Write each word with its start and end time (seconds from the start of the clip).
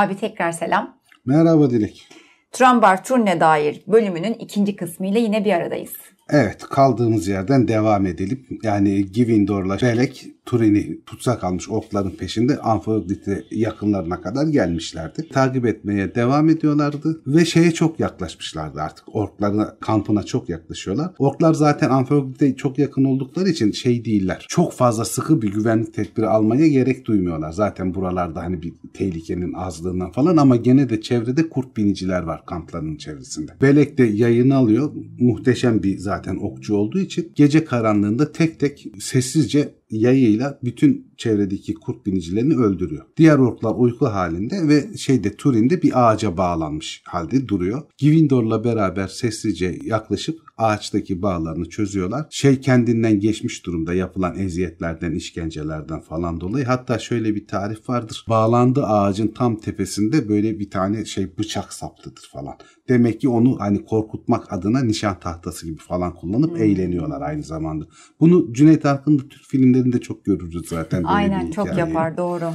Abi 0.00 0.16
tekrar 0.16 0.52
selam. 0.52 0.98
Merhaba 1.26 1.70
Dilek. 1.70 2.08
Trambar 2.52 3.04
Turne 3.04 3.40
dair 3.40 3.82
bölümünün 3.86 4.34
ikinci 4.34 4.76
kısmıyla 4.76 5.20
yine 5.20 5.44
bir 5.44 5.52
aradayız. 5.52 5.92
Evet 6.30 6.62
kaldığımız 6.70 7.28
yerden 7.28 7.68
devam 7.68 8.06
edelim. 8.06 8.46
Yani 8.62 9.12
Givindor'la 9.12 9.80
Belek 9.80 10.26
Turin'i 10.46 11.00
tutsak 11.06 11.44
almış 11.44 11.68
okların 11.68 12.10
peşinde 12.10 12.58
Anfodite 12.58 13.44
yakınlarına 13.50 14.20
kadar 14.20 14.46
gelmişlerdi. 14.46 15.28
Takip 15.28 15.66
etmeye 15.66 16.14
devam 16.14 16.48
ediyorlardı 16.48 17.22
ve 17.26 17.44
şeye 17.44 17.70
çok 17.70 18.00
yaklaşmışlardı 18.00 18.80
artık. 18.80 19.04
Orkların 19.16 19.68
kampına 19.80 20.22
çok 20.22 20.48
yaklaşıyorlar. 20.48 21.10
Orklar 21.18 21.54
zaten 21.54 21.90
Anfodite'ye 21.90 22.56
çok 22.56 22.78
yakın 22.78 23.04
oldukları 23.04 23.48
için 23.48 23.72
şey 23.72 24.04
değiller. 24.04 24.46
Çok 24.48 24.72
fazla 24.72 25.04
sıkı 25.04 25.42
bir 25.42 25.52
güvenlik 25.52 25.94
tedbiri 25.94 26.26
almaya 26.26 26.68
gerek 26.68 27.06
duymuyorlar. 27.06 27.52
Zaten 27.52 27.94
buralarda 27.94 28.42
hani 28.42 28.62
bir 28.62 28.72
tehlikenin 28.94 29.52
azlığından 29.52 30.12
falan 30.12 30.36
ama 30.36 30.56
gene 30.56 30.90
de 30.90 31.00
çevrede 31.00 31.48
kurt 31.48 31.76
biniciler 31.76 32.22
var 32.22 32.46
kamplarının 32.46 32.96
çevresinde. 32.96 33.52
Belek 33.62 33.98
de 33.98 34.04
yayını 34.04 34.56
alıyor. 34.56 34.90
Muhteşem 35.18 35.82
bir 35.82 35.98
zaten 35.98 36.36
okçu 36.36 36.74
olduğu 36.74 37.00
için 37.00 37.32
gece 37.34 37.64
karanlığında 37.64 38.32
tek 38.32 38.60
tek 38.60 38.86
sessizce 39.00 39.79
yayıyla 39.90 40.58
bütün 40.64 41.12
çevredeki 41.16 41.74
kurt 41.74 42.06
binicilerini 42.06 42.54
öldürüyor. 42.54 43.04
Diğer 43.16 43.38
orklar 43.38 43.74
uyku 43.76 44.06
halinde 44.06 44.68
ve 44.68 44.96
şeyde 44.96 45.36
Turin'de 45.36 45.82
bir 45.82 46.10
ağaca 46.10 46.36
bağlanmış 46.36 47.02
halde 47.06 47.48
duruyor. 47.48 47.82
Givindor'la 47.98 48.64
beraber 48.64 49.06
sessizce 49.06 49.78
yaklaşıp 49.84 50.40
ağaçtaki 50.60 51.22
bağlarını 51.22 51.68
çözüyorlar. 51.68 52.26
Şey 52.30 52.60
kendinden 52.60 53.20
geçmiş 53.20 53.66
durumda 53.66 53.94
yapılan 53.94 54.38
eziyetlerden, 54.38 55.12
işkencelerden 55.12 56.00
falan 56.00 56.40
dolayı. 56.40 56.64
Hatta 56.64 56.98
şöyle 56.98 57.34
bir 57.34 57.46
tarif 57.46 57.88
vardır. 57.88 58.24
Bağlandığı 58.28 58.86
ağacın 58.86 59.28
tam 59.28 59.56
tepesinde 59.56 60.28
böyle 60.28 60.58
bir 60.58 60.70
tane 60.70 61.04
şey 61.04 61.38
bıçak 61.38 61.72
saptıdır 61.72 62.28
falan. 62.32 62.54
Demek 62.88 63.20
ki 63.20 63.28
onu 63.28 63.60
hani 63.60 63.84
korkutmak 63.84 64.52
adına 64.52 64.80
nişan 64.82 65.20
tahtası 65.20 65.66
gibi 65.66 65.78
falan 65.78 66.14
kullanıp 66.14 66.50
hmm. 66.50 66.62
eğleniyorlar 66.62 67.20
aynı 67.20 67.42
zamanda. 67.42 67.84
Bunu 68.20 68.52
Cüneyt 68.52 68.86
Arkın'ın 68.86 69.18
Türk 69.18 69.44
filmlerinde 69.44 70.00
çok 70.00 70.24
görürüz 70.24 70.68
zaten. 70.68 71.02
Aynen 71.02 71.50
çok 71.50 71.78
yapar 71.78 72.16
doğru. 72.16 72.50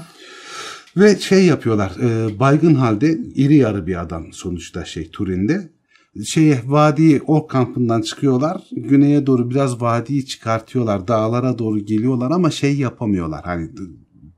Ve 0.97 1.19
şey 1.19 1.45
yapıyorlar 1.45 1.91
e, 2.01 2.39
baygın 2.39 2.75
halde 2.75 3.17
iri 3.35 3.55
yarı 3.55 3.87
bir 3.87 4.01
adam 4.01 4.33
sonuçta 4.33 4.85
şey 4.85 5.09
Turin'de 5.09 5.74
şeye 6.23 6.61
vadiyi 6.65 7.21
o 7.27 7.47
kampından 7.47 8.01
çıkıyorlar. 8.01 8.61
Güneye 8.71 9.25
doğru 9.25 9.49
biraz 9.49 9.81
vadiyi 9.81 10.25
çıkartıyorlar. 10.25 11.07
Dağlara 11.07 11.57
doğru 11.57 11.79
geliyorlar 11.79 12.31
ama 12.31 12.51
şey 12.51 12.77
yapamıyorlar. 12.77 13.41
Hani 13.43 13.69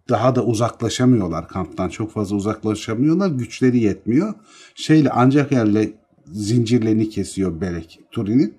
daha 0.10 0.36
da 0.36 0.46
uzaklaşamıyorlar 0.46 1.48
kamptan. 1.48 1.90
Çok 1.90 2.12
fazla 2.12 2.36
uzaklaşamıyorlar. 2.36 3.30
Güçleri 3.30 3.80
yetmiyor. 3.80 4.34
Şeyle 4.76 5.10
ancak 5.10 5.52
elle 5.52 5.94
zincirlerini 6.26 7.10
kesiyor 7.10 7.62
Berek 7.62 8.00
Turin'in. 8.12 8.54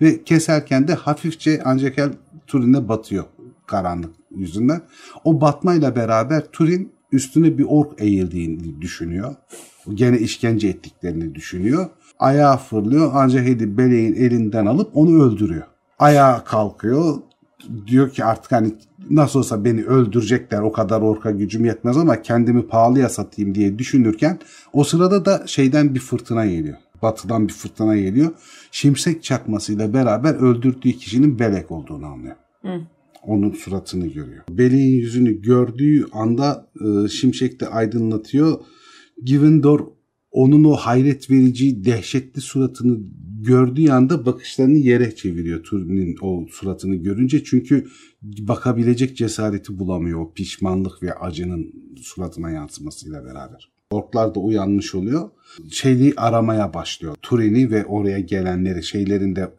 Ve 0.00 0.24
keserken 0.24 0.88
de 0.88 0.94
hafifçe 0.94 1.62
ancak 1.64 1.98
el 1.98 2.12
Turin'e 2.46 2.88
batıyor 2.88 3.24
karanlık 3.66 4.14
yüzünden. 4.36 4.82
O 5.24 5.40
batmayla 5.40 5.96
beraber 5.96 6.50
Turin 6.52 6.92
üstüne 7.12 7.58
bir 7.58 7.64
ork 7.68 8.00
eğildiğini 8.00 8.80
düşünüyor. 8.80 9.34
Gene 9.94 10.18
işkence 10.18 10.68
ettiklerini 10.68 11.34
düşünüyor 11.34 11.90
ayağa 12.18 12.56
fırlıyor. 12.56 13.10
Ancak 13.14 13.46
Hedi 13.46 13.78
Beleğin 13.78 14.14
elinden 14.14 14.66
alıp 14.66 14.96
onu 14.96 15.22
öldürüyor. 15.22 15.64
Ayağa 15.98 16.44
kalkıyor. 16.44 17.16
Diyor 17.86 18.10
ki 18.10 18.24
artık 18.24 18.52
hani 18.52 18.74
nasıl 19.10 19.38
olsa 19.38 19.64
beni 19.64 19.84
öldürecekler 19.84 20.60
o 20.60 20.72
kadar 20.72 21.00
orka 21.00 21.30
gücüm 21.30 21.64
yetmez 21.64 21.96
ama 21.96 22.22
kendimi 22.22 22.66
pahalıya 22.66 23.08
satayım 23.08 23.54
diye 23.54 23.78
düşünürken 23.78 24.38
o 24.72 24.84
sırada 24.84 25.24
da 25.24 25.42
şeyden 25.46 25.94
bir 25.94 26.00
fırtına 26.00 26.46
geliyor. 26.46 26.76
Batıdan 27.02 27.48
bir 27.48 27.52
fırtına 27.52 27.96
geliyor. 27.96 28.32
Şimşek 28.70 29.22
çakmasıyla 29.22 29.94
beraber 29.94 30.34
öldürdüğü 30.34 30.92
kişinin 30.92 31.38
Belek 31.38 31.70
olduğunu 31.70 32.06
anlıyor. 32.06 32.36
Hı. 32.62 32.80
Onun 33.22 33.50
suratını 33.50 34.06
görüyor. 34.06 34.44
Belek'in 34.50 35.00
yüzünü 35.00 35.42
gördüğü 35.42 36.06
anda 36.12 36.66
e, 36.80 37.08
şimşek 37.08 37.60
de 37.60 37.68
aydınlatıyor. 37.68 38.60
Givendor 39.24 39.80
onun 40.34 40.64
o 40.64 40.72
hayret 40.72 41.30
verici, 41.30 41.84
dehşetli 41.84 42.40
suratını 42.40 42.98
gördüğü 43.40 43.90
anda 43.90 44.26
bakışlarını 44.26 44.78
yere 44.78 45.14
çeviriyor 45.14 45.62
Turin'in 45.62 46.16
o 46.20 46.46
suratını 46.50 46.94
görünce. 46.94 47.44
Çünkü 47.44 47.86
bakabilecek 48.22 49.16
cesareti 49.16 49.78
bulamıyor 49.78 50.20
o 50.20 50.32
pişmanlık 50.32 51.02
ve 51.02 51.14
acının 51.14 51.72
suratına 52.02 52.50
yansımasıyla 52.50 53.24
beraber. 53.24 53.72
Orklar 53.90 54.34
da 54.34 54.40
uyanmış 54.40 54.94
oluyor. 54.94 55.30
Şeyi 55.70 56.14
aramaya 56.16 56.74
başlıyor. 56.74 57.14
Turin'i 57.22 57.70
ve 57.70 57.84
oraya 57.84 58.20
gelenleri, 58.20 58.82
şeylerin 58.82 59.36
de 59.36 59.50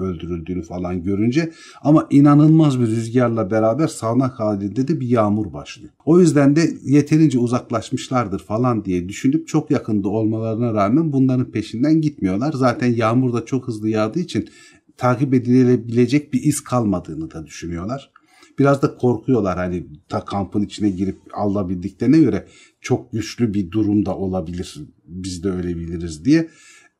öldürüldüğünü 0.00 0.62
falan 0.62 1.02
görünce 1.02 1.50
ama 1.82 2.06
inanılmaz 2.10 2.80
bir 2.80 2.86
rüzgarla 2.86 3.50
beraber 3.50 3.86
sağanak 3.86 4.40
halinde 4.40 4.88
de 4.88 5.00
bir 5.00 5.08
yağmur 5.08 5.52
başlıyor. 5.52 5.92
O 6.04 6.20
yüzden 6.20 6.56
de 6.56 6.70
yeterince 6.84 7.38
uzaklaşmışlardır 7.38 8.38
falan 8.38 8.84
diye 8.84 9.08
düşünüp 9.08 9.48
çok 9.48 9.70
yakında 9.70 10.08
olmalarına 10.08 10.74
rağmen 10.74 11.12
bunların 11.12 11.50
peşinden 11.50 12.00
gitmiyorlar. 12.00 12.52
Zaten 12.52 12.94
yağmur 12.94 13.32
da 13.32 13.44
çok 13.44 13.68
hızlı 13.68 13.88
yağdığı 13.88 14.20
için 14.20 14.48
takip 14.96 15.34
edilebilecek 15.34 16.32
bir 16.32 16.42
iz 16.42 16.60
kalmadığını 16.60 17.30
da 17.30 17.46
düşünüyorlar. 17.46 18.10
Biraz 18.58 18.82
da 18.82 18.96
korkuyorlar 18.96 19.56
hani 19.56 19.86
ta 20.08 20.24
kampın 20.24 20.62
içine 20.62 20.90
girip 20.90 21.18
alabildiklerine 21.32 22.18
göre 22.18 22.46
çok 22.80 23.12
güçlü 23.12 23.54
bir 23.54 23.70
durumda 23.70 24.16
olabilir. 24.16 24.80
Biz 25.04 25.44
de 25.44 25.50
öyle 25.50 25.76
biliriz 25.76 26.24
diye 26.24 26.48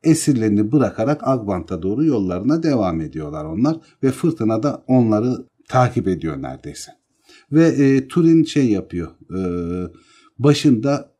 esirlerini 0.03 0.71
bırakarak 0.71 1.27
Agbant'a 1.27 1.81
doğru 1.81 2.05
yollarına 2.05 2.63
devam 2.63 3.01
ediyorlar 3.01 3.45
onlar 3.45 3.77
ve 4.03 4.11
fırtına 4.11 4.63
da 4.63 4.83
onları 4.87 5.47
takip 5.67 6.07
ediyor 6.07 6.41
neredeyse. 6.41 6.91
Ve 7.51 7.67
e, 7.67 8.07
Turin 8.07 8.43
şey 8.43 8.69
yapıyor. 8.69 9.11
E, 9.37 9.41
başında 10.39 11.17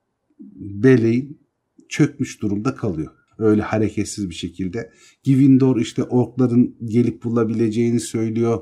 Beleğin 0.60 1.42
çökmüş 1.90 2.42
durumda 2.42 2.76
kalıyor. 2.76 3.12
Öyle 3.38 3.62
hareketsiz 3.62 4.30
bir 4.30 4.36
şekilde. 4.36 4.92
Givindor 5.24 5.78
işte 5.78 6.04
orkların 6.04 6.76
gelip 6.86 7.24
bulabileceğini 7.24 8.00
söylüyor 8.00 8.62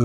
e, 0.00 0.04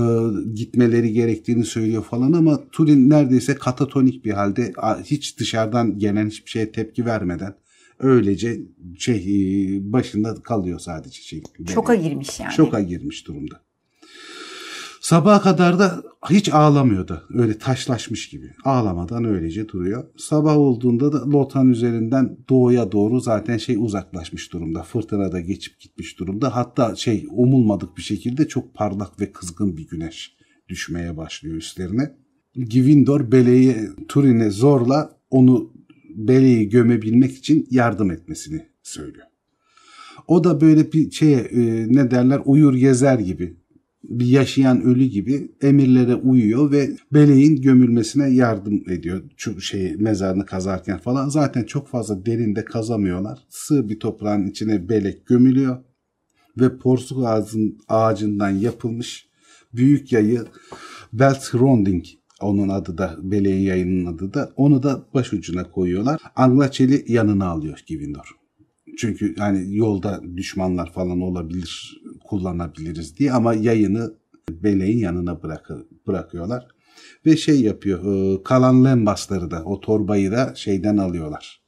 gitmeleri 0.54 1.12
gerektiğini 1.12 1.64
söylüyor 1.64 2.04
falan 2.04 2.32
ama 2.32 2.60
Turin 2.72 3.10
neredeyse 3.10 3.54
katatonik 3.54 4.24
bir 4.24 4.32
halde 4.32 4.72
hiç 5.04 5.38
dışarıdan 5.38 5.98
gelen 5.98 6.26
hiçbir 6.26 6.50
şeye 6.50 6.72
tepki 6.72 7.06
vermeden 7.06 7.54
öylece 7.98 8.60
şey 8.98 9.16
e, 9.16 9.92
başında 9.92 10.34
kalıyor 10.34 10.78
sadece 10.78 11.22
şey. 11.22 11.42
Şoka 11.74 11.94
girmiş 11.94 12.40
yani. 12.40 12.52
Şoka 12.52 12.80
girmiş 12.80 13.26
durumda. 13.26 13.63
Sabaha 15.04 15.42
kadar 15.42 15.78
da 15.78 16.02
hiç 16.30 16.48
ağlamıyordu. 16.52 17.22
Öyle 17.34 17.58
taşlaşmış 17.58 18.28
gibi. 18.28 18.50
Ağlamadan 18.64 19.24
öylece 19.24 19.68
duruyor. 19.68 20.04
Sabah 20.16 20.56
olduğunda 20.56 21.12
da 21.12 21.30
Lotan 21.30 21.68
üzerinden 21.68 22.36
doğuya 22.48 22.92
doğru 22.92 23.20
zaten 23.20 23.56
şey 23.56 23.76
uzaklaşmış 23.78 24.52
durumda. 24.52 24.82
Fırtına 24.82 25.32
da 25.32 25.40
geçip 25.40 25.80
gitmiş 25.80 26.18
durumda. 26.18 26.56
Hatta 26.56 26.96
şey 26.96 27.26
umulmadık 27.30 27.96
bir 27.96 28.02
şekilde 28.02 28.48
çok 28.48 28.74
parlak 28.74 29.20
ve 29.20 29.32
kızgın 29.32 29.76
bir 29.76 29.88
güneş 29.88 30.36
düşmeye 30.68 31.16
başlıyor 31.16 31.56
üstlerine. 31.56 32.14
Givindor 32.54 33.32
Bele'yi 33.32 33.76
Turin'e 34.08 34.50
zorla 34.50 35.16
onu 35.30 35.72
Bele'yi 36.14 36.68
gömebilmek 36.68 37.36
için 37.36 37.66
yardım 37.70 38.10
etmesini 38.10 38.66
söylüyor. 38.82 39.26
O 40.28 40.44
da 40.44 40.60
böyle 40.60 40.92
bir 40.92 41.10
şeye 41.10 41.38
e, 41.38 41.86
ne 41.88 42.10
derler 42.10 42.40
uyur 42.44 42.74
gezer 42.74 43.18
gibi 43.18 43.63
bir 44.08 44.26
yaşayan 44.26 44.82
ölü 44.82 45.04
gibi 45.04 45.52
emirlere 45.62 46.14
uyuyor 46.14 46.70
ve 46.72 46.90
Beleğin 47.12 47.62
gömülmesine 47.62 48.30
yardım 48.30 48.90
ediyor. 48.90 49.22
Şu 49.36 49.60
şey 49.60 49.96
mezarını 49.96 50.46
kazarken 50.46 50.98
falan 50.98 51.28
zaten 51.28 51.64
çok 51.64 51.88
fazla 51.88 52.26
derinde 52.26 52.64
kazamıyorlar. 52.64 53.38
Sığ 53.48 53.88
bir 53.88 54.00
toprağın 54.00 54.46
içine 54.46 54.88
Belek 54.88 55.26
gömülüyor 55.26 55.76
ve 56.58 56.78
porsuk 56.78 57.26
ağacın, 57.26 57.78
ağacından 57.88 58.50
yapılmış 58.50 59.28
büyük 59.72 60.12
yayı 60.12 60.44
Belt 61.12 61.54
Ronding 61.54 62.04
onun 62.40 62.68
adı 62.68 62.98
da 62.98 63.16
Beleğin 63.22 63.62
yayının 63.62 64.06
adı 64.06 64.34
da 64.34 64.52
onu 64.56 64.82
da 64.82 65.06
başucuna 65.14 65.70
koyuyorlar. 65.70 66.20
Anglaçeli 66.36 67.04
yanına 67.08 67.46
alıyor 67.46 67.82
Givindor. 67.86 68.30
Çünkü 68.98 69.34
hani 69.38 69.76
yolda 69.76 70.22
düşmanlar 70.36 70.92
falan 70.92 71.20
olabilir, 71.20 72.02
kullanabiliriz 72.24 73.16
diye 73.16 73.32
ama 73.32 73.54
yayını 73.54 74.14
beleğin 74.50 74.98
yanına 74.98 75.42
bırak 75.42 75.70
bırakıyorlar. 76.06 76.66
Ve 77.26 77.36
şey 77.36 77.60
yapıyor, 77.60 78.04
e, 78.04 78.42
kalan 78.42 78.84
lembasları 78.84 79.50
da 79.50 79.64
o 79.64 79.80
torbayı 79.80 80.32
da 80.32 80.54
şeyden 80.54 80.96
alıyorlar. 80.96 81.64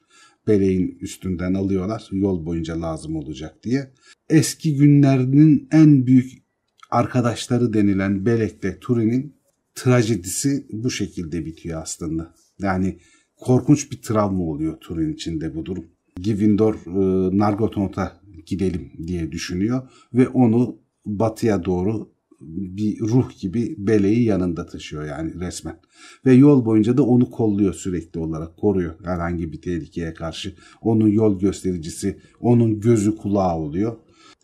Beleğin 0.49 0.99
üstünden 1.01 1.55
alıyorlar 1.55 2.09
yol 2.13 2.47
boyunca 2.47 2.83
lazım 2.83 3.17
olacak 3.17 3.63
diye. 3.63 3.93
Eski 4.29 4.77
günlerinin 4.77 5.69
en 5.73 6.07
büyük 6.07 6.33
arkadaşları 6.91 7.73
denilen 7.73 8.27
Belek'te 8.27 8.79
Turin'in 8.79 9.37
trajedisi 9.75 10.67
bu 10.73 10.91
şekilde 10.91 11.47
bitiyor 11.47 11.83
aslında. 11.83 12.35
Yani 12.59 12.99
korkunç 13.37 13.93
bir 13.93 14.03
travma 14.03 14.45
oluyor 14.45 14.77
Turin 14.81 15.13
içinde 15.13 15.55
bu 15.55 15.65
durum. 15.65 15.85
Givindor 16.21 16.75
e, 16.75 17.39
Nargothrond'a 17.39 18.21
gidelim 18.47 18.93
diye 19.07 19.33
düşünüyor 19.33 19.89
ve 20.15 20.29
onu 20.29 20.79
batıya 21.07 21.65
doğru 21.65 22.17
bir 22.41 23.01
ruh 23.01 23.41
gibi 23.41 23.75
beleği 23.79 24.25
yanında 24.25 24.67
taşıyor 24.67 25.05
yani 25.05 25.41
resmen. 25.41 25.81
Ve 26.27 26.33
yol 26.33 26.65
boyunca 26.65 26.97
da 26.97 27.03
onu 27.03 27.31
kolluyor 27.31 27.75
sürekli 27.75 28.21
olarak 28.21 28.57
koruyor 28.57 28.95
herhangi 29.05 29.53
bir 29.53 29.61
tehlikeye 29.61 30.15
karşı. 30.15 30.55
Onun 30.81 31.09
yol 31.09 31.39
göstericisi, 31.39 32.19
onun 32.41 32.81
gözü 32.81 33.17
kulağı 33.17 33.57
oluyor. 33.57 33.97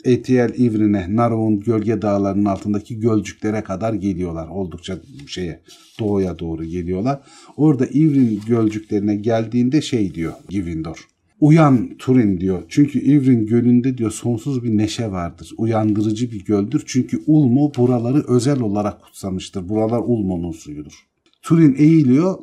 Etiel 0.04 0.52
İvrin'e, 0.56 1.16
Narov'un 1.16 1.60
gölge 1.60 2.02
dağlarının 2.02 2.44
altındaki 2.44 3.00
gölcüklere 3.00 3.64
kadar 3.64 3.94
geliyorlar. 3.94 4.49
Oldukça 4.49 5.00
şeye 5.26 5.62
doğuya 6.00 6.38
doğru 6.38 6.64
geliyorlar. 6.64 7.20
Orada 7.56 7.87
İvrin 7.87 8.40
gölcüklerine 8.46 9.16
geldiğinde 9.16 9.82
şey 9.82 10.14
diyor 10.14 10.32
Givindor. 10.49 11.12
Uyan 11.43 11.97
Turin 11.99 12.41
diyor. 12.41 12.62
Çünkü 12.69 12.99
İvrin 12.99 13.47
gölünde 13.47 13.99
diyor 13.99 14.11
sonsuz 14.11 14.62
bir 14.62 14.77
neşe 14.77 15.11
vardır. 15.11 15.53
Uyandırıcı 15.56 16.31
bir 16.31 16.44
göldür. 16.44 16.83
Çünkü 16.87 17.23
Ulmo 17.27 17.73
buraları 17.77 18.25
özel 18.29 18.61
olarak 18.61 19.03
kutsamıştır. 19.03 19.69
Buralar 19.69 19.99
Ulmo'nun 19.99 20.53
suyudur. 20.53 21.06
Turin 21.43 21.75
eğiliyor. 21.75 22.39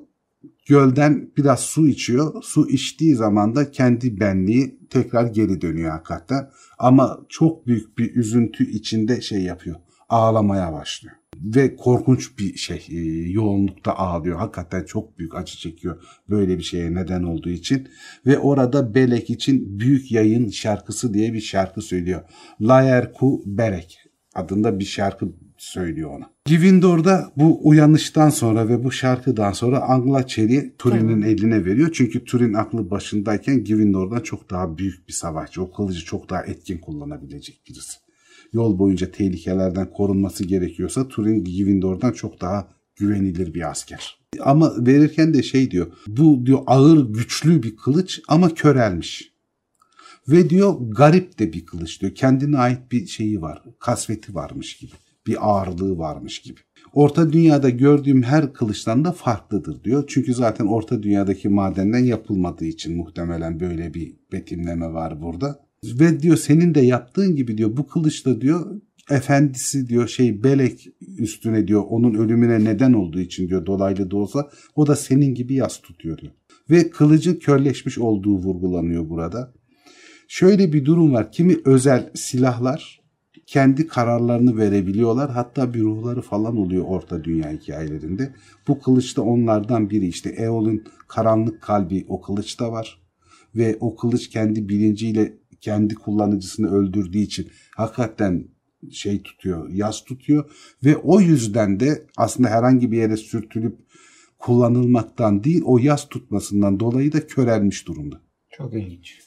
Gölden 0.68 1.31
biraz 1.38 1.60
su 1.60 1.88
içiyor. 1.88 2.44
Su 2.44 2.69
içtiği 2.69 3.16
zaman 3.16 3.56
da 3.56 3.72
kendi 3.72 4.19
benliği 4.19 4.80
tekrar 4.90 5.25
geri 5.25 5.62
dönüyor 5.62 5.92
hakikaten. 5.92 6.50
Ama 6.80 7.19
çok 7.30 7.68
büyük 7.68 7.98
bir 7.98 8.16
üzüntü 8.16 8.72
içinde 8.72 9.22
şey 9.22 9.42
yapıyor. 9.42 9.75
Ağlamaya 10.10 10.74
başlıyor 10.74 11.19
ve 11.44 11.75
korkunç 11.75 12.38
bir 12.39 12.56
şey 12.56 12.86
e, 12.89 13.30
yoğunlukta 13.30 13.94
ağlıyor. 13.94 14.38
Hakikaten 14.38 14.83
çok 14.83 15.19
büyük 15.19 15.36
acı 15.36 15.57
çekiyor 15.57 16.03
böyle 16.30 16.57
bir 16.57 16.63
şeye 16.63 16.94
neden 16.94 17.24
olduğu 17.24 17.50
için. 17.50 17.88
Ve 18.25 18.38
orada 18.38 18.95
Belek 18.95 19.30
için 19.30 19.80
Büyük 19.80 20.12
Yayın 20.12 20.50
şarkısı 20.50 21.13
diye 21.13 21.33
bir 21.33 21.41
şarkı 21.41 21.81
söylüyor. 21.81 22.21
Layer 22.62 23.13
Ku 23.13 23.44
Belek 23.45 24.00
adında 24.36 24.80
bir 24.80 24.86
şarkı 24.86 25.27
söylüyor 25.57 26.18
ona. 26.18 26.30
Givindor'da 26.45 27.31
bu 27.36 27.59
uyanıştan 27.68 28.30
sonra 28.30 28.69
ve 28.69 28.83
bu 28.83 28.92
şarkıdan 28.92 29.51
sonra 29.51 29.81
Angla 29.81 30.27
Çeli 30.27 30.75
Turin'in 30.77 31.21
eline 31.21 31.65
veriyor. 31.65 31.89
Çünkü 31.94 32.25
Turin 32.25 32.53
aklı 32.53 32.92
başındayken 32.92 33.63
Givindor'dan 33.63 34.19
çok 34.19 34.50
daha 34.50 34.77
büyük 34.77 35.07
bir 35.07 35.13
savaşçı. 35.13 35.63
O 35.63 35.71
kılıcı 35.71 36.06
çok 36.06 36.30
daha 36.30 36.44
etkin 36.44 36.77
kullanabilecek 36.77 37.62
birisi 37.69 38.08
yol 38.54 38.80
boyunca 38.80 39.12
tehlikelerden 39.12 39.92
korunması 39.92 40.44
gerekiyorsa 40.44 41.07
Turin 41.07 41.44
Givindor'dan 41.44 42.12
çok 42.12 42.42
daha 42.42 42.68
güvenilir 42.96 43.54
bir 43.54 43.72
asker. 43.72 44.19
Ama 44.40 44.74
verirken 44.86 45.34
de 45.34 45.44
şey 45.44 45.72
diyor. 45.72 45.88
Bu 46.07 46.46
diyor 46.46 46.60
ağır 46.68 47.13
güçlü 47.13 47.63
bir 47.63 47.75
kılıç 47.75 48.22
ama 48.28 48.54
körelmiş. 48.54 49.34
Ve 50.28 50.50
diyor 50.50 50.75
garip 50.80 51.40
de 51.40 51.54
bir 51.54 51.66
kılıç 51.66 52.01
diyor. 52.01 52.16
Kendine 52.16 52.57
ait 52.57 52.92
bir 52.92 53.07
şeyi 53.07 53.42
var. 53.42 53.63
Kasveti 53.80 54.36
varmış 54.36 54.78
gibi. 54.78 54.92
Bir 55.28 55.50
ağırlığı 55.50 55.98
varmış 55.98 56.40
gibi. 56.40 56.60
Orta 56.94 57.34
dünyada 57.34 57.69
gördüğüm 57.69 58.24
her 58.24 58.54
kılıçtan 58.54 59.06
da 59.06 59.12
farklıdır 59.12 59.84
diyor. 59.84 60.04
Çünkü 60.07 60.34
zaten 60.34 60.66
orta 60.66 61.04
dünyadaki 61.04 61.50
madenden 61.50 62.04
yapılmadığı 62.04 62.66
için 62.66 62.98
muhtemelen 62.98 63.60
böyle 63.60 63.94
bir 63.94 64.16
betimleme 64.31 64.94
var 64.94 65.22
burada. 65.22 65.69
Ve 65.84 66.20
diyor 66.20 66.38
senin 66.38 66.76
de 66.76 66.81
yaptığın 66.81 67.36
gibi 67.36 67.58
diyor 67.58 67.78
bu 67.78 67.88
kılıçla 67.88 68.42
diyor 68.42 68.81
efendisi 69.10 69.90
diyor 69.90 70.08
şey 70.08 70.44
Belek 70.44 70.88
üstüne 71.18 71.68
diyor 71.68 71.84
onun 71.90 72.14
ölümüne 72.14 72.64
neden 72.64 72.94
olduğu 72.94 73.20
için 73.20 73.50
diyor 73.50 73.66
dolaylı 73.66 74.12
da 74.12 74.18
olsa 74.18 74.50
o 74.76 74.88
da 74.88 74.96
senin 74.96 75.36
gibi 75.36 75.54
yas 75.54 75.81
tutuyor 75.81 76.18
diyor. 76.18 76.34
Ve 76.70 76.90
kılıcın 76.90 77.36
körleşmiş 77.36 77.98
olduğu 77.98 78.36
vurgulanıyor 78.36 79.10
burada. 79.10 79.54
Şöyle 80.28 80.74
bir 80.74 80.86
durum 80.86 81.14
var. 81.14 81.31
Kimi 81.31 81.56
özel 81.66 82.10
silahlar 82.16 83.00
kendi 83.50 83.88
kararlarını 83.88 84.58
verebiliyorlar. 84.58 85.31
Hatta 85.31 85.74
bir 85.74 85.81
ruhları 85.81 86.22
falan 86.22 86.58
oluyor 86.58 86.86
orta 86.88 87.24
dünya 87.24 87.52
hikayelerinde. 87.52 88.34
Bu 88.68 88.80
kılıç 88.80 89.18
da 89.18 89.22
onlardan 89.22 89.90
biri. 89.90 90.08
İşte 90.08 90.30
Eol'un 90.30 90.84
karanlık 91.08 91.62
kalbi 91.62 92.06
o 92.08 92.22
kılıçta 92.22 92.72
var. 92.72 93.02
Ve 93.56 93.78
o 93.80 93.96
kılıç 93.96 94.30
kendi 94.30 94.70
bilinciyle 94.70 95.34
kendi 95.61 95.95
kullanıcısını 95.95 96.71
öldürdüğü 96.71 97.17
için 97.17 97.47
hakikaten 97.75 98.47
şey 98.91 99.21
tutuyor, 99.21 99.69
yaz 99.69 100.03
tutuyor 100.03 100.51
ve 100.83 100.97
o 100.97 101.21
yüzden 101.21 101.79
de 101.79 102.06
aslında 102.17 102.50
herhangi 102.50 102.91
bir 102.91 102.97
yere 102.97 103.17
sürtülüp 103.17 103.77
kullanılmaktan 104.39 105.44
değil 105.44 105.61
o 105.65 105.77
yaz 105.77 106.09
tutmasından 106.09 106.79
dolayı 106.79 107.13
da 107.13 107.27
körelmiş 107.27 107.88
durumda. 107.88 108.21
Çok 108.51 108.73
ilginç. 108.73 109.19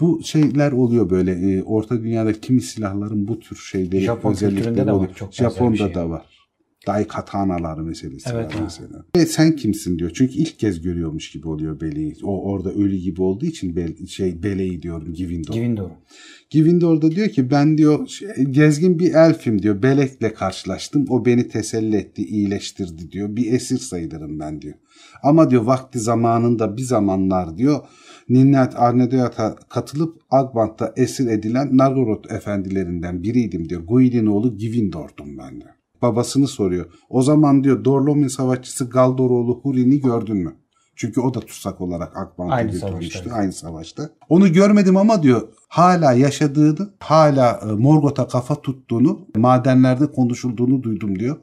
Bu 0.00 0.22
şeyler 0.24 0.72
oluyor 0.72 1.10
böyle 1.10 1.32
e, 1.32 1.62
orta 1.62 2.02
dünyada 2.02 2.32
kimi 2.32 2.60
silahların 2.60 3.28
bu 3.28 3.40
tür 3.40 3.56
şeyleri 3.56 4.04
Japon 4.04 4.32
özellikleri 4.32 4.92
oluyor. 4.92 5.10
Var, 5.10 5.14
çok 5.14 5.34
Japon'da 5.34 5.76
şey. 5.76 5.94
da 5.94 6.10
var. 6.10 6.33
Dai 6.86 7.06
katanalar 7.06 7.78
meselesi 7.78 8.30
evet, 8.32 8.54
var 8.54 8.60
mesela. 8.64 9.04
Ve 9.16 9.26
sen 9.26 9.56
kimsin 9.56 9.98
diyor. 9.98 10.10
Çünkü 10.14 10.34
ilk 10.34 10.58
kez 10.58 10.82
görüyormuş 10.82 11.30
gibi 11.30 11.48
oluyor 11.48 11.80
Bele'yi. 11.80 12.16
O 12.22 12.42
orada 12.42 12.72
ölü 12.72 12.96
gibi 12.96 13.22
olduğu 13.22 13.46
için 13.46 13.76
Be 13.76 14.06
şey 14.06 14.42
Bele'yi 14.42 14.82
diyorum 14.82 15.14
Givindor. 15.14 15.54
Givindor. 15.54 15.90
Givindor 16.50 17.02
da 17.02 17.10
diyor 17.10 17.28
ki 17.28 17.50
ben 17.50 17.78
diyor 17.78 18.06
şey, 18.06 18.28
gezgin 18.50 18.98
bir 18.98 19.14
elfim 19.14 19.62
diyor. 19.62 19.82
Belek'le 19.82 20.34
karşılaştım. 20.34 21.04
O 21.08 21.24
beni 21.24 21.48
teselli 21.48 21.96
etti, 21.96 22.26
iyileştirdi 22.26 23.10
diyor. 23.10 23.36
Bir 23.36 23.52
esir 23.52 23.78
sayılırım 23.78 24.40
ben 24.40 24.62
diyor. 24.62 24.74
Ama 25.22 25.50
diyor 25.50 25.62
vakti 25.62 25.98
zamanında 25.98 26.76
bir 26.76 26.82
zamanlar 26.82 27.56
diyor 27.56 27.80
Ninnet 28.28 28.76
Arnedoyat'a 28.76 29.56
katılıp 29.56 30.20
Agbant'ta 30.30 30.92
esir 30.96 31.26
edilen 31.26 31.76
Nargorod 31.76 32.24
efendilerinden 32.30 33.22
biriydim 33.22 33.68
diyor. 33.68 33.82
Guilin 33.86 34.26
oğlu 34.26 34.56
Givindor'dum 34.56 35.38
ben 35.38 35.60
diyor 35.60 35.74
babasını 36.04 36.48
soruyor. 36.48 36.86
O 37.08 37.22
zaman 37.22 37.64
diyor 37.64 37.84
Dorlomin 37.84 38.28
savaşçısı 38.28 38.88
Galdoroğlu 38.88 39.60
Hurin'i 39.62 40.00
gördün 40.00 40.36
mü? 40.36 40.56
Çünkü 40.96 41.20
o 41.20 41.34
da 41.34 41.40
tutsak 41.40 41.80
olarak 41.80 42.16
Akbank'a 42.16 42.62
götürmüştü 42.62 43.30
aynı 43.32 43.52
savaşta. 43.52 44.10
Onu 44.28 44.52
görmedim 44.52 44.96
ama 44.96 45.22
diyor 45.22 45.48
hala 45.68 46.12
yaşadığını, 46.12 46.94
hala 47.00 47.60
e, 47.62 47.72
Morgoth'a 47.72 48.28
kafa 48.28 48.62
tuttuğunu, 48.62 49.28
madenlerde 49.36 50.12
konuşulduğunu 50.12 50.82
duydum 50.82 51.18
diyor. 51.18 51.36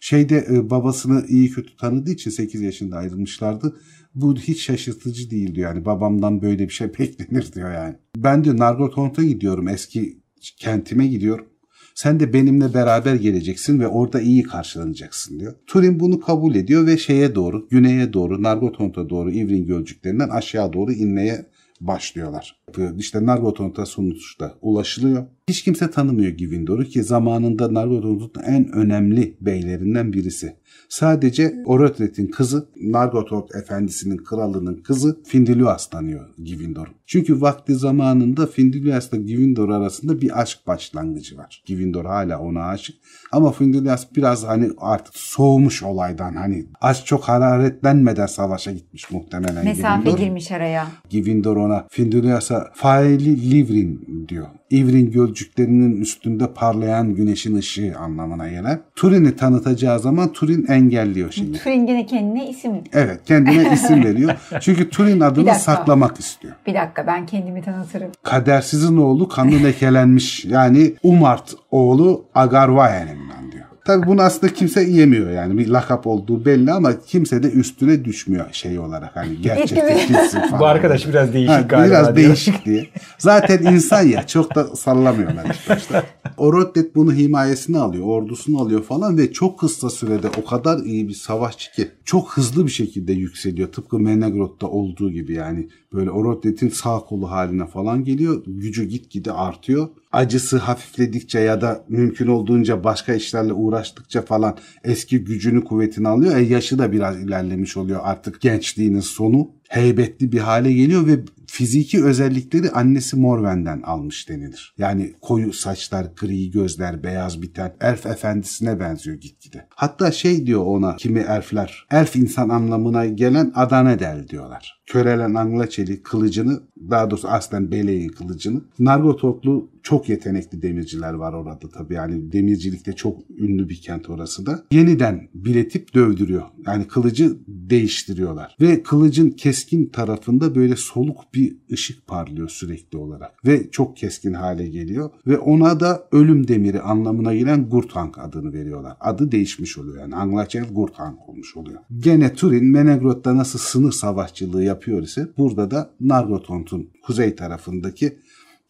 Şeyde 0.00 0.46
e, 0.50 0.70
babasını 0.70 1.24
iyi 1.28 1.50
kötü 1.50 1.76
tanıdığı 1.76 2.10
için 2.10 2.30
8 2.30 2.60
yaşında 2.60 2.96
ayrılmışlardı. 2.96 3.76
Bu 4.14 4.36
hiç 4.36 4.62
şaşırtıcı 4.62 5.30
değil 5.30 5.54
diyor 5.54 5.74
yani 5.74 5.84
babamdan 5.84 6.42
böyle 6.42 6.68
bir 6.68 6.72
şey 6.72 6.88
beklenir 6.98 7.52
diyor 7.52 7.72
yani. 7.72 7.94
Ben 8.16 8.44
diyor 8.44 8.58
Nargothrond'a 8.58 9.22
gidiyorum 9.22 9.68
eski 9.68 10.18
kentime 10.58 11.06
gidiyorum. 11.06 11.46
Sen 11.94 12.20
de 12.20 12.32
benimle 12.32 12.74
beraber 12.74 13.14
geleceksin 13.14 13.80
ve 13.80 13.88
orada 13.88 14.20
iyi 14.20 14.42
karşılanacaksın 14.42 15.40
diyor. 15.40 15.54
Turin 15.66 16.00
bunu 16.00 16.20
kabul 16.20 16.54
ediyor 16.54 16.86
ve 16.86 16.98
şeye 16.98 17.34
doğru, 17.34 17.68
güneye 17.70 18.12
doğru, 18.12 18.42
Nargothrond'a 18.42 19.10
doğru 19.10 19.30
İvrin 19.30 19.66
gölcüklerinden 19.66 20.28
aşağı 20.28 20.72
doğru 20.72 20.92
inmeye 20.92 21.46
başlıyorlar. 21.80 22.56
İşte 22.98 23.26
Nargothrond'a 23.26 23.86
sonuçta 23.86 24.54
ulaşılıyor. 24.62 25.26
Hiç 25.48 25.62
kimse 25.62 25.90
tanımıyor 25.90 26.32
Givindor'u 26.32 26.84
ki 26.84 27.02
zamanında 27.02 27.74
Nargothrond'un 27.74 28.42
en 28.46 28.72
önemli 28.72 29.36
beylerinden 29.40 30.12
birisi. 30.12 30.56
Sadece 30.94 31.54
Orodret'in 31.64 32.26
kızı 32.26 32.68
Nargothrond 32.76 33.48
efendisinin 33.54 34.16
kralının 34.16 34.74
kızı 34.76 35.22
Findiluas 35.24 35.90
tanıyor 35.90 36.28
Givindor. 36.44 36.86
Çünkü 37.06 37.40
vakti 37.40 37.74
zamanında 37.74 38.46
Findiluas 38.46 39.12
ile 39.12 39.22
Givindor 39.22 39.68
arasında 39.68 40.20
bir 40.20 40.40
aşk 40.40 40.66
başlangıcı 40.66 41.36
var. 41.36 41.62
Givindor 41.66 42.04
hala 42.04 42.38
ona 42.38 42.64
aşık 42.64 42.96
ama 43.34 43.52
Findiluas 43.52 44.06
biraz 44.16 44.44
hani 44.44 44.68
artık 44.78 45.16
soğumuş 45.16 45.82
olaydan 45.82 46.34
hani 46.34 46.64
aşk 46.80 47.06
çok 47.06 47.24
hararetlenmeden 47.24 48.26
savaşa 48.26 48.72
gitmiş 48.72 49.10
muhtemelen 49.10 49.64
Mesafe 49.64 50.02
Givindor. 50.02 50.18
girmiş 50.18 50.52
araya. 50.52 50.86
Givindor 51.10 51.56
ona 51.56 51.84
Findiluas'a 51.90 52.70
Faili 52.74 53.50
Livrin 53.50 54.26
diyor. 54.28 54.46
İvrin 54.70 55.10
gölcüklerinin 55.10 56.00
üstünde 56.00 56.52
parlayan 56.52 57.14
güneşin 57.14 57.56
ışığı 57.56 57.94
anlamına 57.98 58.48
gelen. 58.48 58.80
Turin'i 58.96 59.36
tanıtacağı 59.36 60.00
zaman 60.00 60.32
Turin 60.32 60.66
engelliyor 60.66 61.32
şimdi. 61.32 61.58
Turin 61.64 61.86
gene 61.86 62.06
kendine 62.06 62.48
isim. 62.50 62.72
Evet 62.92 63.20
kendine 63.26 63.72
isim 63.74 64.04
veriyor. 64.04 64.32
Çünkü 64.60 64.90
Turin 64.90 65.20
adını 65.20 65.54
saklamak 65.54 66.20
istiyor. 66.20 66.54
Bir 66.66 66.74
dakika 66.74 67.06
ben 67.06 67.26
kendimi 67.26 67.62
tanıtırım. 67.62 68.10
Kadersizin 68.22 68.96
oğlu 68.96 69.28
kanlı 69.28 69.62
lekelenmiş. 69.62 70.44
Yani 70.44 70.94
Umart 71.02 71.54
oğlu 71.74 72.24
Agarvayen'im 72.34 73.18
ben 73.36 73.52
diyor. 73.52 73.64
Tabii 73.84 74.06
bunu 74.06 74.22
aslında 74.22 74.52
kimse 74.52 74.82
yiyemiyor 74.82 75.30
yani. 75.30 75.58
Bir 75.58 75.68
lakap 75.68 76.06
olduğu 76.06 76.44
belli 76.44 76.72
ama 76.72 77.00
kimse 77.06 77.42
de 77.42 77.50
üstüne 77.50 78.04
düşmüyor 78.04 78.46
şey 78.52 78.78
olarak. 78.78 79.16
Hani 79.16 79.36
gerçekten 79.42 79.98
kimsin 79.98 80.40
falan. 80.40 80.60
Bu 80.60 80.66
arkadaş 80.66 81.08
biraz 81.08 81.32
değişik 81.32 81.54
Ha, 81.54 81.60
galiba. 81.60 81.90
Biraz 81.90 82.16
diyor. 82.16 82.28
değişik 82.28 82.64
diye. 82.64 82.86
Zaten 83.18 83.62
insan 83.62 84.02
ya 84.02 84.26
çok 84.26 84.54
da 84.54 84.64
sallamıyorlar 84.76 85.44
ilk 85.44 85.68
başta. 85.68 86.02
Orodlet 86.36 86.94
bunu 86.96 87.12
himayesine 87.12 87.78
alıyor, 87.78 88.04
ordusunu 88.06 88.60
alıyor 88.60 88.82
falan 88.82 89.18
ve 89.18 89.32
çok 89.32 89.58
kısa 89.58 89.90
sürede 89.90 90.28
o 90.42 90.44
kadar 90.44 90.78
iyi 90.78 91.08
bir 91.08 91.14
savaşçı 91.14 91.72
ki 91.72 91.88
çok 92.04 92.36
hızlı 92.36 92.66
bir 92.66 92.70
şekilde 92.70 93.12
yükseliyor. 93.12 93.72
Tıpkı 93.72 93.98
Menegrot'ta 93.98 94.66
olduğu 94.66 95.10
gibi 95.10 95.32
yani 95.32 95.68
böyle 95.94 96.10
Orodlet'in 96.10 96.68
sağ 96.68 96.98
kolu 96.98 97.30
haline 97.30 97.66
falan 97.66 98.04
geliyor. 98.04 98.42
Gücü 98.46 98.84
gitgide 98.84 99.32
artıyor. 99.32 99.88
Acısı 100.12 100.58
hafifledikçe 100.58 101.38
ya 101.38 101.60
da 101.60 101.84
mümkün 101.88 102.26
olduğunca 102.26 102.84
başka 102.84 103.14
işlerle 103.14 103.52
uğraştıkça 103.52 104.22
falan 104.22 104.56
eski 104.84 105.24
gücünü 105.24 105.64
kuvvetini 105.64 106.08
alıyor. 106.08 106.36
E 106.36 106.40
yaşı 106.40 106.78
da 106.78 106.92
biraz 106.92 107.22
ilerlemiş 107.22 107.76
oluyor 107.76 108.00
artık 108.02 108.40
gençliğinin 108.40 109.00
sonu. 109.00 109.50
Heybetli 109.68 110.32
bir 110.32 110.38
hale 110.38 110.72
geliyor 110.72 111.06
ve 111.06 111.18
fiziki 111.46 112.04
özellikleri 112.04 112.70
annesi 112.70 113.16
Morven'den 113.16 113.82
almış 113.82 114.28
denilir. 114.28 114.74
Yani 114.78 115.12
koyu 115.20 115.52
saçlar, 115.52 116.06
gri 116.20 116.50
gözler, 116.50 117.02
beyaz 117.02 117.42
biten 117.42 117.74
elf 117.80 118.06
efendisine 118.06 118.80
benziyor 118.80 119.16
gitgide. 119.16 119.66
Hatta 119.70 120.12
şey 120.12 120.46
diyor 120.46 120.66
ona 120.66 120.96
kimi 120.96 121.20
elfler, 121.20 121.86
elf 121.90 122.16
insan 122.16 122.48
anlamına 122.48 123.06
gelen 123.06 123.52
Adanedel 123.54 124.28
diyorlar. 124.28 124.83
Körelen 124.86 125.34
Anglaçeli 125.34 126.02
kılıcını, 126.02 126.60
daha 126.90 127.10
doğrusu 127.10 127.28
aslen 127.28 127.70
Beleğin 127.70 128.08
kılıcını. 128.08 128.60
Nargothrondlu 128.78 129.70
çok 129.82 130.08
yetenekli 130.08 130.62
demirciler 130.62 131.14
var 131.14 131.32
orada 131.32 131.68
tabii. 131.68 131.94
Yani 131.94 132.32
demircilikte 132.32 132.92
çok 132.92 133.30
ünlü 133.30 133.68
bir 133.68 133.80
kent 133.80 134.10
orası 134.10 134.46
da. 134.46 134.64
Yeniden 134.72 135.28
biletip 135.34 135.94
dövdürüyor. 135.94 136.42
Yani 136.66 136.88
kılıcı 136.88 137.36
değiştiriyorlar. 137.48 138.56
Ve 138.60 138.82
kılıcın 138.82 139.30
keskin 139.30 139.86
tarafında 139.86 140.54
böyle 140.54 140.76
soluk 140.76 141.34
bir 141.34 141.56
ışık 141.72 142.06
parlıyor 142.06 142.48
sürekli 142.48 142.98
olarak. 142.98 143.46
Ve 143.46 143.70
çok 143.70 143.96
keskin 143.96 144.32
hale 144.32 144.68
geliyor. 144.68 145.10
Ve 145.26 145.38
ona 145.38 145.80
da 145.80 146.08
ölüm 146.12 146.48
demiri 146.48 146.80
anlamına 146.80 147.34
gelen 147.34 147.68
Gurthank 147.68 148.18
adını 148.18 148.52
veriyorlar. 148.52 148.96
Adı 149.00 149.32
değişmiş 149.32 149.78
oluyor 149.78 150.00
yani. 150.00 150.16
Anglaçev 150.16 150.64
Gurthank 150.72 151.28
olmuş 151.28 151.56
oluyor. 151.56 151.80
Gene 151.98 152.34
Turin 152.34 152.64
Menegrot'ta 152.64 153.36
nasıl 153.36 153.58
sınır 153.58 153.92
savaşçılığı 153.92 154.64
yapıyor 154.74 155.02
ise 155.02 155.28
burada 155.38 155.70
da 155.70 155.90
Nargothrond'un 156.00 156.90
kuzey 157.02 157.34
tarafındaki 157.34 158.18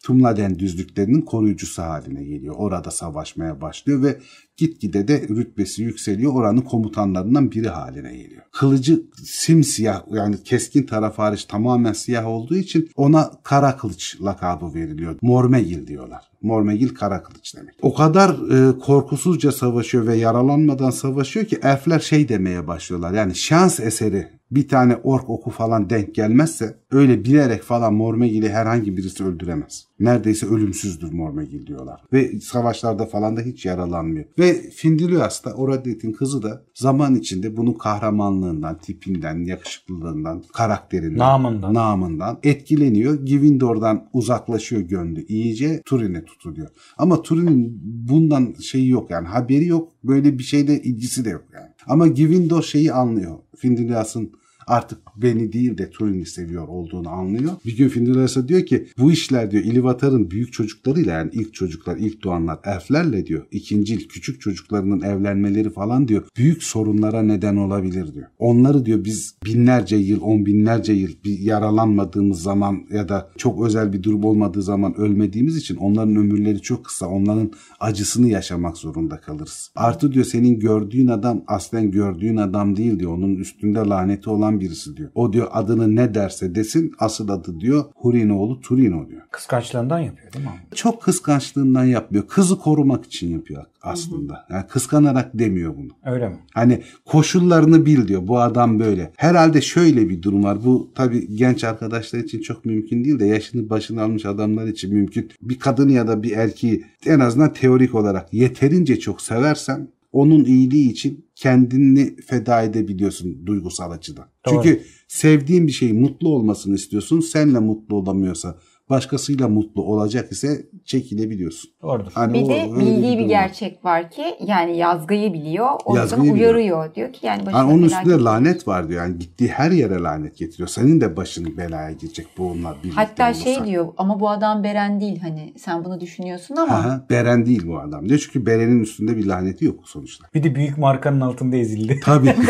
Tumladen 0.05 0.59
düzlüklerinin 0.59 1.21
koruyucusu 1.21 1.81
haline 1.81 2.23
geliyor. 2.23 2.55
Orada 2.57 2.91
savaşmaya 2.91 3.61
başlıyor 3.61 4.03
ve 4.03 4.17
gitgide 4.57 5.07
de 5.07 5.21
rütbesi 5.29 5.83
yükseliyor. 5.83 6.33
Oranın 6.33 6.61
komutanlarından 6.61 7.51
biri 7.51 7.69
haline 7.69 8.17
geliyor. 8.17 8.41
Kılıcı 8.51 9.03
simsiyah 9.23 10.03
yani 10.11 10.43
keskin 10.43 10.85
taraf 10.85 11.17
hariç 11.19 11.45
tamamen 11.45 11.93
siyah 11.93 12.27
olduğu 12.27 12.55
için 12.55 12.89
ona 12.95 13.31
kara 13.43 13.77
kılıç 13.77 14.17
lakabı 14.21 14.73
veriliyor. 14.73 15.17
Mormegil 15.21 15.87
diyorlar. 15.87 16.31
Mormegil 16.41 16.89
kara 16.89 17.23
kılıç 17.23 17.55
demek. 17.55 17.75
O 17.81 17.93
kadar 17.93 18.29
e, 18.29 18.79
korkusuzca 18.79 19.51
savaşıyor 19.51 20.07
ve 20.07 20.15
yaralanmadan 20.15 20.91
savaşıyor 20.91 21.45
ki 21.45 21.59
elfler 21.63 21.99
şey 21.99 22.29
demeye 22.29 22.67
başlıyorlar. 22.67 23.13
Yani 23.13 23.35
şans 23.35 23.79
eseri 23.79 24.34
bir 24.51 24.67
tane 24.67 24.95
ork 24.95 25.29
oku 25.29 25.51
falan 25.51 25.89
denk 25.89 26.15
gelmezse 26.15 26.77
öyle 26.91 27.25
bilerek 27.25 27.61
falan 27.63 27.93
Mormegil'i 27.93 28.49
herhangi 28.49 28.97
birisi 28.97 29.23
öldüremez. 29.23 29.85
Neredeyse 29.99 30.45
ölümsüzdür 30.45 31.11
Mormegil 31.11 31.67
diyorlar. 31.67 32.01
Ve 32.13 32.39
savaşlarda 32.39 33.05
falan 33.05 33.37
da 33.37 33.41
hiç 33.41 33.65
yaralanmıyor. 33.65 34.25
Ve 34.39 34.53
Findilias 34.69 35.45
da 35.45 35.53
Oradet'in 35.53 36.11
kızı 36.11 36.43
da 36.43 36.63
zaman 36.73 37.15
içinde 37.15 37.57
bunun 37.57 37.73
kahramanlığından, 37.73 38.77
tipinden, 38.77 39.45
yakışıklılığından, 39.45 40.43
karakterinden, 40.53 41.17
Namından. 41.17 41.73
namından 41.73 42.39
etkileniyor. 42.43 43.25
Givindor'dan 43.25 44.09
uzaklaşıyor 44.13 44.81
gönlü. 44.81 45.25
İyice 45.25 45.81
Turin'e 45.85 46.25
tutuluyor. 46.25 46.67
Ama 46.97 47.21
Turin'in 47.21 47.81
bundan 47.83 48.53
şeyi 48.61 48.89
yok 48.89 49.11
yani 49.11 49.27
haberi 49.27 49.65
yok. 49.65 49.91
Böyle 50.03 50.39
bir 50.39 50.43
şeyde 50.43 50.81
ilgisi 50.81 51.25
de 51.25 51.29
yok 51.29 51.43
yani. 51.53 51.74
Ama 51.87 52.07
Givindor 52.07 52.63
şeyi 52.63 52.93
anlıyor. 52.93 53.39
Findilias'ın 53.57 54.31
artık 54.67 54.99
beni 55.17 55.53
değil 55.53 55.77
de 55.77 55.89
Turin'i 55.89 56.25
seviyor 56.25 56.67
olduğunu 56.67 57.09
anlıyor. 57.09 57.51
Bir 57.65 57.77
gün 57.77 57.89
Findilias'a 57.89 58.47
diyor 58.47 58.65
ki 58.65 58.87
bu 58.97 59.11
işler 59.11 59.51
diyor 59.51 59.63
İlivatar'ın 59.63 60.31
büyük 60.31 60.53
çocuklarıyla 60.53 61.13
yani 61.13 61.29
ilk 61.33 61.53
çocuklar, 61.53 61.97
ilk 61.97 62.23
doğanlar 62.23 62.59
elflerle 62.63 63.25
diyor 63.25 63.45
ikincil 63.51 64.07
küçük 64.07 64.41
çocuklarının 64.41 65.01
evlenmeleri 65.01 65.69
falan 65.69 66.07
diyor 66.07 66.23
büyük 66.37 66.63
sorunlara 66.63 67.21
neden 67.21 67.55
olabilir 67.55 68.13
diyor. 68.13 68.27
Onları 68.39 68.85
diyor 68.85 69.05
biz 69.05 69.35
binlerce 69.45 69.95
yıl, 69.95 70.21
on 70.21 70.45
binlerce 70.45 70.93
yıl 70.93 71.11
bir 71.25 71.39
yaralanmadığımız 71.39 72.41
zaman 72.41 72.83
ya 72.91 73.09
da 73.09 73.31
çok 73.37 73.65
özel 73.65 73.93
bir 73.93 74.03
durum 74.03 74.23
olmadığı 74.23 74.61
zaman 74.61 74.97
ölmediğimiz 74.97 75.57
için 75.57 75.75
onların 75.75 76.15
ömürleri 76.15 76.61
çok 76.61 76.85
kısa. 76.85 77.07
Onların 77.07 77.51
acısını 77.79 78.29
yaşamak 78.29 78.77
zorunda 78.77 79.21
kalırız. 79.21 79.71
Artı 79.75 80.13
diyor 80.13 80.25
senin 80.25 80.59
gördüğün 80.59 81.07
adam 81.07 81.43
aslen 81.47 81.91
gördüğün 81.91 82.37
adam 82.37 82.77
değil 82.77 82.99
diyor. 82.99 83.11
Onun 83.11 83.35
üstünde 83.35 83.79
laneti 83.79 84.29
olan 84.29 84.59
birisi 84.59 84.97
diyor. 84.97 85.04
O 85.15 85.33
diyor 85.33 85.47
adını 85.51 85.95
ne 85.95 86.13
derse 86.13 86.55
desin 86.55 86.91
asıl 86.99 87.29
adı 87.29 87.59
diyor 87.59 87.85
Hurinoğlu 87.95 88.61
Turino 88.61 89.09
diyor. 89.09 89.21
Kıskançlığından 89.31 89.99
yapıyor 89.99 90.33
değil 90.33 90.45
mi? 90.45 90.51
Çok 90.75 91.01
kıskançlığından 91.01 91.83
yapmıyor. 91.83 92.27
Kızı 92.27 92.59
korumak 92.59 93.05
için 93.05 93.31
yapıyor 93.31 93.65
aslında. 93.81 94.45
Yani 94.49 94.67
kıskanarak 94.67 95.29
demiyor 95.33 95.75
bunu. 95.77 96.13
Öyle 96.13 96.29
mi? 96.29 96.37
Hani 96.53 96.81
koşullarını 97.05 97.85
bil 97.85 98.07
diyor. 98.07 98.27
Bu 98.27 98.39
adam 98.39 98.79
böyle. 98.79 99.11
Herhalde 99.17 99.61
şöyle 99.61 100.09
bir 100.09 100.21
durum 100.21 100.43
var. 100.43 100.65
Bu 100.65 100.91
tabii 100.95 101.35
genç 101.35 101.63
arkadaşlar 101.63 102.19
için 102.19 102.41
çok 102.41 102.65
mümkün 102.65 103.03
değil 103.03 103.19
de 103.19 103.25
yaşını 103.25 103.69
başını 103.69 104.01
almış 104.01 104.25
adamlar 104.25 104.67
için 104.67 104.93
mümkün. 104.93 105.31
Bir 105.41 105.59
kadını 105.59 105.91
ya 105.91 106.07
da 106.07 106.23
bir 106.23 106.31
erkeği 106.31 106.85
en 107.05 107.19
azından 107.19 107.53
teorik 107.53 107.95
olarak 107.95 108.33
yeterince 108.33 108.99
çok 108.99 109.21
seversen 109.21 109.87
onun 110.15 110.43
iyiliği 110.45 110.91
için 110.91 111.25
kendini 111.35 112.15
feda 112.15 112.61
edebiliyorsun 112.61 113.45
duygusal 113.45 113.91
açıdan. 113.91 114.25
Doğru. 114.45 114.63
Çünkü 114.63 114.81
sevdiğin 115.07 115.67
bir 115.67 115.71
şeyin 115.71 116.01
mutlu 116.01 116.29
olmasını 116.29 116.75
istiyorsun. 116.75 117.19
Senle 117.19 117.59
mutlu 117.59 117.95
olamıyorsa 117.95 118.59
başkasıyla 118.89 119.47
mutlu 119.47 119.83
olacak 119.83 120.31
ise 120.31 120.65
çekilebiliyorsun. 120.85 121.71
Doğrudur. 121.81 122.11
Hani 122.13 122.33
Bir 122.33 122.41
o- 122.43 122.49
de 122.49 122.79
bildiği 122.79 123.17
bir 123.17 123.23
var. 123.23 123.29
gerçek 123.29 123.85
var 123.85 124.09
ki 124.11 124.23
yani 124.45 124.77
yazgıyı 124.77 125.33
biliyor. 125.33 125.67
O 125.85 125.91
yüzden 125.93 126.01
Yazgıyı 126.01 126.33
biliyor. 126.33 126.55
uyarıyor. 126.55 126.95
Diyor 126.95 127.13
ki 127.13 127.25
yani 127.25 127.45
başına 127.45 127.57
Yani 127.59 127.71
onun 127.73 127.83
üstünde 127.83 128.03
gelecek. 128.03 128.25
lanet 128.25 128.67
var 128.67 128.89
diyor. 128.89 129.01
Yani 129.03 129.19
gittiği 129.19 129.47
her 129.47 129.71
yere 129.71 129.95
lanet 129.99 130.37
getiriyor. 130.37 130.69
Senin 130.69 131.01
de 131.01 131.17
başın 131.17 131.57
belaya 131.57 131.91
girecek 131.91 132.27
bu 132.37 132.51
onlar 132.51 132.75
birlikte 132.83 133.01
Hatta 133.01 133.33
şey 133.33 133.51
olursa. 133.53 133.65
diyor 133.65 133.87
ama 133.97 134.19
bu 134.19 134.29
adam 134.29 134.63
Beren 134.63 135.01
değil 135.01 135.19
hani 135.19 135.53
sen 135.57 135.85
bunu 135.85 135.99
düşünüyorsun 136.01 136.55
ama 136.55 136.73
Aha, 136.75 137.05
Beren 137.09 137.45
değil 137.45 137.67
bu 137.67 137.79
adam 137.79 138.09
diyor. 138.09 138.19
Çünkü 138.25 138.45
Beren'in 138.45 138.83
üstünde 138.83 139.17
bir 139.17 139.25
laneti 139.25 139.65
yok 139.65 139.79
sonuçta. 139.83 140.27
Bir 140.33 140.43
de 140.43 140.55
büyük 140.55 140.77
markanın 140.77 141.21
altında 141.21 141.55
ezildi. 141.55 141.99
Tabii. 142.03 142.35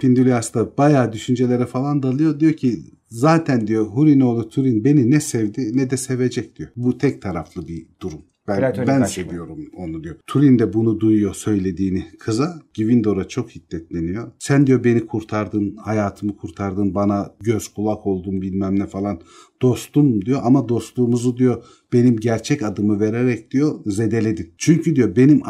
Pindulias 0.00 0.54
da 0.54 0.76
bayağı 0.76 1.12
düşüncelere 1.12 1.66
falan 1.66 2.02
dalıyor. 2.02 2.40
Diyor 2.40 2.52
ki 2.52 2.78
zaten 3.08 3.66
diyor 3.66 3.86
Hurinoğlu 3.86 4.48
Turin 4.48 4.84
beni 4.84 5.10
ne 5.10 5.20
sevdi 5.20 5.76
ne 5.76 5.90
de 5.90 5.96
sevecek 5.96 6.56
diyor. 6.56 6.70
Bu 6.76 6.98
tek 6.98 7.22
taraflı 7.22 7.68
bir 7.68 7.86
durum. 8.00 8.20
Ben, 8.48 8.58
Platonik 8.58 8.88
ben 8.88 9.02
seviyorum 9.02 9.70
onu 9.76 10.04
diyor. 10.04 10.16
Turin 10.26 10.58
de 10.58 10.72
bunu 10.72 11.00
duyuyor 11.00 11.34
söylediğini 11.34 12.04
kıza. 12.18 12.62
Givindor'a 12.74 13.28
çok 13.28 13.50
hiddetleniyor. 13.50 14.32
Sen 14.38 14.66
diyor 14.66 14.84
beni 14.84 15.06
kurtardın, 15.06 15.76
hayatımı 15.76 16.36
kurtardın, 16.36 16.94
bana 16.94 17.34
göz 17.40 17.68
kulak 17.68 18.06
oldun 18.06 18.42
bilmem 18.42 18.78
ne 18.78 18.86
falan. 18.86 19.20
Dostum 19.62 20.24
diyor 20.24 20.40
ama 20.44 20.68
dostluğumuzu 20.68 21.36
diyor 21.36 21.64
benim 21.92 22.16
gerçek 22.16 22.62
adımı 22.62 23.00
vererek 23.00 23.50
diyor 23.50 23.80
zedeledin. 23.86 24.52
Çünkü 24.58 24.96
diyor 24.96 25.16
benim 25.16 25.40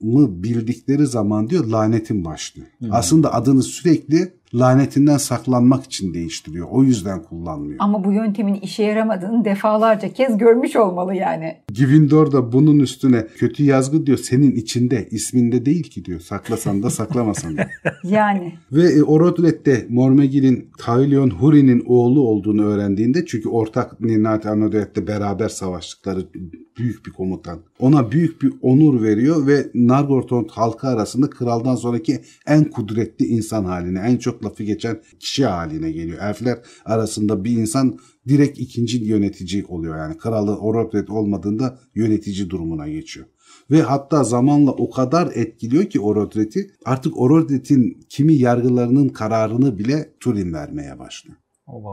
adımı 0.00 0.42
bildikleri 0.42 1.06
zaman 1.06 1.50
diyor 1.50 1.64
lanetim 1.64 2.24
başlıyor. 2.24 2.68
Aslında 2.90 3.34
adını 3.34 3.62
sürekli 3.62 4.37
lanetinden 4.54 5.16
saklanmak 5.16 5.84
için 5.84 6.14
değiştiriyor. 6.14 6.66
O 6.70 6.84
yüzden 6.84 7.22
kullanmıyor. 7.22 7.76
ama 7.78 8.04
bu 8.04 8.12
yöntemin 8.12 8.54
işe 8.54 8.82
yaramadığını 8.82 9.44
defalarca 9.44 10.12
kez 10.12 10.38
görmüş 10.38 10.76
olmalı 10.76 11.14
yani. 11.14 11.56
Givindor 11.72 12.32
da 12.32 12.52
bunun 12.52 12.78
üstüne 12.78 13.26
kötü 13.26 13.64
yazgı 13.64 14.06
diyor 14.06 14.18
senin 14.18 14.52
içinde 14.52 15.08
isminde 15.10 15.66
değil 15.66 15.82
ki 15.82 16.04
diyor. 16.04 16.20
Saklasan 16.20 16.82
da 16.82 16.90
saklamasan 16.90 17.56
da. 17.56 17.68
Yani 18.04 18.52
Ve 18.72 18.82
e, 18.82 19.02
Orodlet'te 19.02 19.86
Mormegil'in 19.88 20.70
Tailion 20.78 21.30
Huri'nin 21.30 21.84
oğlu 21.86 22.20
olduğunu 22.20 22.64
öğrendiğinde 22.64 23.26
çünkü 23.26 23.48
ortak 23.48 24.00
Ninat 24.00 24.46
Anodet'te 24.46 25.06
beraber 25.06 25.48
savaştıkları 25.48 26.20
büyük 26.78 27.06
bir 27.06 27.10
komutan. 27.10 27.58
Ona 27.78 28.10
büyük 28.12 28.42
bir 28.42 28.52
onur 28.62 29.02
veriyor 29.02 29.46
ve 29.46 29.66
Nargothrond 29.74 30.48
halkı 30.50 30.86
arasında 30.86 31.30
kraldan 31.30 31.76
sonraki 31.76 32.20
en 32.46 32.64
kudretli 32.64 33.26
insan 33.26 33.64
haline, 33.64 33.98
en 33.98 34.16
çok 34.16 34.37
çok 34.38 34.44
lafı 34.44 34.62
geçen 34.62 35.02
kişi 35.20 35.46
haline 35.46 35.90
geliyor. 35.90 36.18
Elfler 36.22 36.58
arasında 36.84 37.44
bir 37.44 37.56
insan 37.56 37.98
direkt 38.28 38.58
ikinci 38.58 39.04
yönetici 39.04 39.64
oluyor. 39.64 39.96
Yani 39.96 40.18
kralı 40.18 40.58
Orodret 40.58 41.10
olmadığında 41.10 41.78
yönetici 41.94 42.50
durumuna 42.50 42.88
geçiyor. 42.88 43.26
Ve 43.70 43.82
hatta 43.82 44.24
zamanla 44.24 44.70
o 44.70 44.90
kadar 44.90 45.32
etkiliyor 45.34 45.84
ki 45.84 46.00
Orodret'i 46.00 46.70
artık 46.84 47.20
Orodret'in 47.20 48.06
kimi 48.08 48.34
yargılarının 48.34 49.08
kararını 49.08 49.78
bile 49.78 50.10
Turin 50.20 50.52
vermeye 50.52 50.98
başlıyor. 50.98 51.36
Oba. 51.66 51.88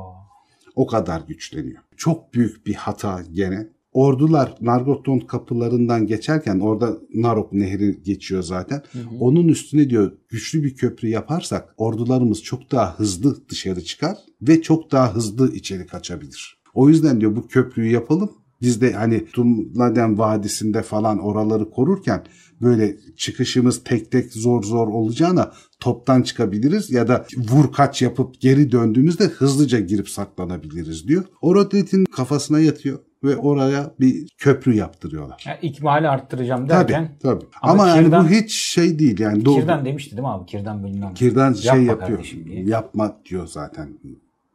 O 0.75 0.87
kadar 0.87 1.21
güçleniyor. 1.27 1.81
Çok 1.97 2.33
büyük 2.33 2.67
bir 2.67 2.73
hata 2.73 3.23
gene. 3.31 3.67
Ordular 3.95 4.55
Nargothrond 4.61 5.21
kapılarından 5.21 6.07
geçerken 6.07 6.59
orada 6.59 6.97
Narok 7.13 7.53
Nehri 7.53 8.03
geçiyor 8.03 8.43
zaten. 8.43 8.83
Onun 9.19 9.47
üstüne 9.47 9.89
diyor 9.89 10.11
güçlü 10.29 10.63
bir 10.63 10.75
köprü 10.75 11.07
yaparsak 11.07 11.73
ordularımız 11.77 12.43
çok 12.43 12.71
daha 12.71 12.99
hızlı 12.99 13.49
dışarı 13.49 13.81
çıkar 13.83 14.17
ve 14.41 14.61
çok 14.61 14.91
daha 14.91 15.15
hızlı 15.15 15.53
içeri 15.53 15.87
kaçabilir. 15.87 16.57
O 16.73 16.89
yüzden 16.89 17.21
diyor 17.21 17.35
bu 17.35 17.47
köprüyü 17.47 17.91
yapalım. 17.91 18.31
Biz 18.61 18.81
de 18.81 18.93
hani 18.93 19.25
Tumladen 19.25 20.17
Vadisi'nde 20.17 20.81
falan 20.81 21.19
oraları 21.19 21.69
korurken 21.69 22.23
böyle 22.61 22.97
çıkışımız 23.17 23.83
tek 23.83 24.11
tek 24.11 24.33
zor 24.33 24.63
zor 24.63 24.87
olacağına 24.87 25.51
toptan 25.79 26.21
çıkabiliriz 26.21 26.91
ya 26.91 27.07
da 27.07 27.25
vur 27.37 27.73
kaç 27.73 28.01
yapıp 28.01 28.41
geri 28.41 28.71
döndüğümüzde 28.71 29.23
hızlıca 29.23 29.79
girip 29.79 30.09
saklanabiliriz 30.09 31.07
diyor. 31.07 31.23
Orodret'in 31.41 32.05
kafasına 32.05 32.59
yatıyor 32.59 32.99
ve 33.23 33.37
oraya 33.37 33.91
bir 33.99 34.27
köprü 34.37 34.75
yaptırıyorlar. 34.75 35.43
Yani 35.47 35.57
ikmali 35.61 36.09
arttıracağım 36.09 36.67
Tabii 36.67 36.91
derken 36.91 37.17
tabii. 37.21 37.45
Ama 37.61 37.83
Ama, 37.83 37.87
yani 37.87 38.05
Kirdan- 38.05 38.25
bu 38.25 38.29
hiç 38.29 38.53
şey 38.53 38.99
değil 38.99 39.19
yani. 39.19 39.45
Doğru. 39.45 39.59
Kirden 39.59 39.85
demişti 39.85 40.11
değil 40.11 40.21
mi 40.21 40.27
abi? 40.27 40.45
Kirden 40.45 40.83
bölümünden. 40.83 41.13
Kirden 41.13 41.53
şey 41.53 41.83
Yapma 41.83 42.03
yapıyor. 42.03 42.35
Yapma 42.65 43.17
diyor 43.29 43.47
zaten. 43.47 43.89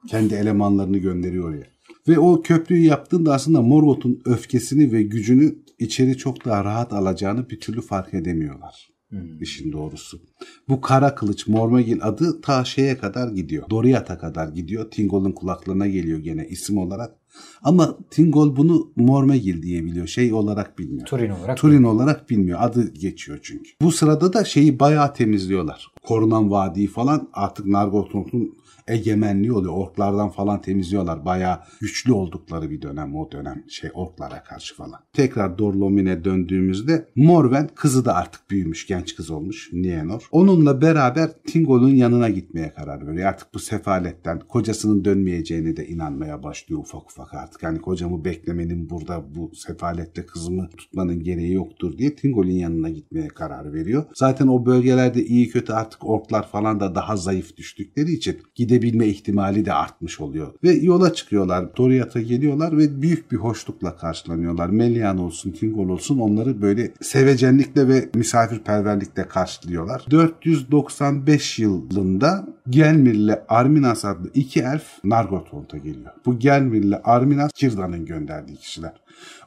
Kendi 0.08 0.34
elemanlarını 0.34 0.98
gönderiyor 0.98 1.48
oraya. 1.50 1.66
Ve 2.08 2.18
o 2.18 2.42
köprüyü 2.42 2.84
yaptığında 2.84 3.34
aslında 3.34 3.62
Morgoth'un 3.62 4.22
öfkesini 4.24 4.92
ve 4.92 5.02
gücünü 5.02 5.54
içeri 5.78 6.16
çok 6.16 6.44
daha 6.44 6.64
rahat 6.64 6.92
alacağını 6.92 7.50
bir 7.50 7.60
türlü 7.60 7.80
fark 7.80 8.14
edemiyorlar. 8.14 8.90
Hmm. 9.08 9.42
İşin 9.42 9.72
doğrusu. 9.72 10.20
Bu 10.68 10.80
kara 10.80 11.14
kılıç 11.14 11.46
Mormagil 11.46 11.98
adı 12.02 12.40
ta 12.40 12.64
şeye 12.64 12.98
kadar 12.98 13.28
gidiyor. 13.28 13.70
Doriath'a 13.70 14.18
kadar 14.18 14.48
gidiyor. 14.48 14.90
Tingol'un 14.90 15.32
kulaklarına 15.32 15.86
geliyor 15.86 16.18
gene 16.18 16.48
isim 16.48 16.78
olarak. 16.78 17.16
Ama 17.62 17.98
Tingol 18.10 18.56
bunu 18.56 18.92
Mormagil 18.96 19.62
diye 19.62 19.84
biliyor. 19.84 20.06
Şey 20.06 20.32
olarak 20.32 20.78
bilmiyor. 20.78 21.06
Turin 21.06 21.30
olarak. 21.30 21.58
Turin 21.58 21.82
olarak 21.82 22.30
bilmiyor. 22.30 22.58
Adı 22.62 22.94
geçiyor 22.94 23.38
çünkü. 23.42 23.70
Bu 23.82 23.92
sırada 23.92 24.32
da 24.32 24.44
şeyi 24.44 24.80
bayağı 24.80 25.14
temizliyorlar. 25.14 25.86
Korunan 26.02 26.50
vadiyi 26.50 26.86
falan 26.86 27.28
artık 27.32 27.66
Nargothrond'un 27.66 28.54
egemenliği 28.90 29.52
oluyor. 29.52 29.72
Orklardan 29.76 30.28
falan 30.28 30.60
temizliyorlar. 30.62 31.24
Bayağı 31.24 31.58
güçlü 31.80 32.12
oldukları 32.12 32.70
bir 32.70 32.82
dönem 32.82 33.16
o 33.16 33.32
dönem 33.32 33.64
şey 33.68 33.90
orklara 33.94 34.42
karşı 34.42 34.74
falan. 34.74 35.00
Tekrar 35.12 35.58
Dorlomin'e 35.58 36.24
döndüğümüzde 36.24 37.08
Morwen 37.16 37.70
kızı 37.74 38.04
da 38.04 38.14
artık 38.14 38.50
büyümüş. 38.50 38.86
Genç 38.86 39.16
kız 39.16 39.30
olmuş. 39.30 39.70
Nienor. 39.72 40.28
Onunla 40.32 40.82
beraber 40.82 41.30
Tingol'un 41.46 41.94
yanına 41.94 42.28
gitmeye 42.28 42.72
karar 42.74 43.06
veriyor. 43.06 43.28
Artık 43.28 43.54
bu 43.54 43.58
sefaletten 43.58 44.40
kocasının 44.40 45.04
dönmeyeceğine 45.04 45.76
de 45.76 45.88
inanmaya 45.88 46.42
başlıyor 46.42 46.80
ufak 46.80 47.10
ufak 47.10 47.34
artık. 47.34 47.62
Yani 47.62 47.80
kocamı 47.80 48.24
beklemenin 48.24 48.90
burada 48.90 49.34
bu 49.34 49.54
sefaletle 49.54 50.26
kızımı 50.26 50.70
tutmanın 50.70 51.22
gereği 51.22 51.52
yoktur 51.52 51.98
diye 51.98 52.14
Tingol'un 52.14 52.50
yanına 52.50 52.88
gitmeye 52.88 53.28
karar 53.28 53.72
veriyor. 53.72 54.04
Zaten 54.14 54.46
o 54.46 54.66
bölgelerde 54.66 55.24
iyi 55.24 55.48
kötü 55.48 55.72
artık 55.72 56.06
orklar 56.06 56.48
falan 56.48 56.80
da 56.80 56.94
daha 56.94 57.16
zayıf 57.16 57.56
düştükleri 57.56 58.12
için 58.12 58.38
gidebilme 58.80 59.06
ihtimali 59.06 59.64
de 59.64 59.72
artmış 59.72 60.20
oluyor. 60.20 60.52
Ve 60.64 60.72
yola 60.72 61.14
çıkıyorlar. 61.14 61.76
Doriath'a 61.76 62.20
geliyorlar 62.20 62.78
ve 62.78 63.02
büyük 63.02 63.32
bir 63.32 63.36
hoşlukla 63.36 63.96
karşılanıyorlar. 63.96 64.68
Melian 64.68 65.18
olsun, 65.18 65.50
Tingol 65.50 65.88
olsun 65.88 66.18
onları 66.18 66.62
böyle 66.62 66.92
sevecenlikle 67.00 67.88
ve 67.88 68.08
misafirperverlikle 68.14 69.28
karşılıyorlar. 69.28 70.06
495 70.10 71.58
yılında 71.58 72.48
Gelmir 72.70 73.14
ile 73.14 73.42
Arminas 73.48 74.04
adlı 74.04 74.30
iki 74.34 74.60
elf 74.60 75.04
Nargothrond'a 75.04 75.76
geliyor. 75.76 76.10
Bu 76.26 76.38
Gelmir 76.38 76.82
ile 76.82 77.02
Arminas 77.02 77.52
Kirdan'ın 77.52 78.06
gönderdiği 78.06 78.56
kişiler. 78.56 78.92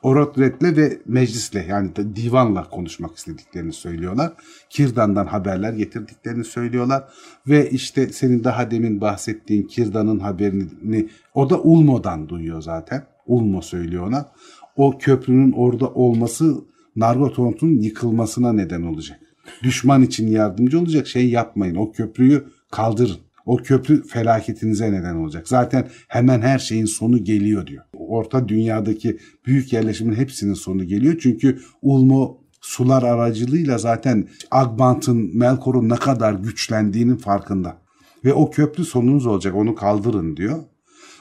Orodret'le 0.04 0.78
ve 0.78 1.02
meclisle 1.06 1.66
yani 1.70 1.92
divanla 1.96 2.70
konuşmak 2.70 3.18
istediklerini 3.18 3.74
söylüyorlar. 3.74 4.34
Kirdan'dan 4.70 5.26
haberler 5.26 5.74
getirdiklerini 5.74 6.46
söylüyorlar. 6.46 7.04
Ve 7.48 7.70
işte 7.70 8.08
senin 8.08 8.44
daha 8.44 8.72
demin 8.72 9.02
bahsettiğin 9.02 9.64
Kirdan'ın 9.64 10.20
haberini 10.20 11.10
o 11.34 11.50
da 11.50 11.62
Ulmo'dan 11.62 12.30
duyuyor 12.30 12.62
zaten. 12.62 13.06
Ulmo 13.28 13.62
söylüyor 13.62 14.08
ona. 14.08 14.32
O 14.76 14.98
köprünün 14.98 15.52
orada 15.52 15.88
olması 15.90 16.56
Nargothrond'un 16.96 17.82
yıkılmasına 17.82 18.54
neden 18.54 18.82
olacak. 18.82 19.20
Düşman 19.64 20.02
için 20.02 20.28
yardımcı 20.28 20.80
olacak 20.80 21.08
şey 21.08 21.30
yapmayın. 21.30 21.76
O 21.76 21.92
köprüyü 21.92 22.44
kaldırın. 22.72 23.18
O 23.46 23.58
köprü 23.58 24.04
felaketinize 24.08 24.92
neden 24.92 25.16
olacak. 25.16 25.48
Zaten 25.48 25.88
hemen 26.08 26.42
her 26.42 26.60
şeyin 26.60 26.86
sonu 26.86 27.24
geliyor 27.24 27.68
diyor. 27.68 27.84
Orta 27.94 28.48
dünyadaki 28.48 29.18
büyük 29.46 29.74
yerleşimin 29.74 30.16
hepsinin 30.16 30.54
sonu 30.54 30.84
geliyor. 30.84 31.16
Çünkü 31.20 31.60
Ulmo 31.82 32.44
sular 32.62 33.04
aracılığıyla 33.04 33.78
zaten 33.78 34.28
Agbant'ın, 34.52 35.38
Melkor'un 35.38 35.90
ne 35.90 35.96
kadar 35.96 36.34
güçlendiğinin 36.34 37.18
farkında. 37.18 37.78
Ve 38.26 38.34
o 38.34 38.52
köprü 38.52 38.86
sonunuz 38.86 39.26
olacak 39.26 39.56
onu 39.56 39.76
kaldırın 39.76 40.38
diyor. 40.38 40.64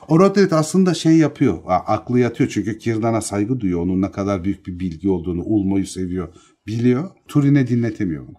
Orodret 0.08 0.52
aslında 0.52 0.94
şey 0.94 1.16
yapıyor. 1.16 1.58
Aklı 1.66 2.18
yatıyor 2.18 2.50
çünkü 2.50 2.78
Kirdan'a 2.78 3.20
saygı 3.20 3.60
duyuyor. 3.60 3.80
Onun 3.80 4.02
ne 4.02 4.10
kadar 4.10 4.44
büyük 4.44 4.66
bir 4.66 4.78
bilgi 4.80 5.10
olduğunu, 5.10 5.42
Ulmo'yu 5.42 5.86
seviyor. 5.86 6.28
Biliyor. 6.66 7.10
Turin'e 7.28 7.66
dinletemiyor 7.66 8.26
bunu. 8.26 8.36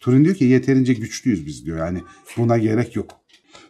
Turin 0.00 0.24
diyor 0.24 0.34
ki 0.34 0.44
yeterince 0.44 0.94
güçlüyüz 0.94 1.46
biz 1.46 1.66
diyor. 1.66 1.78
Yani 1.78 1.98
buna 2.36 2.58
gerek 2.58 2.96
yok. 2.96 3.10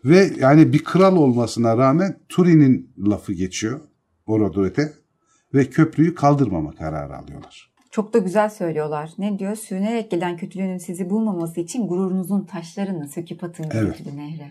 Ve 0.05 0.31
yani 0.39 0.73
bir 0.73 0.85
kral 0.85 1.17
olmasına 1.17 1.77
rağmen 1.79 2.17
Turin'in 2.29 2.93
lafı 2.99 3.33
geçiyor 3.33 3.81
Orodret'e 4.27 4.93
ve 5.55 5.65
köprüyü 5.71 6.15
kaldırmama 6.15 6.73
kararı 6.75 7.17
alıyorlar. 7.17 7.71
Çok 7.91 8.15
da 8.15 8.19
güzel 8.19 8.49
söylüyorlar. 8.51 9.11
Ne 9.19 9.39
diyor? 9.39 9.57
Sürünerek 9.57 10.11
gelen 10.11 10.37
kötülüğünün 10.37 10.79
sizi 10.79 11.11
bulmaması 11.11 11.61
için 11.61 11.87
gururunuzun 11.89 12.45
taşlarını 12.45 13.09
söküp 13.09 13.45
atın 13.45 13.67
Evet. 13.73 13.97
kötülü 13.99 14.17
nehre. 14.17 14.51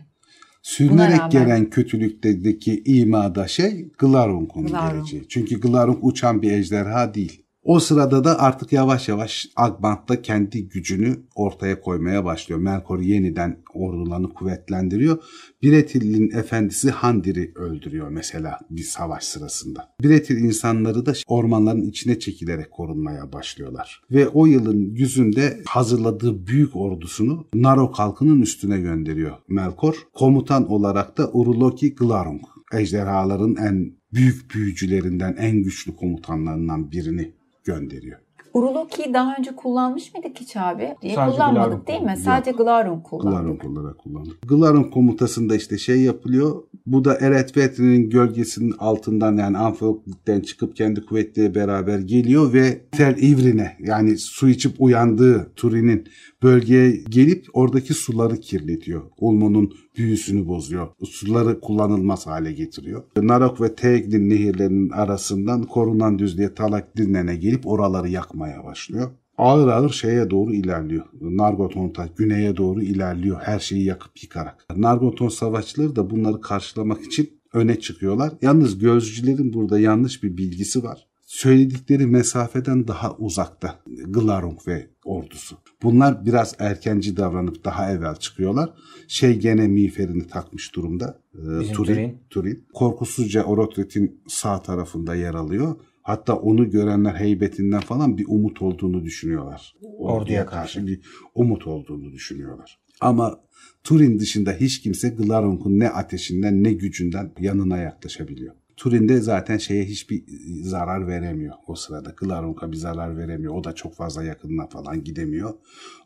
Sürünerek 0.61 1.17
rağmen- 1.19 1.29
gelen 1.29 1.69
kötülükteki 1.69 2.81
imada 2.85 3.47
şey 3.47 3.89
Glarunk'un 3.97 4.65
Glarunk. 4.67 4.91
geleceği. 4.93 5.27
Çünkü 5.29 5.59
Glarunk 5.59 5.97
uçan 6.01 6.41
bir 6.41 6.51
ejderha 6.51 7.13
değil. 7.13 7.45
O 7.69 7.79
sırada 7.79 8.23
da 8.23 8.39
artık 8.39 8.73
yavaş 8.73 9.09
yavaş 9.09 9.49
Agbant 9.55 10.09
da 10.09 10.21
kendi 10.21 10.69
gücünü 10.69 11.17
ortaya 11.35 11.81
koymaya 11.81 12.25
başlıyor. 12.25 12.59
Melkor 12.59 12.99
yeniden 12.99 13.57
ordularını 13.73 14.29
kuvvetlendiriyor. 14.29 15.17
Biretil'in 15.61 16.37
efendisi 16.37 16.91
Handir'i 16.91 17.51
öldürüyor 17.55 18.09
mesela 18.09 18.59
bir 18.69 18.83
savaş 18.83 19.23
sırasında. 19.23 19.95
Biretil 20.03 20.37
insanları 20.37 21.05
da 21.05 21.13
ormanların 21.27 21.81
içine 21.81 22.19
çekilerek 22.19 22.71
korunmaya 22.71 23.33
başlıyorlar. 23.33 24.01
Ve 24.11 24.27
o 24.27 24.45
yılın 24.45 24.95
yüzünde 24.95 25.61
hazırladığı 25.65 26.47
büyük 26.47 26.75
ordusunu 26.75 27.47
Narok 27.53 27.99
halkının 27.99 28.41
üstüne 28.41 28.79
gönderiyor 28.79 29.37
Melkor. 29.47 29.95
Komutan 30.13 30.71
olarak 30.71 31.17
da 31.17 31.31
Uruloki 31.31 31.95
Glarung. 31.95 32.41
Ejderhaların 32.73 33.55
en 33.55 33.93
büyük 34.13 34.55
büyücülerinden, 34.55 35.35
en 35.39 35.63
güçlü 35.63 35.95
komutanlarından 35.95 36.91
birini 36.91 37.38
gönderiyor. 37.73 38.19
Uruloki'yi 38.53 39.13
daha 39.13 39.35
önce 39.39 39.55
kullanmış 39.55 40.13
mıydık 40.13 40.39
hiç 40.39 40.57
abi? 40.57 40.95
Diye 41.01 41.15
Sadece 41.15 41.35
kullanmadık 41.37 41.87
değil 41.87 41.99
mi? 41.99 42.03
kullandık. 42.05 42.23
Sadece 42.23 42.51
Glarung 42.51 43.03
kullandık. 43.03 43.39
Glarung 43.39 43.77
olarak 43.77 43.97
kullanılır. 43.97 44.37
Glarung 44.47 44.93
komutasında 44.93 45.55
işte 45.55 45.77
şey 45.77 46.01
yapılıyor. 46.01 46.63
Bu 46.85 47.05
da 47.05 47.17
Eret 47.21 47.57
Vetri'nin 47.57 48.09
gölgesinin 48.09 48.73
altından 48.79 49.37
yani 49.37 49.57
Anfalk'ten 49.57 50.39
çıkıp 50.41 50.75
kendi 50.75 51.05
kuvvetleriyle 51.05 51.55
beraber 51.55 51.99
geliyor 51.99 52.53
ve 52.53 52.81
Tel 52.91 53.17
İvrin'e 53.17 53.77
yani 53.79 54.17
su 54.17 54.49
içip 54.49 54.75
uyandığı 54.79 55.51
Turin'in 55.55 56.07
bölgeye 56.43 57.03
gelip 57.09 57.45
oradaki 57.53 57.93
suları 57.93 58.37
kirletiyor. 58.37 59.01
Ulmo'nun 59.17 59.73
büyüsünü 59.97 60.47
bozuyor. 60.47 60.87
Suları 61.03 61.59
kullanılmaz 61.59 62.27
hale 62.27 62.51
getiriyor. 62.51 63.03
Narok 63.17 63.61
ve 63.61 63.75
Teglin 63.75 64.29
nehirlerinin 64.29 64.89
arasından 64.89 65.63
korunan 65.63 66.19
düzlüğe 66.19 66.53
Talak 66.53 66.97
Dinlen'e 66.97 67.35
gelip 67.35 67.67
oraları 67.67 68.09
yakmaya 68.09 68.63
başlıyor 68.63 69.11
ağır 69.39 69.67
ağır 69.67 69.89
şeye 69.89 70.29
doğru 70.29 70.53
ilerliyor. 70.53 71.05
Nargothrond'a 71.21 72.09
güneye 72.17 72.57
doğru 72.57 72.81
ilerliyor 72.81 73.39
her 73.41 73.59
şeyi 73.59 73.85
yakıp 73.85 74.23
yıkarak. 74.23 74.65
Nargothrond 74.75 75.29
savaşçıları 75.29 75.95
da 75.95 76.09
bunları 76.09 76.41
karşılamak 76.41 77.01
için 77.01 77.29
öne 77.53 77.79
çıkıyorlar. 77.79 78.33
Yalnız 78.41 78.79
gözcülerin 78.79 79.53
burada 79.53 79.79
yanlış 79.79 80.23
bir 80.23 80.37
bilgisi 80.37 80.83
var. 80.83 81.07
Söyledikleri 81.25 82.05
mesafeden 82.05 82.87
daha 82.87 83.15
uzakta 83.15 83.79
Glarung 84.07 84.67
ve 84.67 84.87
ordusu. 85.09 85.57
Bunlar 85.83 86.25
biraz 86.25 86.55
erkenci 86.59 87.17
davranıp 87.17 87.65
daha 87.65 87.91
evvel 87.91 88.15
çıkıyorlar. 88.15 88.69
Şey 89.07 89.39
gene 89.39 89.67
miğferini 89.67 90.27
takmış 90.27 90.75
durumda. 90.75 91.19
Ee, 91.33 91.37
Turin, 91.39 91.73
Turin. 91.73 92.17
Turin. 92.29 92.65
Korkusuzca 92.73 93.43
Orotret'in 93.43 94.21
sağ 94.27 94.61
tarafında 94.61 95.15
yer 95.15 95.33
alıyor. 95.33 95.75
Hatta 96.01 96.35
onu 96.35 96.69
görenler 96.69 97.15
heybetinden 97.15 97.79
falan 97.79 98.17
bir 98.17 98.25
umut 98.27 98.61
olduğunu 98.61 99.03
düşünüyorlar. 99.03 99.75
Orduya 99.97 100.45
karşı. 100.45 100.87
bir 100.87 101.01
umut 101.35 101.67
olduğunu 101.67 102.11
düşünüyorlar. 102.11 102.79
Ama 103.01 103.39
Turin 103.83 104.19
dışında 104.19 104.51
hiç 104.51 104.81
kimse 104.81 105.09
Glaronk'un 105.09 105.79
ne 105.79 105.89
ateşinden 105.89 106.63
ne 106.63 106.73
gücünden 106.73 107.31
yanına 107.39 107.77
yaklaşabiliyor. 107.77 108.55
Turin 108.79 109.09
de 109.09 109.17
zaten 109.17 109.57
şeye 109.57 109.85
hiçbir 109.85 110.23
zarar 110.61 111.07
veremiyor 111.07 111.55
o 111.67 111.75
sırada. 111.75 112.13
Glaronk'a 112.17 112.71
bir 112.71 112.77
zarar 112.77 113.17
veremiyor. 113.17 113.53
O 113.53 113.63
da 113.63 113.75
çok 113.75 113.95
fazla 113.95 114.23
yakınına 114.23 114.67
falan 114.67 115.03
gidemiyor. 115.03 115.53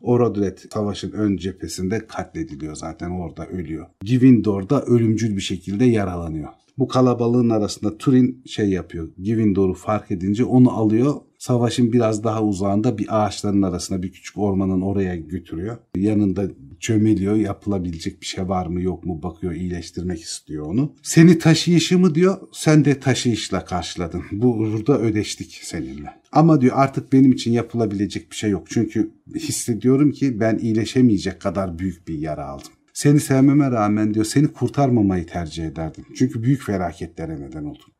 Orodret 0.02 0.66
savaşın 0.72 1.12
ön 1.12 1.36
cephesinde 1.36 2.06
katlediliyor 2.06 2.76
zaten 2.76 3.10
orada 3.10 3.46
ölüyor. 3.46 3.86
Givindor'da 4.00 4.82
ölümcül 4.82 5.36
bir 5.36 5.40
şekilde 5.40 5.84
yaralanıyor. 5.84 6.48
Bu 6.78 6.88
kalabalığın 6.88 7.50
arasında 7.50 7.98
Turin 7.98 8.42
şey 8.46 8.70
yapıyor. 8.70 9.08
Givindor'u 9.18 9.74
fark 9.74 10.10
edince 10.10 10.44
onu 10.44 10.70
alıyor. 10.70 11.14
Savaşın 11.38 11.92
biraz 11.92 12.24
daha 12.24 12.42
uzağında 12.42 12.98
bir 12.98 13.24
ağaçların 13.24 13.62
arasına 13.62 14.02
bir 14.02 14.12
küçük 14.12 14.38
ormanın 14.38 14.80
oraya 14.80 15.16
götürüyor. 15.16 15.76
Yanında 15.96 16.50
çömeliyor 16.80 17.36
yapılabilecek 17.36 18.20
bir 18.20 18.26
şey 18.26 18.48
var 18.48 18.66
mı 18.66 18.82
yok 18.82 19.04
mu 19.04 19.22
bakıyor 19.22 19.52
iyileştirmek 19.52 20.22
istiyor 20.22 20.66
onu. 20.66 20.92
Seni 21.02 21.38
taşıyışımı 21.38 22.14
diyor 22.14 22.36
sen 22.52 22.84
de 22.84 23.00
taşıyışla 23.00 23.64
karşıladın. 23.64 24.22
Bu 24.32 24.58
burada 24.58 24.98
ödeştik 24.98 25.60
seninle. 25.62 26.10
Ama 26.32 26.60
diyor 26.60 26.72
artık 26.76 27.12
benim 27.12 27.32
için 27.32 27.52
yapılabilecek 27.52 28.30
bir 28.30 28.36
şey 28.36 28.50
yok. 28.50 28.66
Çünkü 28.70 29.10
hissediyorum 29.34 30.12
ki 30.12 30.40
ben 30.40 30.58
iyileşemeyecek 30.58 31.40
kadar 31.40 31.78
büyük 31.78 32.08
bir 32.08 32.18
yara 32.18 32.46
aldım. 32.46 32.72
Seni 32.94 33.20
sevmeme 33.20 33.70
rağmen 33.70 34.14
diyor 34.14 34.24
seni 34.24 34.48
kurtarmamayı 34.48 35.26
tercih 35.26 35.66
ederdim. 35.66 36.04
Çünkü 36.18 36.42
büyük 36.42 36.62
felaketlere 36.62 37.40
neden 37.40 37.64
oldun. 37.64 37.94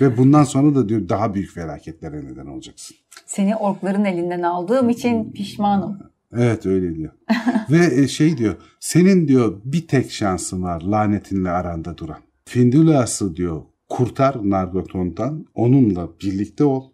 Ve 0.00 0.16
bundan 0.16 0.44
sonra 0.44 0.74
da 0.74 0.88
diyor 0.88 1.08
daha 1.08 1.34
büyük 1.34 1.50
felaketlere 1.50 2.24
neden 2.24 2.46
olacaksın. 2.46 2.96
Seni 3.26 3.56
orkların 3.56 4.04
elinden 4.04 4.42
aldığım 4.42 4.88
için 4.88 5.32
pişmanım. 5.32 5.98
Evet 6.32 6.66
öyle 6.66 6.94
diyor. 6.94 7.12
Ve 7.70 8.02
e, 8.02 8.08
şey 8.08 8.38
diyor 8.38 8.54
senin 8.80 9.28
diyor 9.28 9.60
bir 9.64 9.88
tek 9.88 10.10
şansın 10.10 10.62
var 10.62 10.82
lanetinle 10.82 11.50
aranda 11.50 11.98
duran. 11.98 12.18
Findulas'ı 12.44 13.36
diyor 13.36 13.62
kurtar 13.88 14.50
Nargothrond'dan 14.50 15.46
onunla 15.54 16.08
birlikte 16.22 16.64
ol. 16.64 16.84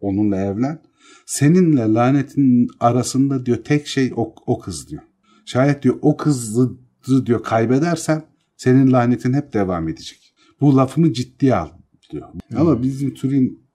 Onunla 0.00 0.36
evlen. 0.36 0.78
Seninle 1.26 1.92
lanetin 1.92 2.68
arasında 2.80 3.46
diyor 3.46 3.64
tek 3.64 3.86
şey 3.86 4.12
o, 4.16 4.34
o 4.46 4.58
kız 4.58 4.88
diyor. 4.90 5.02
Şayet 5.44 5.82
diyor 5.82 5.98
o 6.02 6.16
kızı 6.16 6.85
diyor 7.26 7.42
kaybedersen 7.42 8.22
senin 8.56 8.92
lanetin 8.92 9.32
hep 9.32 9.52
devam 9.52 9.88
edecek. 9.88 10.34
Bu 10.60 10.76
lafımı 10.76 11.12
ciddiye 11.12 11.54
al 11.56 11.68
diyor. 12.10 12.28
Ama 12.56 12.82
bizim 12.82 13.14
Turin 13.14 13.66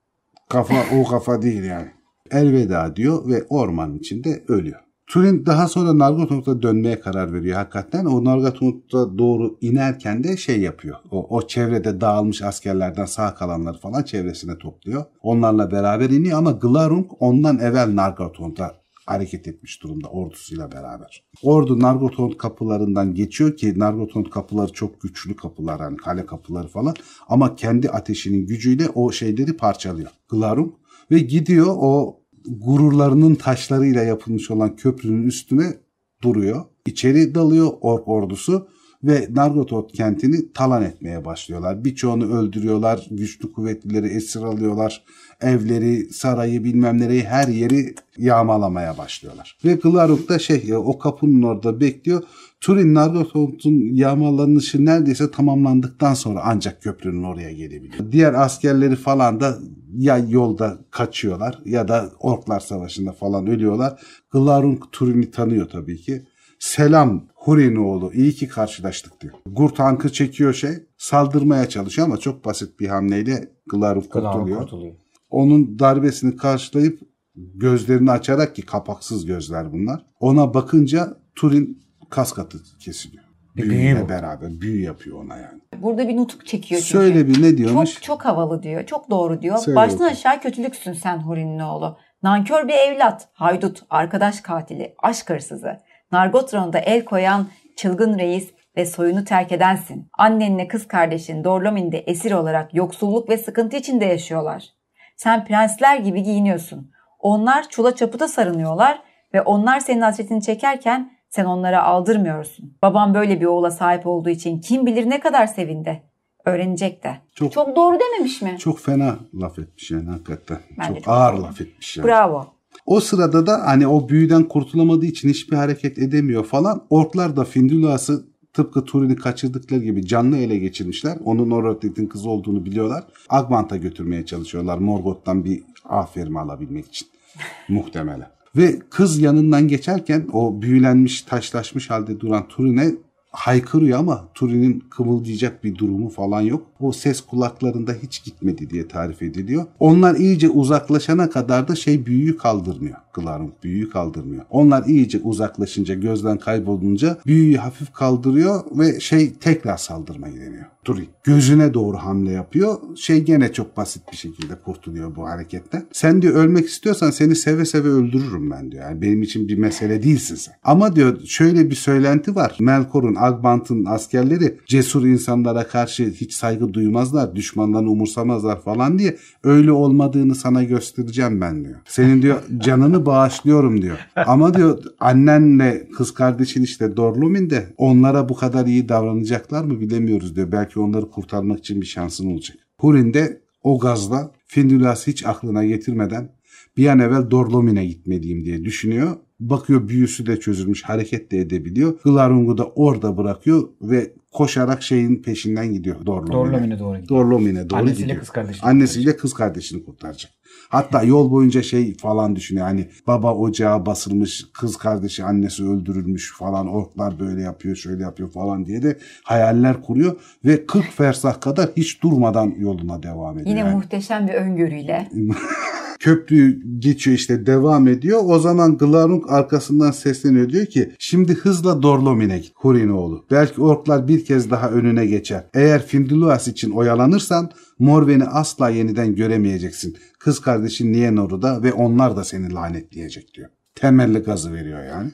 kafa 0.48 0.74
o 0.96 1.08
kafa 1.08 1.42
değil 1.42 1.62
yani. 1.62 1.90
Elveda 2.30 2.96
diyor 2.96 3.28
ve 3.28 3.44
ormanın 3.48 3.98
içinde 3.98 4.44
ölüyor. 4.48 4.80
Turin 5.06 5.46
daha 5.46 5.68
sonra 5.68 5.98
Nargothrond'a 5.98 6.62
dönmeye 6.62 7.00
karar 7.00 7.32
veriyor 7.32 7.56
hakikaten. 7.56 8.04
O 8.04 8.24
Nargothrond'a 8.24 9.18
doğru 9.18 9.58
inerken 9.60 10.24
de 10.24 10.36
şey 10.36 10.60
yapıyor. 10.60 10.96
O, 11.10 11.36
o 11.36 11.46
çevrede 11.46 12.00
dağılmış 12.00 12.42
askerlerden 12.42 13.04
sağ 13.04 13.34
kalanları 13.34 13.78
falan 13.78 14.02
çevresine 14.02 14.58
topluyor. 14.58 15.04
Onlarla 15.22 15.70
beraber 15.70 16.10
iniyor 16.10 16.38
ama 16.38 16.50
Glarung 16.50 17.06
ondan 17.20 17.58
evvel 17.58 17.96
Nargothrond'a 17.96 18.81
hareket 19.06 19.48
etmiş 19.48 19.82
durumda 19.82 20.08
ordusuyla 20.08 20.72
beraber. 20.72 21.24
Ordu 21.42 21.80
Nargothrond 21.80 22.32
kapılarından 22.32 23.14
geçiyor 23.14 23.56
ki 23.56 23.78
Nargothrond 23.78 24.26
kapıları 24.26 24.72
çok 24.72 25.00
güçlü 25.00 25.36
kapılar 25.36 25.80
hani 25.80 25.96
kale 25.96 26.26
kapıları 26.26 26.68
falan 26.68 26.94
ama 27.28 27.56
kendi 27.56 27.90
ateşinin 27.90 28.46
gücüyle 28.46 28.88
o 28.88 29.12
şeyleri 29.12 29.56
parçalıyor. 29.56 30.10
Glarung 30.28 30.72
ve 31.10 31.18
gidiyor 31.18 31.66
o 31.68 32.20
gururlarının 32.46 33.34
taşlarıyla 33.34 34.02
yapılmış 34.02 34.50
olan 34.50 34.76
köprünün 34.76 35.26
üstüne 35.26 35.74
duruyor. 36.22 36.64
İçeri 36.86 37.34
dalıyor 37.34 37.72
ork 37.80 38.08
ordusu 38.08 38.68
ve 39.04 39.28
Nargothrond 39.30 39.90
kentini 39.90 40.52
talan 40.52 40.82
etmeye 40.82 41.24
başlıyorlar. 41.24 41.84
Birçoğunu 41.84 42.38
öldürüyorlar, 42.38 43.06
güçlü 43.10 43.52
kuvvetlileri 43.52 44.06
esir 44.06 44.42
alıyorlar, 44.42 45.04
evleri, 45.42 46.12
sarayı 46.12 46.64
bilmem 46.64 47.00
nereyi 47.00 47.24
her 47.24 47.48
yeri 47.48 47.94
yağmalamaya 48.18 48.98
başlıyorlar. 48.98 49.58
Ve 49.64 49.74
Glaruk 49.74 50.28
da 50.28 50.38
şey 50.38 50.74
o 50.76 50.98
kapının 50.98 51.42
orada 51.42 51.80
bekliyor. 51.80 52.22
Turin 52.60 52.94
Nargothrond'un 52.94 53.94
yağmalanışı 53.94 54.84
neredeyse 54.84 55.30
tamamlandıktan 55.30 56.14
sonra 56.14 56.40
ancak 56.44 56.82
köprünün 56.82 57.22
oraya 57.22 57.52
gelebiliyor. 57.52 58.12
Diğer 58.12 58.34
askerleri 58.34 58.96
falan 58.96 59.40
da 59.40 59.58
ya 59.96 60.18
yolda 60.28 60.78
kaçıyorlar 60.90 61.58
ya 61.64 61.88
da 61.88 62.10
Orklar 62.20 62.60
Savaşı'nda 62.60 63.12
falan 63.12 63.46
ölüyorlar. 63.46 64.00
Glarung 64.30 64.82
Turin'i 64.92 65.30
tanıyor 65.30 65.68
tabii 65.68 65.96
ki. 65.96 66.22
Selam 66.58 67.24
Hurin 67.34 67.76
oğlu 67.76 68.12
iyi 68.14 68.32
ki 68.32 68.48
karşılaştık 68.48 69.20
diyor. 69.20 69.34
Gur 69.46 69.68
tankı 69.68 70.12
çekiyor 70.12 70.54
şey 70.54 70.70
saldırmaya 70.98 71.68
çalışıyor 71.68 72.06
ama 72.06 72.16
çok 72.16 72.44
basit 72.44 72.80
bir 72.80 72.88
hamleyle 72.88 73.48
Glarung 73.66 74.08
kurtuluyor. 74.08 74.58
kurtuluyor. 74.58 74.94
Onun 75.32 75.78
darbesini 75.78 76.36
karşılayıp 76.36 77.00
gözlerini 77.34 78.10
açarak 78.10 78.56
ki 78.56 78.66
kapaksız 78.66 79.26
gözler 79.26 79.72
bunlar. 79.72 80.06
Ona 80.20 80.54
bakınca 80.54 81.16
Turin 81.34 81.82
kas 82.10 82.32
katı 82.32 82.58
kesiliyor. 82.80 83.24
Bir 83.56 83.62
Büyüyle 83.62 84.08
beraber 84.08 84.60
büyü 84.60 84.82
yapıyor 84.82 85.24
ona 85.24 85.36
yani. 85.36 85.60
Burada 85.82 86.08
bir 86.08 86.16
nutuk 86.16 86.46
çekiyor 86.46 86.80
çünkü. 86.80 86.92
Söyle 86.92 87.28
bir 87.28 87.42
ne 87.42 87.56
diyormuş? 87.56 87.94
Çok 87.94 88.02
çok 88.02 88.24
havalı 88.24 88.62
diyor. 88.62 88.86
Çok 88.86 89.10
doğru 89.10 89.42
diyor. 89.42 89.56
Söyle 89.56 89.76
Baştan 89.76 89.98
bakalım. 89.98 90.12
aşağı 90.12 90.40
kötülüksün 90.40 90.92
sen 90.92 91.18
Huri'nin 91.18 91.58
oğlu. 91.58 91.98
Nankör 92.22 92.68
bir 92.68 92.74
evlat, 92.74 93.28
haydut, 93.32 93.82
arkadaş 93.90 94.40
katili, 94.40 94.94
aşk 95.02 95.30
hırsızı. 95.30 95.78
Nargothrond'a 96.12 96.78
el 96.78 97.04
koyan 97.04 97.46
çılgın 97.76 98.18
reis 98.18 98.50
ve 98.76 98.86
soyunu 98.86 99.24
terk 99.24 99.52
edensin. 99.52 100.08
Annenle 100.18 100.68
kız 100.68 100.88
kardeşin 100.88 101.44
Dorlomin'de 101.44 101.98
esir 101.98 102.32
olarak 102.32 102.74
yoksulluk 102.74 103.28
ve 103.28 103.38
sıkıntı 103.38 103.76
içinde 103.76 104.04
yaşıyorlar. 104.04 104.81
Sen 105.16 105.44
prensler 105.44 105.96
gibi 105.96 106.22
giyiniyorsun. 106.22 106.90
Onlar 107.18 107.68
çula 107.68 107.94
çapıda 107.96 108.28
sarınıyorlar 108.28 109.02
ve 109.34 109.42
onlar 109.42 109.80
senin 109.80 110.00
hasretini 110.00 110.42
çekerken 110.42 111.12
sen 111.30 111.44
onlara 111.44 111.82
aldırmıyorsun. 111.82 112.76
Babam 112.82 113.14
böyle 113.14 113.40
bir 113.40 113.46
oğula 113.46 113.70
sahip 113.70 114.06
olduğu 114.06 114.30
için 114.30 114.60
kim 114.60 114.86
bilir 114.86 115.10
ne 115.10 115.20
kadar 115.20 115.46
sevindi. 115.46 116.02
Öğrenecek 116.44 117.04
de. 117.04 117.16
Çok- 117.34 117.52
Çok 117.52 117.76
doğru 117.76 117.98
dememiş 118.00 118.42
mi? 118.42 118.56
Çok 118.58 118.78
fena 118.80 119.16
laf 119.34 119.58
etmiş 119.58 119.90
yani 119.90 120.10
hakikaten. 120.10 120.58
Bence 120.78 120.94
çok, 120.94 121.04
çok 121.04 121.14
ağır 121.14 121.32
doğru. 121.36 121.42
laf 121.42 121.60
etmiş 121.60 121.96
yani. 121.96 122.06
Bravo. 122.06 122.46
O 122.86 123.00
sırada 123.00 123.46
da 123.46 123.60
hani 123.66 123.86
o 123.86 124.08
büyüden 124.08 124.42
kurtulamadığı 124.42 125.06
için 125.06 125.28
hiçbir 125.28 125.56
hareket 125.56 125.98
edemiyor 125.98 126.44
falan. 126.44 126.86
Orklar 126.90 127.36
da 127.36 127.44
Findulas'ı 127.44 128.24
tıpkı 128.52 128.84
Turin'i 128.84 129.16
kaçırdıkları 129.16 129.80
gibi 129.80 130.06
canlı 130.06 130.36
ele 130.36 130.58
geçirmişler. 130.58 131.18
Onun 131.24 131.50
Orodrit'in 131.50 132.06
kızı 132.06 132.30
olduğunu 132.30 132.64
biliyorlar. 132.64 133.04
Agmant'a 133.28 133.76
götürmeye 133.76 134.26
çalışıyorlar 134.26 134.78
Morgoth'tan 134.78 135.44
bir 135.44 135.62
aferin 135.84 136.34
alabilmek 136.34 136.86
için. 136.86 137.08
Muhtemelen. 137.68 138.28
Ve 138.56 138.78
kız 138.90 139.18
yanından 139.18 139.68
geçerken 139.68 140.28
o 140.32 140.62
büyülenmiş, 140.62 141.22
taşlaşmış 141.22 141.90
halde 141.90 142.20
duran 142.20 142.48
Turin'e 142.48 142.90
haykırıyor 143.32 143.98
ama 143.98 144.24
Turin'in 144.34 144.84
kımıldayacak 144.90 145.64
bir 145.64 145.74
durumu 145.74 146.08
falan 146.08 146.40
yok. 146.40 146.66
O 146.80 146.92
ses 146.92 147.20
kulaklarında 147.20 147.92
hiç 148.02 148.24
gitmedi 148.24 148.70
diye 148.70 148.88
tarif 148.88 149.22
ediliyor. 149.22 149.66
Onlar 149.80 150.14
iyice 150.14 150.48
uzaklaşana 150.48 151.30
kadar 151.30 151.68
da 151.68 151.74
şey 151.74 152.06
büyüyü 152.06 152.36
kaldırmıyor. 152.36 152.96
Glarung 153.14 153.52
büyüyü 153.62 153.90
kaldırmıyor. 153.90 154.44
Onlar 154.50 154.86
iyice 154.86 155.18
uzaklaşınca 155.18 155.94
gözden 155.94 156.38
kaybolunca 156.38 157.18
büyüyü 157.26 157.56
hafif 157.56 157.92
kaldırıyor 157.92 158.64
ve 158.78 159.00
şey 159.00 159.32
tekrar 159.32 159.76
saldırmayı 159.76 160.34
deniyor. 160.40 160.64
Turin 160.84 161.08
gözüne 161.24 161.74
doğru 161.74 161.96
hamle 161.96 162.30
yapıyor. 162.32 162.78
Şey 162.96 163.20
gene 163.20 163.52
çok 163.52 163.76
basit 163.76 164.02
bir 164.12 164.16
şekilde 164.16 164.54
kurtuluyor 164.54 165.16
bu 165.16 165.28
hareketten. 165.28 165.86
Sen 165.92 166.22
diyor 166.22 166.34
ölmek 166.34 166.66
istiyorsan 166.68 167.10
seni 167.10 167.36
seve 167.36 167.64
seve 167.64 167.88
öldürürüm 167.88 168.50
ben 168.50 168.72
diyor. 168.72 168.82
Yani 168.84 169.02
benim 169.02 169.22
için 169.22 169.48
bir 169.48 169.58
mesele 169.58 170.02
değilsin 170.02 170.34
sen. 170.34 170.54
Ama 170.62 170.96
diyor 170.96 171.20
şöyle 171.24 171.70
bir 171.70 171.74
söylenti 171.74 172.34
var. 172.34 172.56
Melkor'un, 172.60 173.14
Agbant'ın 173.18 173.84
askerleri 173.84 174.58
cesur 174.66 175.06
insanlara 175.06 175.68
karşı 175.68 176.04
hiç 176.04 176.34
saygı 176.34 176.74
duymazlar, 176.74 177.34
düşmanlarını 177.36 177.90
umursamazlar 177.90 178.62
falan 178.62 178.98
diye 178.98 179.16
öyle 179.44 179.72
olmadığını 179.72 180.34
sana 180.34 180.62
göstereceğim 180.62 181.40
ben 181.40 181.64
diyor. 181.64 181.76
Senin 181.86 182.22
diyor 182.22 182.42
canını 182.58 183.06
bağışlıyorum 183.06 183.82
diyor. 183.82 183.98
Ama 184.16 184.54
diyor 184.54 184.78
annenle 185.00 185.88
kız 185.96 186.14
kardeşin 186.14 186.62
işte 186.62 186.96
Dorlumin 186.96 187.50
de 187.50 187.66
onlara 187.76 188.28
bu 188.28 188.36
kadar 188.36 188.66
iyi 188.66 188.88
davranacaklar 188.88 189.64
mı 189.64 189.80
bilemiyoruz 189.80 190.36
diyor. 190.36 190.52
Belki 190.52 190.71
onları 190.80 191.10
kurtarmak 191.10 191.58
için 191.58 191.80
bir 191.80 191.86
şansın 191.86 192.30
olacak. 192.30 192.56
Hurin 192.78 193.14
de 193.14 193.42
o 193.62 193.78
gazla 193.78 194.32
Findulas'ı 194.46 195.10
hiç 195.10 195.26
aklına 195.26 195.64
getirmeden 195.64 196.32
bir 196.76 196.86
an 196.86 196.98
evvel 196.98 197.30
Dorlomin'e 197.30 197.86
gitmeliyim 197.86 198.44
diye 198.44 198.64
düşünüyor. 198.64 199.16
Bakıyor 199.50 199.88
büyüsü 199.88 200.26
de 200.26 200.40
çözülmüş 200.40 200.82
hareket 200.82 201.30
de 201.32 201.38
edebiliyor. 201.38 201.98
Glarung'u 202.04 202.58
da 202.58 202.66
orada 202.66 203.16
bırakıyor 203.16 203.68
ve 203.82 204.12
koşarak 204.32 204.82
şeyin 204.82 205.22
peşinden 205.22 205.72
gidiyor 205.72 206.06
Dorlomin'e. 206.06 206.32
Dorlomin'e 206.32 206.78
doğru 206.78 206.98
gidiyor. 206.98 207.20
Dorlomin'e 207.20 207.70
doğru 207.70 207.78
Annesiyle 207.78 208.04
gidiyor. 208.04 208.20
kız 208.20 208.30
kardeşini 208.30 208.68
Annesiyle 208.68 209.16
kız 209.16 209.34
kardeşini 209.34 209.84
kurtaracak. 209.84 210.32
Hatta 210.68 211.02
yol 211.02 211.30
boyunca 211.30 211.62
şey 211.62 211.96
falan 211.96 212.36
düşünüyor. 212.36 212.66
Hani 212.66 212.88
baba 213.06 213.34
ocağa 213.34 213.86
basılmış, 213.86 214.46
kız 214.52 214.76
kardeşi 214.76 215.24
annesi 215.24 215.64
öldürülmüş 215.64 216.34
falan. 216.38 216.68
Orklar 216.68 217.18
böyle 217.18 217.42
yapıyor, 217.42 217.76
şöyle 217.76 218.02
yapıyor 218.02 218.30
falan 218.30 218.66
diye 218.66 218.82
de 218.82 218.98
hayaller 219.24 219.82
kuruyor. 219.82 220.16
Ve 220.44 220.66
40 220.66 220.84
fersah 220.84 221.40
kadar 221.40 221.70
hiç 221.76 222.02
durmadan 222.02 222.54
yoluna 222.58 223.02
devam 223.02 223.38
ediyor. 223.38 223.46
Yine 223.56 223.60
yani. 223.60 223.74
muhteşem 223.74 224.28
bir 224.28 224.34
öngörüyle. 224.34 225.08
Köprüyü 226.02 226.62
geçiyor 226.78 227.16
işte 227.16 227.46
devam 227.46 227.88
ediyor. 227.88 228.20
O 228.24 228.38
zaman 228.38 228.78
Glarung 228.78 229.24
arkasından 229.28 229.90
sesleniyor 229.90 230.48
diyor 230.48 230.66
ki 230.66 230.92
şimdi 230.98 231.34
hızla 231.34 231.82
Dorlomin'e 231.82 232.38
git 232.38 232.52
Hurinoğlu. 232.54 233.26
Belki 233.30 233.60
orklar 233.60 234.08
bir 234.08 234.24
kez 234.24 234.50
daha 234.50 234.70
önüne 234.70 235.06
geçer. 235.06 235.44
Eğer 235.54 235.86
Finduluas 235.86 236.48
için 236.48 236.70
oyalanırsan 236.70 237.50
Morven'i 237.78 238.24
asla 238.24 238.68
yeniden 238.68 239.14
göremeyeceksin. 239.14 239.96
Kız 240.18 240.40
kardeşin 240.40 240.92
Nienoru 240.92 241.42
da 241.42 241.62
ve 241.62 241.72
onlar 241.72 242.16
da 242.16 242.24
seni 242.24 242.52
lanetleyecek 242.52 243.34
diyor. 243.34 243.48
Temelli 243.74 244.18
gazı 244.18 244.52
veriyor 244.52 244.84
yani. 244.84 245.10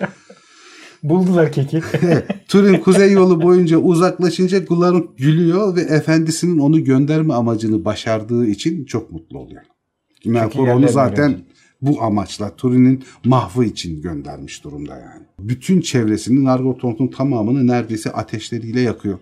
Buldular 1.02 1.52
keki. 1.52 1.82
Turin 2.48 2.80
kuzey 2.80 3.12
yolu 3.12 3.42
boyunca 3.42 3.78
uzaklaşınca 3.78 4.58
Glarung 4.58 5.16
gülüyor 5.16 5.76
ve 5.76 5.80
efendisinin 5.80 6.58
onu 6.58 6.84
gönderme 6.84 7.34
amacını 7.34 7.84
başardığı 7.84 8.46
için 8.46 8.84
çok 8.84 9.12
mutlu 9.12 9.38
oluyor. 9.38 9.62
Melkor 10.24 10.68
onu 10.68 10.88
zaten 10.88 11.30
görüyordu. 11.30 11.44
bu 11.82 12.02
amaçla 12.02 12.56
Turin'in 12.56 13.04
mahvı 13.24 13.64
için 13.64 14.02
göndermiş 14.02 14.64
durumda 14.64 14.96
yani. 14.96 15.22
Bütün 15.40 15.80
çevresini 15.80 16.44
Nargothrond'un 16.44 17.08
tamamını 17.08 17.66
neredeyse 17.66 18.12
ateşleriyle 18.12 18.80
yakıyor. 18.80 19.18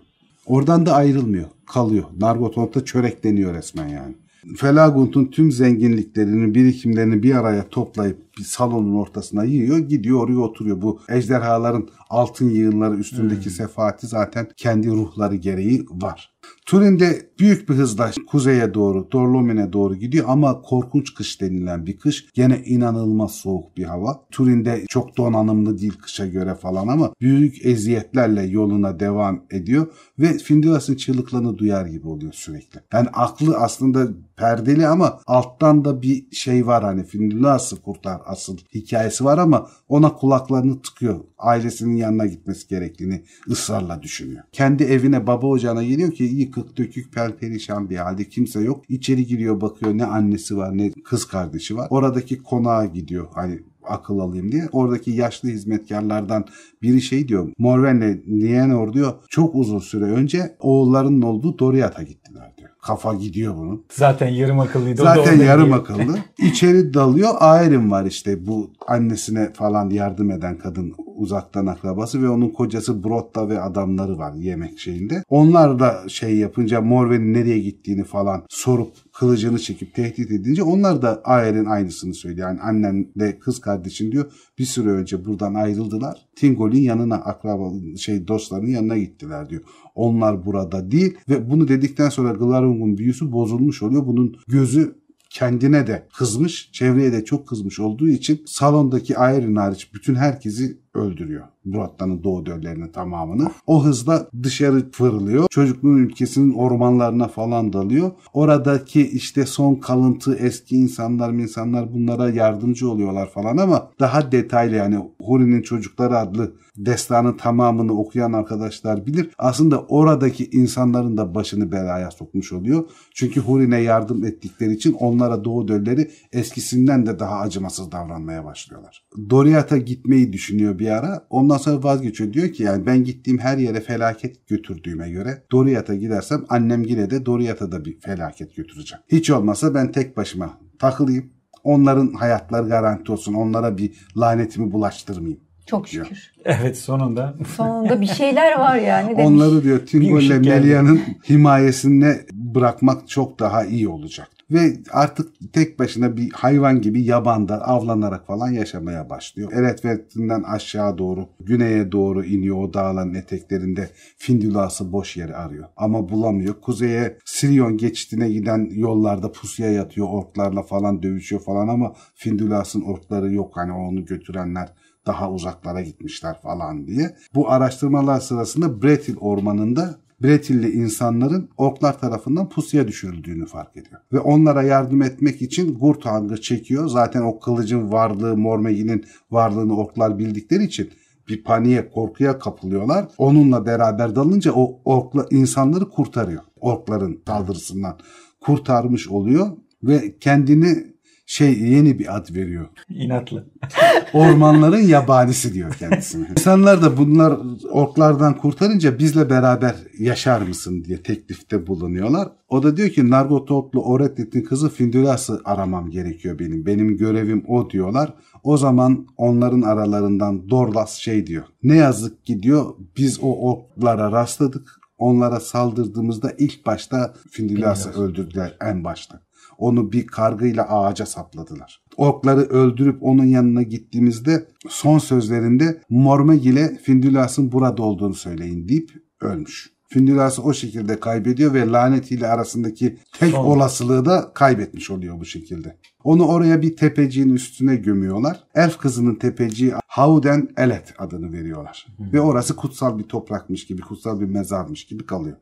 Oradan 0.46 0.86
da 0.86 0.94
ayrılmıyor. 0.94 1.46
Kalıyor. 1.66 2.04
Nargothrond'da 2.20 2.84
çörekleniyor 2.84 3.54
resmen 3.54 3.88
yani. 3.88 4.14
Felagund'un 4.56 5.24
tüm 5.24 5.52
zenginliklerini, 5.52 6.54
birikimlerini 6.54 7.22
bir 7.22 7.34
araya 7.34 7.68
toplayıp 7.68 8.18
bir 8.38 8.44
salonun 8.44 8.94
ortasına 8.94 9.44
yiyor. 9.44 9.78
Gidiyor 9.78 10.20
oraya 10.20 10.38
oturuyor. 10.38 10.82
Bu 10.82 11.00
ejderhaların 11.08 11.88
altın 12.10 12.50
yığınları 12.50 12.96
üstündeki 12.96 13.50
sefaati 13.50 14.06
zaten 14.06 14.48
kendi 14.56 14.88
ruhları 14.88 15.36
gereği 15.36 15.86
var. 15.90 16.35
Turin'de 16.66 17.30
büyük 17.38 17.68
bir 17.68 17.74
hızla 17.74 18.10
kuzeye 18.26 18.74
doğru, 18.74 19.12
Dorlomin'e 19.12 19.72
doğru 19.72 19.96
gidiyor 19.96 20.24
ama 20.28 20.62
korkunç 20.62 21.14
kış 21.14 21.40
denilen 21.40 21.86
bir 21.86 21.98
kış. 21.98 22.26
Gene 22.34 22.62
inanılmaz 22.64 23.34
soğuk 23.34 23.76
bir 23.76 23.84
hava. 23.84 24.26
Turin'de 24.30 24.84
çok 24.88 25.16
donanımlı 25.16 25.78
değil 25.78 25.98
kışa 26.02 26.26
göre 26.26 26.54
falan 26.54 26.88
ama 26.88 27.12
büyük 27.20 27.66
eziyetlerle 27.66 28.42
yoluna 28.42 29.00
devam 29.00 29.42
ediyor 29.50 29.86
ve 30.18 30.38
Finduas'ın 30.38 30.94
çığlıklarını 30.94 31.58
duyar 31.58 31.86
gibi 31.86 32.08
oluyor 32.08 32.32
sürekli. 32.32 32.80
Yani 32.92 33.08
aklı 33.12 33.56
aslında 33.56 34.08
perdeli 34.36 34.86
ama 34.86 35.20
alttan 35.26 35.84
da 35.84 36.02
bir 36.02 36.26
şey 36.32 36.66
var 36.66 36.84
hani 36.84 37.04
Finduas'ı 37.04 37.82
kurtar 37.82 38.20
asıl 38.26 38.58
hikayesi 38.74 39.24
var 39.24 39.38
ama 39.38 39.68
ona 39.88 40.14
kulaklarını 40.14 40.82
tıkıyor. 40.82 41.20
Ailesinin 41.38 41.96
yanına 41.96 42.26
gitmesi 42.26 42.68
gerektiğini 42.68 43.24
ısrarla 43.50 44.02
düşünüyor. 44.02 44.44
Kendi 44.52 44.84
evine 44.84 45.26
baba 45.26 45.46
ocağına 45.46 45.84
geliyor 45.84 46.12
ki 46.12 46.24
yıkık 46.36 46.78
dökük 46.78 47.12
perperişan 47.12 47.90
bir 47.90 47.96
halde 47.96 48.28
kimse 48.28 48.60
yok. 48.60 48.84
İçeri 48.88 49.26
giriyor 49.26 49.60
bakıyor 49.60 49.98
ne 49.98 50.04
annesi 50.04 50.56
var 50.56 50.78
ne 50.78 50.90
kız 50.90 51.24
kardeşi 51.24 51.76
var. 51.76 51.86
Oradaki 51.90 52.42
konağa 52.42 52.84
gidiyor 52.84 53.26
hani 53.34 53.60
akıl 53.88 54.18
alayım 54.18 54.52
diye. 54.52 54.68
Oradaki 54.72 55.10
yaşlı 55.10 55.48
hizmetkarlardan 55.48 56.44
biri 56.82 57.02
şey 57.02 57.28
diyor. 57.28 57.52
Morven'le 57.58 58.22
Nienor 58.26 58.92
diyor 58.92 59.12
çok 59.28 59.54
uzun 59.54 59.78
süre 59.78 60.04
önce 60.04 60.56
oğullarının 60.60 61.22
olduğu 61.22 61.58
Doriath'a 61.58 62.02
gittiler. 62.02 62.55
Kafa 62.86 63.14
gidiyor 63.14 63.56
bunun. 63.56 63.84
Zaten 63.92 64.28
yarım 64.28 64.60
akıllıydı. 64.60 65.02
Zaten 65.02 65.40
yarım 65.40 65.64
gidiyor. 65.64 65.80
akıllı. 65.80 66.18
İçeri 66.38 66.94
dalıyor. 66.94 67.30
Ayrım 67.38 67.90
var 67.90 68.04
işte 68.04 68.46
bu 68.46 68.70
annesine 68.86 69.52
falan 69.52 69.90
yardım 69.90 70.30
eden 70.30 70.58
kadın 70.58 70.94
uzaktan 71.16 71.66
akrabası 71.66 72.22
ve 72.22 72.28
onun 72.28 72.48
kocası 72.48 73.04
Brotta 73.04 73.48
ve 73.48 73.60
adamları 73.60 74.18
var 74.18 74.34
yemek 74.34 74.78
şeyinde. 74.78 75.22
Onlar 75.28 75.78
da 75.78 76.08
şey 76.08 76.36
yapınca 76.36 76.80
Morven'in 76.80 77.34
nereye 77.34 77.58
gittiğini 77.58 78.04
falan 78.04 78.42
sorup 78.48 78.92
kılıcını 79.12 79.58
çekip 79.58 79.94
tehdit 79.94 80.30
edince 80.30 80.62
onlar 80.62 81.02
da 81.02 81.20
Aer'in 81.24 81.64
aynısını 81.64 82.14
söylüyor. 82.14 82.48
Yani 82.48 82.60
annen 82.60 83.06
de 83.16 83.38
kız 83.38 83.60
kardeşin 83.60 84.12
diyor 84.12 84.32
bir 84.58 84.64
süre 84.64 84.88
önce 84.88 85.24
buradan 85.24 85.54
ayrıldılar. 85.54 86.26
Tingol'in 86.36 86.80
yanına 86.80 87.14
akraba 87.14 87.70
şey 87.98 88.28
dostlarının 88.28 88.70
yanına 88.70 88.96
gittiler 88.98 89.50
diyor. 89.50 89.62
Onlar 89.96 90.46
burada 90.46 90.90
değil 90.90 91.14
ve 91.28 91.50
bunu 91.50 91.68
dedikten 91.68 92.08
sonra 92.08 92.32
Glarung'un 92.32 92.98
büyüsü 92.98 93.32
bozulmuş 93.32 93.82
oluyor. 93.82 94.06
Bunun 94.06 94.36
gözü 94.48 94.94
kendine 95.30 95.86
de 95.86 96.06
kızmış, 96.16 96.70
çevreye 96.72 97.12
de 97.12 97.24
çok 97.24 97.48
kızmış 97.48 97.80
olduğu 97.80 98.08
için 98.08 98.42
salondaki 98.46 99.18
Aeryn 99.18 99.56
hariç 99.56 99.94
bütün 99.94 100.14
herkesi 100.14 100.78
öldürüyor. 100.96 101.44
Murat'tanın 101.64 102.24
doğu 102.24 102.46
döllerinin 102.46 102.88
tamamını. 102.88 103.50
O 103.66 103.84
hızla 103.84 104.28
dışarı 104.42 104.90
fırlıyor. 104.90 105.46
Çocukluğun 105.50 105.96
ülkesinin 105.96 106.54
ormanlarına 106.54 107.28
falan 107.28 107.72
dalıyor. 107.72 108.10
Oradaki 108.32 109.08
işte 109.08 109.46
son 109.46 109.74
kalıntı 109.74 110.34
eski 110.34 110.76
insanlar 110.76 111.30
insanlar 111.30 111.94
bunlara 111.94 112.30
yardımcı 112.30 112.90
oluyorlar 112.90 113.30
falan 113.30 113.56
ama 113.56 113.90
daha 114.00 114.32
detaylı 114.32 114.74
yani 114.74 114.98
Huri'nin 115.22 115.62
Çocukları 115.62 116.18
adlı 116.18 116.52
destanın 116.76 117.36
tamamını 117.36 117.92
okuyan 117.92 118.32
arkadaşlar 118.32 119.06
bilir. 119.06 119.30
Aslında 119.38 119.82
oradaki 119.82 120.50
insanların 120.50 121.16
da 121.16 121.34
başını 121.34 121.72
belaya 121.72 122.10
sokmuş 122.10 122.52
oluyor. 122.52 122.84
Çünkü 123.14 123.40
Huri'ne 123.40 123.80
yardım 123.80 124.24
ettikleri 124.24 124.72
için 124.72 124.92
onlara 124.92 125.44
Doğu 125.44 125.68
Dölleri 125.68 126.10
eskisinden 126.32 127.06
de 127.06 127.18
daha 127.18 127.40
acımasız 127.40 127.92
davranmaya 127.92 128.44
başlıyorlar. 128.44 129.04
Doriath'a 129.30 129.76
gitmeyi 129.76 130.32
düşünüyor 130.32 130.78
bir 130.78 130.85
ara. 130.92 131.26
Ondan 131.30 131.56
sonra 131.56 131.82
vazgeçiyor. 131.82 132.32
Diyor 132.32 132.48
ki 132.48 132.62
yani 132.62 132.86
ben 132.86 133.04
gittiğim 133.04 133.38
her 133.38 133.58
yere 133.58 133.80
felaket 133.80 134.46
götürdüğüme 134.46 135.10
göre 135.10 135.42
Doriath'a 135.52 135.94
gidersem 135.94 136.44
annem 136.48 136.82
yine 136.82 137.10
de 137.10 137.26
Doriath'a 137.26 137.72
da 137.72 137.84
bir 137.84 138.00
felaket 138.00 138.56
götüreceğim. 138.56 139.02
Hiç 139.08 139.30
olmazsa 139.30 139.74
ben 139.74 139.92
tek 139.92 140.16
başıma 140.16 140.58
takılayım. 140.78 141.32
Onların 141.64 142.12
hayatları 142.12 142.68
garanti 142.68 143.12
olsun. 143.12 143.34
Onlara 143.34 143.78
bir 143.78 144.08
lanetimi 144.16 144.72
bulaştırmayayım. 144.72 145.40
Çok 145.66 145.88
şükür. 145.88 146.32
Evet 146.44 146.78
sonunda. 146.78 147.34
Sonunda 147.56 148.00
bir 148.00 148.06
şeyler 148.06 148.58
var 148.58 148.76
yani 148.76 149.10
demiş. 149.10 149.24
Onları 149.26 149.62
diyor 149.62 149.86
Tingo 149.86 150.18
ile. 150.20 150.38
Melia'nın 150.38 151.00
himayesine 151.28 152.20
bırakmak 152.32 153.08
çok 153.08 153.38
daha 153.38 153.64
iyi 153.64 153.88
olacak. 153.88 154.28
Ve 154.50 154.72
artık 154.92 155.52
tek 155.52 155.78
başına 155.78 156.16
bir 156.16 156.30
hayvan 156.30 156.80
gibi 156.80 157.02
yabanda 157.02 157.68
avlanarak 157.68 158.26
falan 158.26 158.50
yaşamaya 158.50 159.10
başlıyor. 159.10 159.52
Eretvet'inden 159.52 160.42
aşağı 160.42 160.98
doğru, 160.98 161.28
güneye 161.40 161.92
doğru 161.92 162.24
iniyor 162.24 162.56
o 162.56 162.74
dağların 162.74 163.14
eteklerinde 163.14 163.90
Findulas'ı 164.16 164.92
boş 164.92 165.16
yeri 165.16 165.36
arıyor. 165.36 165.68
Ama 165.76 166.08
bulamıyor. 166.08 166.60
Kuzeye 166.60 167.18
Sirion 167.24 167.76
geçitine 167.76 168.30
giden 168.30 168.70
yollarda 168.72 169.32
pusuya 169.32 169.72
yatıyor. 169.72 170.08
Orklarla 170.10 170.62
falan 170.62 171.02
dövüşüyor 171.02 171.42
falan 171.42 171.68
ama 171.68 171.92
Findulas'ın 172.14 172.82
orkları 172.82 173.32
yok. 173.32 173.52
Hani 173.56 173.72
onu 173.72 174.04
götürenler 174.04 174.68
daha 175.06 175.32
uzaklara 175.32 175.80
gitmişler 175.80 176.40
falan 176.40 176.86
diye. 176.86 177.16
Bu 177.34 177.50
araştırmalar 177.50 178.20
sırasında 178.20 178.82
Bretil 178.82 179.16
ormanında 179.16 179.98
Bretilli 180.22 180.70
insanların 180.70 181.48
orklar 181.56 181.98
tarafından 182.00 182.48
pusuya 182.48 182.88
düşürüldüğünü 182.88 183.46
fark 183.46 183.76
ediyor. 183.76 184.00
Ve 184.12 184.20
onlara 184.20 184.62
yardım 184.62 185.02
etmek 185.02 185.42
için 185.42 185.78
Gurthang'ı 185.78 186.40
çekiyor. 186.40 186.88
Zaten 186.88 187.22
o 187.22 187.38
kılıcın 187.38 187.92
varlığı, 187.92 188.36
Mormegi'nin 188.36 189.04
varlığını 189.30 189.76
orklar 189.76 190.18
bildikleri 190.18 190.64
için 190.64 190.90
bir 191.28 191.44
paniğe, 191.44 191.90
korkuya 191.90 192.38
kapılıyorlar. 192.38 193.08
Onunla 193.18 193.66
beraber 193.66 194.16
dalınca 194.16 194.52
o 194.52 194.80
orkla 194.84 195.26
insanları 195.30 195.88
kurtarıyor. 195.88 196.42
Orkların 196.60 197.22
saldırısından 197.26 197.98
kurtarmış 198.40 199.08
oluyor 199.08 199.50
ve 199.82 200.18
kendini 200.18 200.95
şey 201.26 201.58
yeni 201.58 201.98
bir 201.98 202.16
ad 202.16 202.34
veriyor. 202.34 202.66
İnatlı. 202.88 203.46
Ormanların 204.12 204.82
yabanisi 204.82 205.54
diyor 205.54 205.74
kendisine. 205.74 206.28
İnsanlar 206.30 206.82
da 206.82 206.96
bunlar 206.96 207.38
orklardan 207.70 208.36
kurtarınca 208.36 208.98
bizle 208.98 209.30
beraber 209.30 209.74
yaşar 209.98 210.40
mısın 210.40 210.84
diye 210.84 211.02
teklifte 211.02 211.66
bulunuyorlar. 211.66 212.28
O 212.48 212.62
da 212.62 212.76
diyor 212.76 212.88
ki 212.88 213.10
Nargothrond'lu 213.10 213.82
Orethet'in 213.82 214.42
kızı 214.42 214.70
Findulas'ı 214.70 215.40
aramam 215.44 215.90
gerekiyor 215.90 216.38
benim. 216.38 216.66
Benim 216.66 216.96
görevim 216.96 217.44
o 217.48 217.70
diyorlar. 217.70 218.14
O 218.42 218.56
zaman 218.56 219.06
onların 219.16 219.62
aralarından 219.62 220.50
Dorlas 220.50 220.94
şey 220.94 221.26
diyor. 221.26 221.44
Ne 221.62 221.76
yazık 221.76 222.26
ki 222.26 222.42
diyor 222.42 222.74
biz 222.96 223.18
o 223.22 223.36
orklara 223.36 224.12
rastladık. 224.12 224.80
Onlara 224.98 225.40
saldırdığımızda 225.40 226.32
ilk 226.38 226.66
başta 226.66 227.14
Findulas'ı 227.30 228.02
öldürdüler 228.02 228.56
en 228.60 228.84
başta. 228.84 229.25
Onu 229.58 229.92
bir 229.92 230.06
kargıyla 230.06 230.68
ağaca 230.68 231.06
sapladılar. 231.06 231.82
Orkları 231.96 232.40
öldürüp 232.40 233.02
onun 233.02 233.24
yanına 233.24 233.62
gittiğimizde 233.62 234.48
son 234.68 234.98
sözlerinde 234.98 235.80
Mormegil'e 235.90 236.76
Findulas'ın 236.76 237.52
burada 237.52 237.82
olduğunu 237.82 238.14
söyleyin 238.14 238.68
deyip 238.68 238.90
ölmüş. 239.20 239.76
Findulas'ı 239.88 240.42
o 240.42 240.52
şekilde 240.52 241.00
kaybediyor 241.00 241.54
ve 241.54 241.70
lanetiyle 241.70 242.28
arasındaki 242.28 242.98
tek 243.18 243.30
Son. 243.30 243.44
olasılığı 243.44 244.04
da 244.04 244.32
kaybetmiş 244.34 244.90
oluyor 244.90 245.20
bu 245.20 245.24
şekilde. 245.24 245.76
Onu 246.04 246.26
oraya 246.26 246.62
bir 246.62 246.76
tepeciğin 246.76 247.34
üstüne 247.34 247.76
gömüyorlar. 247.76 248.44
Elf 248.54 248.78
kızının 248.78 249.14
tepeciği 249.14 249.72
Hauden 249.86 250.48
Elet 250.56 250.94
adını 250.98 251.32
veriyorlar. 251.32 251.86
Ve 252.00 252.20
orası 252.20 252.56
kutsal 252.56 252.98
bir 252.98 253.04
toprakmış 253.04 253.66
gibi, 253.66 253.82
kutsal 253.82 254.20
bir 254.20 254.26
mezarmış 254.26 254.84
gibi 254.84 255.06
kalıyor. 255.06 255.36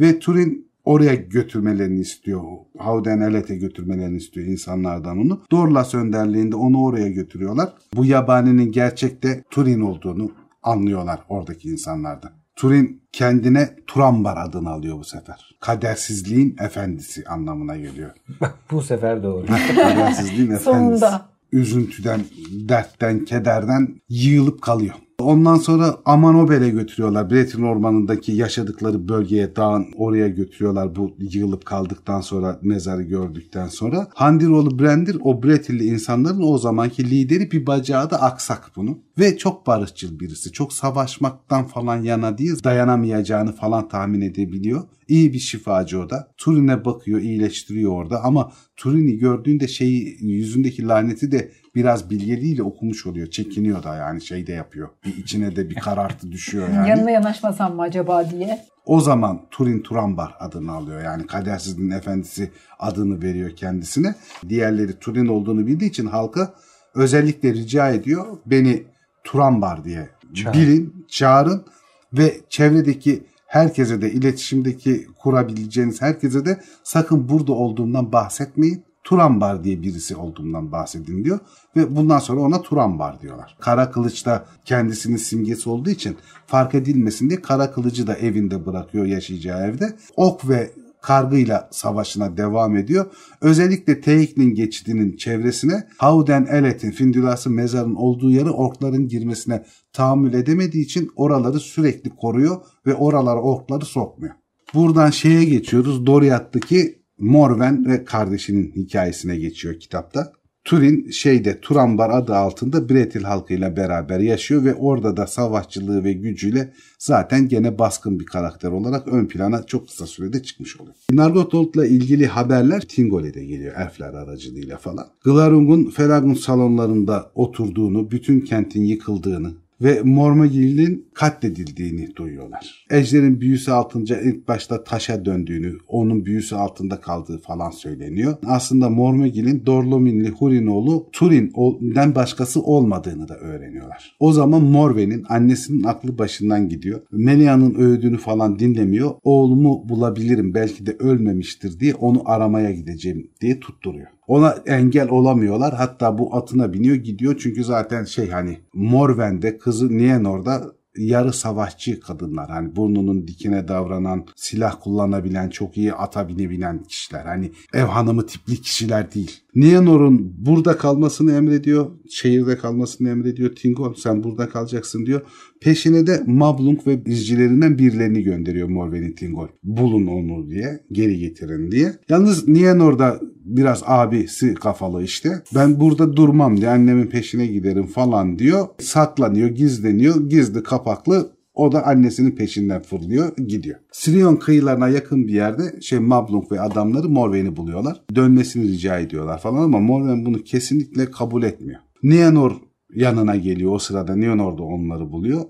Ve 0.00 0.18
Turin 0.18 0.71
oraya 0.84 1.14
götürmelerini 1.14 2.00
istiyor. 2.00 2.42
Hauden 2.78 3.20
Elet'e 3.20 3.56
götürmelerini 3.56 4.16
istiyor 4.16 4.46
insanlardan 4.46 5.18
onu. 5.18 5.42
Dorlas 5.50 5.94
önderliğinde 5.94 6.56
onu 6.56 6.82
oraya 6.84 7.08
götürüyorlar. 7.08 7.72
Bu 7.96 8.04
yabaninin 8.04 8.72
gerçekte 8.72 9.44
Turin 9.50 9.80
olduğunu 9.80 10.30
anlıyorlar 10.62 11.20
oradaki 11.28 11.68
insanlardan. 11.68 12.30
Turin 12.56 13.02
kendine 13.12 13.76
Turambar 13.86 14.36
adını 14.36 14.70
alıyor 14.70 14.98
bu 14.98 15.04
sefer. 15.04 15.56
Kadersizliğin 15.60 16.56
efendisi 16.60 17.24
anlamına 17.24 17.76
geliyor. 17.76 18.10
Bu 18.70 18.82
sefer 18.82 19.22
doğru. 19.22 19.46
Kadersizliğin 19.76 20.50
efendisi. 20.50 20.64
Sonunda. 20.64 21.32
Üzüntüden, 21.52 22.20
dertten, 22.68 23.24
kederden 23.24 24.00
yığılıp 24.08 24.62
kalıyor. 24.62 24.94
Ondan 25.22 25.56
sonra 25.56 25.96
Amanobel'e 26.04 26.70
götürüyorlar. 26.70 27.30
Bretin 27.30 27.62
ormanındaki 27.62 28.32
yaşadıkları 28.32 29.08
bölgeye, 29.08 29.56
dağın 29.56 29.86
oraya 29.96 30.28
götürüyorlar 30.28 30.96
bu 30.96 31.16
yığılıp 31.18 31.64
kaldıktan 31.64 32.20
sonra, 32.20 32.58
mezarı 32.62 33.02
gördükten 33.02 33.66
sonra. 33.66 34.08
Handiroğlu 34.14 34.78
Brendir 34.78 35.16
o 35.20 35.42
Bretilli 35.42 35.84
insanların 35.84 36.42
o 36.42 36.58
zamanki 36.58 37.10
lideri 37.10 37.50
bir 37.50 37.66
bacağı 37.66 38.10
da 38.10 38.22
aksak 38.22 38.70
bunu. 38.76 38.98
Ve 39.18 39.38
çok 39.38 39.66
barışçıl 39.66 40.20
birisi. 40.20 40.52
Çok 40.52 40.72
savaşmaktan 40.72 41.66
falan 41.66 42.02
yana 42.02 42.38
değil, 42.38 42.64
dayanamayacağını 42.64 43.52
falan 43.52 43.88
tahmin 43.88 44.20
edebiliyor. 44.20 44.82
İyi 45.08 45.32
bir 45.32 45.38
şifacı 45.38 46.00
o 46.00 46.10
da. 46.10 46.32
Turin'e 46.36 46.84
bakıyor, 46.84 47.20
iyileştiriyor 47.20 47.92
orada 47.92 48.24
ama 48.24 48.52
Turin'i 48.76 49.18
gördüğünde 49.18 49.68
şeyi 49.68 50.16
yüzündeki 50.20 50.88
laneti 50.88 51.32
de 51.32 51.52
biraz 51.74 52.10
bilgeliğiyle 52.10 52.62
okumuş 52.62 53.06
oluyor. 53.06 53.26
Çekiniyor 53.26 53.82
da 53.82 53.96
yani 53.96 54.22
şey 54.22 54.46
de 54.46 54.52
yapıyor. 54.52 54.88
Bir 55.04 55.16
içine 55.16 55.56
de 55.56 55.70
bir 55.70 55.74
karartı 55.74 56.32
düşüyor 56.32 56.68
yani. 56.68 56.88
Yanına 56.88 57.10
yanaşmasam 57.10 57.74
mı 57.74 57.82
acaba 57.82 58.30
diye. 58.30 58.64
O 58.86 59.00
zaman 59.00 59.40
Turin 59.50 59.80
Turambar 59.80 60.34
adını 60.40 60.72
alıyor. 60.72 61.02
Yani 61.02 61.26
kadersizliğin 61.26 61.90
efendisi 61.90 62.50
adını 62.78 63.22
veriyor 63.22 63.50
kendisine. 63.56 64.14
Diğerleri 64.48 64.98
Turin 64.98 65.26
olduğunu 65.26 65.66
bildiği 65.66 65.86
için 65.86 66.06
halka 66.06 66.54
özellikle 66.94 67.52
rica 67.54 67.88
ediyor. 67.88 68.38
Beni 68.46 68.82
Turambar 69.24 69.84
diye 69.84 70.08
Çağır. 70.34 70.54
bilin, 70.54 71.06
çağırın 71.08 71.64
ve 72.12 72.40
çevredeki 72.48 73.22
herkese 73.46 74.02
de 74.02 74.12
iletişimdeki 74.12 75.06
kurabileceğiniz 75.18 76.02
herkese 76.02 76.44
de 76.44 76.60
sakın 76.84 77.28
burada 77.28 77.52
olduğumdan 77.52 78.12
bahsetmeyin. 78.12 78.84
Turambar 79.04 79.64
diye 79.64 79.82
birisi 79.82 80.16
olduğumdan 80.16 80.72
bahsedin 80.72 81.24
diyor 81.24 81.38
ve 81.76 81.96
bundan 81.96 82.18
sonra 82.18 82.40
ona 82.40 82.62
Turambar 82.62 83.20
diyorlar. 83.20 83.56
Kara 83.60 83.90
kılıç 83.90 84.26
da 84.26 84.44
kendisinin 84.64 85.16
simgesi 85.16 85.68
olduğu 85.68 85.90
için 85.90 86.16
fark 86.46 86.74
edilmesin 86.74 87.30
diye 87.30 87.42
kara 87.42 87.72
kılıcı 87.72 88.06
da 88.06 88.16
evinde 88.16 88.66
bırakıyor 88.66 89.06
yaşayacağı 89.06 89.66
evde. 89.66 89.96
Ok 90.16 90.48
ve 90.48 90.70
kargıyla 91.02 91.68
savaşına 91.72 92.36
devam 92.36 92.76
ediyor. 92.76 93.06
Özellikle 93.40 94.00
Teiklin 94.00 94.54
geçidinin 94.54 95.16
çevresine 95.16 95.88
Hauden 95.98 96.44
Elet'in 96.44 96.90
Findulas'ın 96.90 97.52
mezarın 97.52 97.94
olduğu 97.94 98.30
yere 98.30 98.50
orkların 98.50 99.08
girmesine 99.08 99.64
tahammül 99.92 100.34
edemediği 100.34 100.84
için 100.84 101.10
oraları 101.16 101.60
sürekli 101.60 102.10
koruyor 102.10 102.56
ve 102.86 102.94
oralara 102.94 103.40
orkları 103.40 103.84
sokmuyor. 103.84 104.34
Buradan 104.74 105.10
şeye 105.10 105.44
geçiyoruz. 105.44 106.06
Doriath'taki 106.06 107.01
Morven 107.18 107.86
ve 107.86 108.04
kardeşinin 108.04 108.72
hikayesine 108.76 109.36
geçiyor 109.36 109.80
kitapta. 109.80 110.32
Turin 110.64 111.10
şeyde 111.10 111.60
Turambar 111.60 112.10
adı 112.10 112.34
altında 112.34 112.88
Bretil 112.88 113.22
halkıyla 113.22 113.76
beraber 113.76 114.20
yaşıyor 114.20 114.64
ve 114.64 114.74
orada 114.74 115.16
da 115.16 115.26
savaşçılığı 115.26 116.04
ve 116.04 116.12
gücüyle 116.12 116.72
zaten 116.98 117.48
gene 117.48 117.78
baskın 117.78 118.20
bir 118.20 118.26
karakter 118.26 118.70
olarak 118.70 119.08
ön 119.08 119.26
plana 119.26 119.62
çok 119.62 119.88
kısa 119.88 120.06
sürede 120.06 120.42
çıkmış 120.42 120.80
oluyor. 120.80 120.94
Nargothrond'la 121.10 121.86
ilgili 121.86 122.26
haberler 122.26 122.80
Tingole'de 122.80 123.44
geliyor 123.44 123.74
elfler 123.76 124.14
aracılığıyla 124.14 124.76
falan. 124.76 125.06
Glarung'un 125.24 125.90
Felagun 125.90 126.34
salonlarında 126.34 127.32
oturduğunu, 127.34 128.10
bütün 128.10 128.40
kentin 128.40 128.84
yıkıldığını, 128.84 129.54
ve 129.82 130.02
Mormagil'in 130.04 131.06
katledildiğini 131.14 132.16
duyuyorlar. 132.16 132.86
Ejder'in 132.90 133.40
büyüsü 133.40 133.70
altınca 133.70 134.20
ilk 134.20 134.48
başta 134.48 134.84
taşa 134.84 135.24
döndüğünü, 135.24 135.78
onun 135.88 136.24
büyüsü 136.24 136.54
altında 136.54 137.00
kaldığı 137.00 137.38
falan 137.38 137.70
söyleniyor. 137.70 138.36
Aslında 138.46 138.88
Mormagil'in 138.88 139.66
Dorlominli 139.66 140.28
Hurinoğlu 140.28 141.08
Turin'den 141.12 142.14
başkası 142.14 142.62
olmadığını 142.62 143.28
da 143.28 143.36
öğreniyorlar. 143.36 144.16
O 144.20 144.32
zaman 144.32 144.62
Morven'in 144.62 145.24
annesinin 145.28 145.82
aklı 145.82 146.18
başından 146.18 146.68
gidiyor. 146.68 147.00
Melia'nın 147.10 147.74
öğüdünü 147.74 148.18
falan 148.18 148.58
dinlemiyor. 148.58 149.10
Oğlumu 149.22 149.88
bulabilirim 149.88 150.54
belki 150.54 150.86
de 150.86 150.96
ölmemiştir 150.98 151.80
diye 151.80 151.94
onu 151.94 152.22
aramaya 152.24 152.72
gideceğim 152.72 153.30
diye 153.40 153.60
tutturuyor. 153.60 154.08
Ona 154.32 154.50
engel 154.66 155.08
olamıyorlar. 155.08 155.74
Hatta 155.74 156.18
bu 156.18 156.36
atına 156.36 156.72
biniyor 156.72 156.96
gidiyor. 156.96 157.40
Çünkü 157.42 157.64
zaten 157.64 158.04
şey 158.04 158.30
hani 158.30 158.58
Morven'de 158.74 159.58
kızı 159.58 159.98
Nianor'da 159.98 160.72
yarı 160.96 161.32
savaşçı 161.32 162.00
kadınlar. 162.00 162.50
Hani 162.50 162.76
burnunun 162.76 163.28
dikine 163.28 163.68
davranan, 163.68 164.26
silah 164.36 164.76
kullanabilen, 164.80 165.48
çok 165.48 165.76
iyi 165.76 165.94
ata 165.94 166.28
binebilen 166.28 166.82
kişiler. 166.82 167.24
Hani 167.24 167.52
ev 167.74 167.84
hanımı 167.84 168.26
tipli 168.26 168.60
kişiler 168.60 169.14
değil. 169.14 169.41
Nianor'un 169.54 170.34
burada 170.38 170.76
kalmasını 170.76 171.32
emrediyor. 171.32 171.86
Şehirde 172.10 172.58
kalmasını 172.58 173.08
emrediyor. 173.08 173.54
Tingol 173.54 173.94
sen 173.94 174.24
burada 174.24 174.48
kalacaksın 174.48 175.06
diyor. 175.06 175.20
Peşine 175.60 176.06
de 176.06 176.22
Mablung 176.26 176.86
ve 176.86 177.02
izcilerinden 177.06 177.78
birilerini 177.78 178.22
gönderiyor 178.22 178.68
Morven'in 178.68 179.12
Tingol. 179.12 179.48
Bulun 179.62 180.06
onu 180.06 180.50
diye, 180.50 180.80
geri 180.92 181.18
getirin 181.18 181.70
diye. 181.70 181.92
Yalnız 182.08 182.48
Nianor'da 182.48 183.20
biraz 183.44 183.82
abisi 183.86 184.54
kafalı 184.54 185.04
işte. 185.04 185.42
Ben 185.54 185.80
burada 185.80 186.16
durmam 186.16 186.56
diye 186.56 186.70
annemin 186.70 187.06
peşine 187.06 187.46
giderim 187.46 187.86
falan 187.86 188.38
diyor. 188.38 188.66
Saklanıyor, 188.78 189.48
gizleniyor. 189.48 190.30
Gizli 190.30 190.62
kapaklı 190.62 191.32
o 191.54 191.72
da 191.72 191.86
annesinin 191.86 192.30
peşinden 192.30 192.82
fırlıyor, 192.82 193.36
gidiyor. 193.36 193.78
Sirion 193.92 194.36
kıyılarına 194.36 194.88
yakın 194.88 195.26
bir 195.26 195.32
yerde 195.32 195.80
şey 195.80 195.98
Mablung 195.98 196.52
ve 196.52 196.60
adamları 196.60 197.08
Morven'i 197.08 197.56
buluyorlar. 197.56 198.02
Dönmesini 198.14 198.68
rica 198.68 198.98
ediyorlar 198.98 199.38
falan 199.40 199.62
ama 199.62 199.80
Morven 199.80 200.24
bunu 200.24 200.44
kesinlikle 200.44 201.10
kabul 201.10 201.42
etmiyor. 201.42 201.80
Nienor 202.02 202.52
yanına 202.94 203.36
geliyor 203.36 203.74
o 203.74 203.78
sırada. 203.78 204.16
Nienor 204.16 204.58
da 204.58 204.62
onları 204.62 205.12
buluyor. 205.12 205.44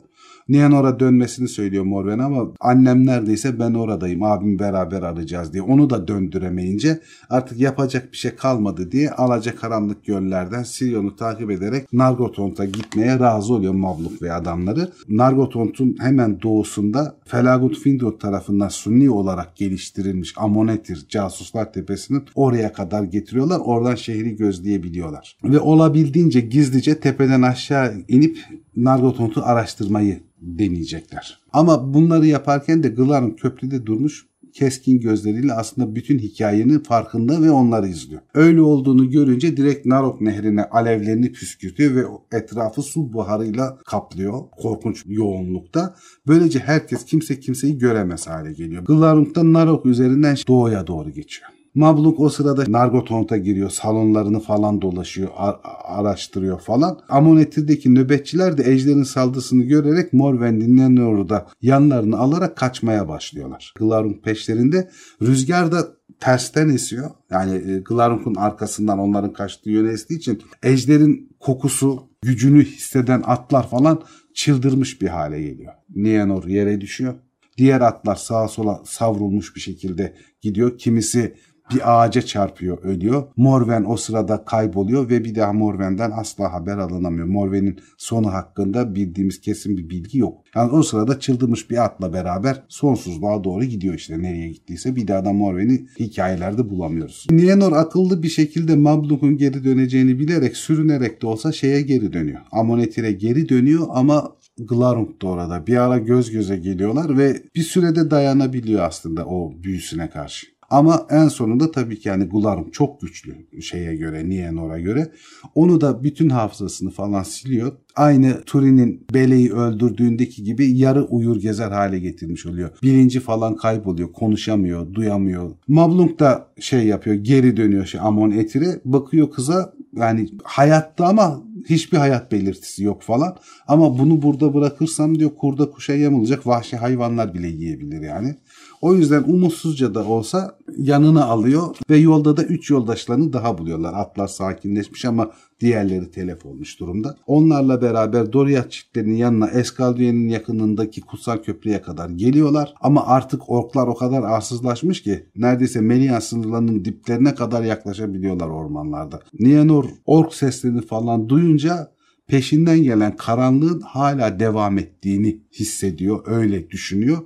Nianor'a 0.49 1.01
dönmesini 1.01 1.49
söylüyor 1.49 1.85
Morven 1.85 2.19
ama 2.19 2.49
annem 2.61 3.07
neredeyse 3.07 3.59
ben 3.59 3.75
oradayım 3.75 4.23
abim 4.23 4.59
beraber 4.59 5.03
arayacağız 5.03 5.53
diye. 5.53 5.63
Onu 5.63 5.91
da 5.91 6.09
döndüremeyince 6.09 7.01
artık 7.31 7.61
yapacak 7.61 8.13
bir 8.13 8.17
şey 8.17 8.35
kalmadı 8.35 8.93
diye 8.93 9.11
alacakaranlık 9.11 10.05
göllerden 10.05 10.63
Sirion'u 10.63 11.17
takip 11.17 11.51
ederek 11.51 11.93
Nargothrond'a 11.93 12.65
gitmeye 12.65 13.19
razı 13.19 13.55
oluyor 13.55 13.75
Mabluk 13.75 14.23
ve 14.23 14.33
adamları. 14.33 14.93
Nargothrond'un 15.09 15.97
hemen 16.01 16.43
doğusunda 16.43 17.17
Felagut 17.25 17.79
Findor 17.79 18.13
tarafından 18.13 18.69
sunni 18.69 19.11
olarak 19.11 19.57
geliştirilmiş 19.57 20.35
Amonetir 20.37 21.07
casuslar 21.09 21.73
tepesinin 21.73 22.25
oraya 22.35 22.73
kadar 22.73 23.03
getiriyorlar. 23.03 23.61
Oradan 23.65 23.95
şehri 23.95 24.37
gözleyebiliyorlar. 24.37 25.37
Ve 25.45 25.61
olabildiğince 25.61 26.41
gizlice 26.41 27.01
tepeden 27.01 27.43
aşağı 27.43 27.95
inip 28.09 28.39
Nargothrond'u 28.77 29.43
araştırmayı 29.45 30.21
deneyecekler. 30.43 31.39
Ama 31.53 31.95
bunları 31.95 32.27
yaparken 32.27 32.83
de 32.83 32.89
Glarn 32.89 33.31
köprüde 33.31 33.87
durmuş 33.87 34.27
keskin 34.53 35.01
gözleriyle 35.01 35.53
aslında 35.53 35.95
bütün 35.95 36.19
hikayenin 36.19 36.79
farkında 36.79 37.43
ve 37.43 37.51
onları 37.51 37.89
izliyor. 37.89 38.21
Öyle 38.35 38.61
olduğunu 38.61 39.11
görünce 39.11 39.57
direkt 39.57 39.87
Narok 39.87 40.21
nehrine 40.21 40.65
alevlerini 40.65 41.33
püskürtüyor 41.33 41.95
ve 41.95 42.05
etrafı 42.37 42.83
su 42.83 43.13
buharıyla 43.13 43.79
kaplıyor 43.87 44.41
korkunç 44.51 45.05
yoğunlukta. 45.07 45.95
Böylece 46.27 46.59
herkes 46.59 47.05
kimse 47.05 47.41
kimseyi 47.41 47.79
göremez 47.79 48.27
hale 48.27 48.53
geliyor. 48.53 48.85
Glarung 48.85 49.35
da 49.35 49.53
Narok 49.53 49.87
üzerinden 49.87 50.37
doğuya 50.49 50.87
doğru 50.87 51.11
geçiyor. 51.11 51.51
Mabluk 51.75 52.21
o 52.21 52.29
sırada 52.29 52.65
Nargothrond'a 52.69 53.37
giriyor. 53.37 53.71
Salonlarını 53.71 54.41
falan 54.41 54.83
dolaşıyor. 54.83 55.29
a- 55.37 55.61
araştırıyor 55.85 56.61
falan. 56.61 56.99
Amonetir'deki 57.09 57.95
nöbetçiler 57.95 58.59
de 58.59 58.71
ejderin 58.73 59.03
saldırısını 59.03 59.63
görerek 59.63 60.13
Morwen'in 60.13 60.77
Nenor'u 60.77 61.29
da 61.29 61.47
yanlarını 61.63 62.19
alarak 62.19 62.57
kaçmaya 62.57 63.09
başlıyorlar. 63.09 63.75
Glarung 63.79 64.23
peşlerinde 64.25 64.91
rüzgar 65.23 65.73
da 65.73 65.89
tersten 66.21 66.69
esiyor. 66.69 67.11
Yani 67.31 67.55
e, 67.73 67.79
Glarung'un 67.79 68.35
arkasından 68.35 68.99
onların 68.99 69.33
kaçtığı 69.33 69.71
yöne 69.71 69.93
estiği 69.93 70.19
için 70.19 70.43
ejderin 70.63 71.37
kokusu, 71.41 72.09
gücünü 72.23 72.65
hisseden 72.65 73.23
atlar 73.27 73.69
falan 73.69 74.03
çıldırmış 74.35 75.03
bir 75.03 75.09
hale 75.09 75.43
geliyor. 75.43 75.73
Nienor 75.95 76.45
yere 76.45 76.81
düşüyor. 76.81 77.15
Diğer 77.59 77.81
atlar 77.81 78.17
sağa 78.17 78.49
sola 78.49 78.83
savrulmuş 78.85 79.57
bir 79.57 79.61
şekilde 79.61 80.15
gidiyor. 80.41 80.79
Kimisi 80.79 81.35
bir 81.75 81.81
ağaca 81.85 82.23
çarpıyor, 82.23 82.83
ölüyor. 82.83 83.23
Morven 83.37 83.85
o 83.89 83.97
sırada 83.97 84.45
kayboluyor 84.45 85.11
ve 85.11 85.25
bir 85.25 85.35
daha 85.35 85.53
Morven'den 85.53 86.11
asla 86.11 86.53
haber 86.53 86.79
alınamıyor. 86.79 87.27
Morven'in 87.27 87.81
sonu 87.99 88.33
hakkında 88.33 88.95
bildiğimiz 88.95 89.41
kesin 89.41 89.77
bir 89.77 89.91
bilgi 89.91 90.19
yok. 90.19 90.39
Yani 90.57 90.73
o 90.73 90.83
sırada 90.83 91.21
çıldırmış 91.21 91.71
bir 91.71 91.85
atla 91.85 92.13
beraber 92.13 92.63
sonsuzluğa 92.69 93.45
doğru 93.45 93.65
gidiyor 93.65 93.95
işte 93.95 94.23
nereye 94.23 94.49
gittiyse. 94.49 94.97
Bir 94.97 95.09
daha 95.09 95.25
da 95.25 95.33
Morven'i 95.33 95.87
hikayelerde 96.01 96.71
bulamıyoruz. 96.71 97.27
Nienor 97.31 97.73
akıllı 97.73 98.23
bir 98.23 98.29
şekilde 98.29 98.77
Mabluk'un 98.77 99.37
geri 99.37 99.65
döneceğini 99.65 100.19
bilerek 100.19 100.57
sürünerek 100.57 101.23
de 101.23 101.27
olsa 101.27 101.53
şeye 101.53 101.83
geri 101.83 102.13
dönüyor. 102.13 102.41
Amonetir'e 102.53 103.13
geri 103.13 103.49
dönüyor 103.49 103.87
ama 103.91 104.37
Glarung 104.59 105.23
da 105.23 105.27
orada. 105.27 105.67
Bir 105.67 105.77
ara 105.77 105.99
göz 105.99 106.31
göze 106.31 106.57
geliyorlar 106.57 107.19
ve 107.19 107.43
bir 107.55 107.63
sürede 107.63 108.11
dayanabiliyor 108.11 108.83
aslında 108.83 109.27
o 109.27 109.53
büyüsüne 109.63 110.11
karşı. 110.11 110.47
Ama 110.73 111.07
en 111.11 111.29
sonunda 111.29 111.71
tabii 111.71 111.99
ki 111.99 112.09
yani 112.09 112.25
Glarung 112.25 112.73
çok 112.73 113.01
güçlü 113.01 113.35
şeye 113.63 113.97
göre, 113.97 114.29
Nianor'a 114.29 114.79
göre. 114.79 115.13
Onu 115.55 115.81
da 115.81 116.05
bütün 116.05 116.29
hafızasını 116.29 116.91
falan 116.91 117.23
siliyor. 117.23 117.73
Aynı 117.97 118.43
Turin'in 118.47 119.07
Bele'yi 119.15 119.53
öldürdüğündeki 119.53 120.43
gibi 120.45 120.79
yarı 120.79 121.05
uyur 121.05 121.41
gezer 121.41 121.71
hale 121.71 121.99
getirmiş 121.99 122.47
oluyor. 122.47 122.71
Bilinci 122.83 123.21
falan 123.21 123.57
kayboluyor, 123.57 124.13
konuşamıyor, 124.13 124.95
duyamıyor. 124.95 125.51
Mablung 125.69 126.19
da 126.19 126.47
şey 126.61 126.87
yapıyor, 126.87 127.17
geri 127.17 127.57
dönüyor 127.57 127.87
şey 127.87 128.01
Amon 128.01 128.31
Etir'e. 128.31 128.81
Bakıyor 128.85 129.31
kıza 129.31 129.73
yani 129.97 130.29
hayatta 130.45 131.07
ama 131.07 131.43
hiçbir 131.69 131.99
hayat 131.99 132.33
belirtisi 132.33 132.85
yok 132.85 133.03
falan. 133.03 133.37
Ama 133.69 133.99
bunu 133.99 134.23
burada 134.23 134.55
bırakırsam 134.55 135.19
diyor 135.19 135.31
kurda 135.39 135.71
kuşa 135.71 135.93
yem 135.93 136.15
olacak 136.15 136.47
vahşi 136.47 136.77
hayvanlar 136.77 137.35
bile 137.35 137.49
yiyebilir 137.49 138.01
yani. 138.03 138.37
O 138.83 138.95
yüzden 138.95 139.23
umutsuzca 139.23 139.95
da 139.95 140.05
olsa 140.05 140.59
yanına 140.77 141.25
alıyor 141.25 141.77
ve 141.91 141.97
yolda 141.97 142.37
da 142.37 142.45
üç 142.45 142.71
yoldaşlarını 142.71 143.33
daha 143.33 143.59
buluyorlar. 143.59 143.95
Atlar 143.95 144.29
sakinleşmiş 144.29 145.05
ama 145.05 145.31
diğerleri 145.61 146.11
telef 146.11 146.47
olmuş 146.47 146.81
durumda. 146.81 147.17
Onlarla 147.27 147.83
beraber 147.83 148.33
Doriath 148.33 148.71
çiftlerinin 148.71 149.17
yanına 149.17 149.51
Eskaldüye'nin 149.51 150.29
yakınındaki 150.29 151.01
kutsal 151.01 151.37
köprüye 151.37 151.83
kadar 151.83 152.11
geliyorlar. 152.11 152.75
Ama 152.81 153.07
artık 153.07 153.51
orklar 153.51 153.87
o 153.87 153.95
kadar 153.95 154.23
arsızlaşmış 154.23 155.03
ki 155.03 155.27
neredeyse 155.37 155.81
Melian 155.81 156.21
sınırlarının 156.21 156.85
diplerine 156.85 157.35
kadar 157.35 157.63
yaklaşabiliyorlar 157.63 158.49
ormanlarda. 158.49 159.21
Nienor 159.41 159.85
ork 160.07 160.35
seslerini 160.35 160.81
falan 160.81 161.29
duyunca 161.29 161.93
peşinden 162.27 162.83
gelen 162.83 163.17
karanlığın 163.17 163.81
hala 163.81 164.41
devam 164.41 164.79
ettiğini 164.79 165.41
hissediyor, 165.53 166.23
öyle 166.27 166.71
düşünüyor 166.71 167.19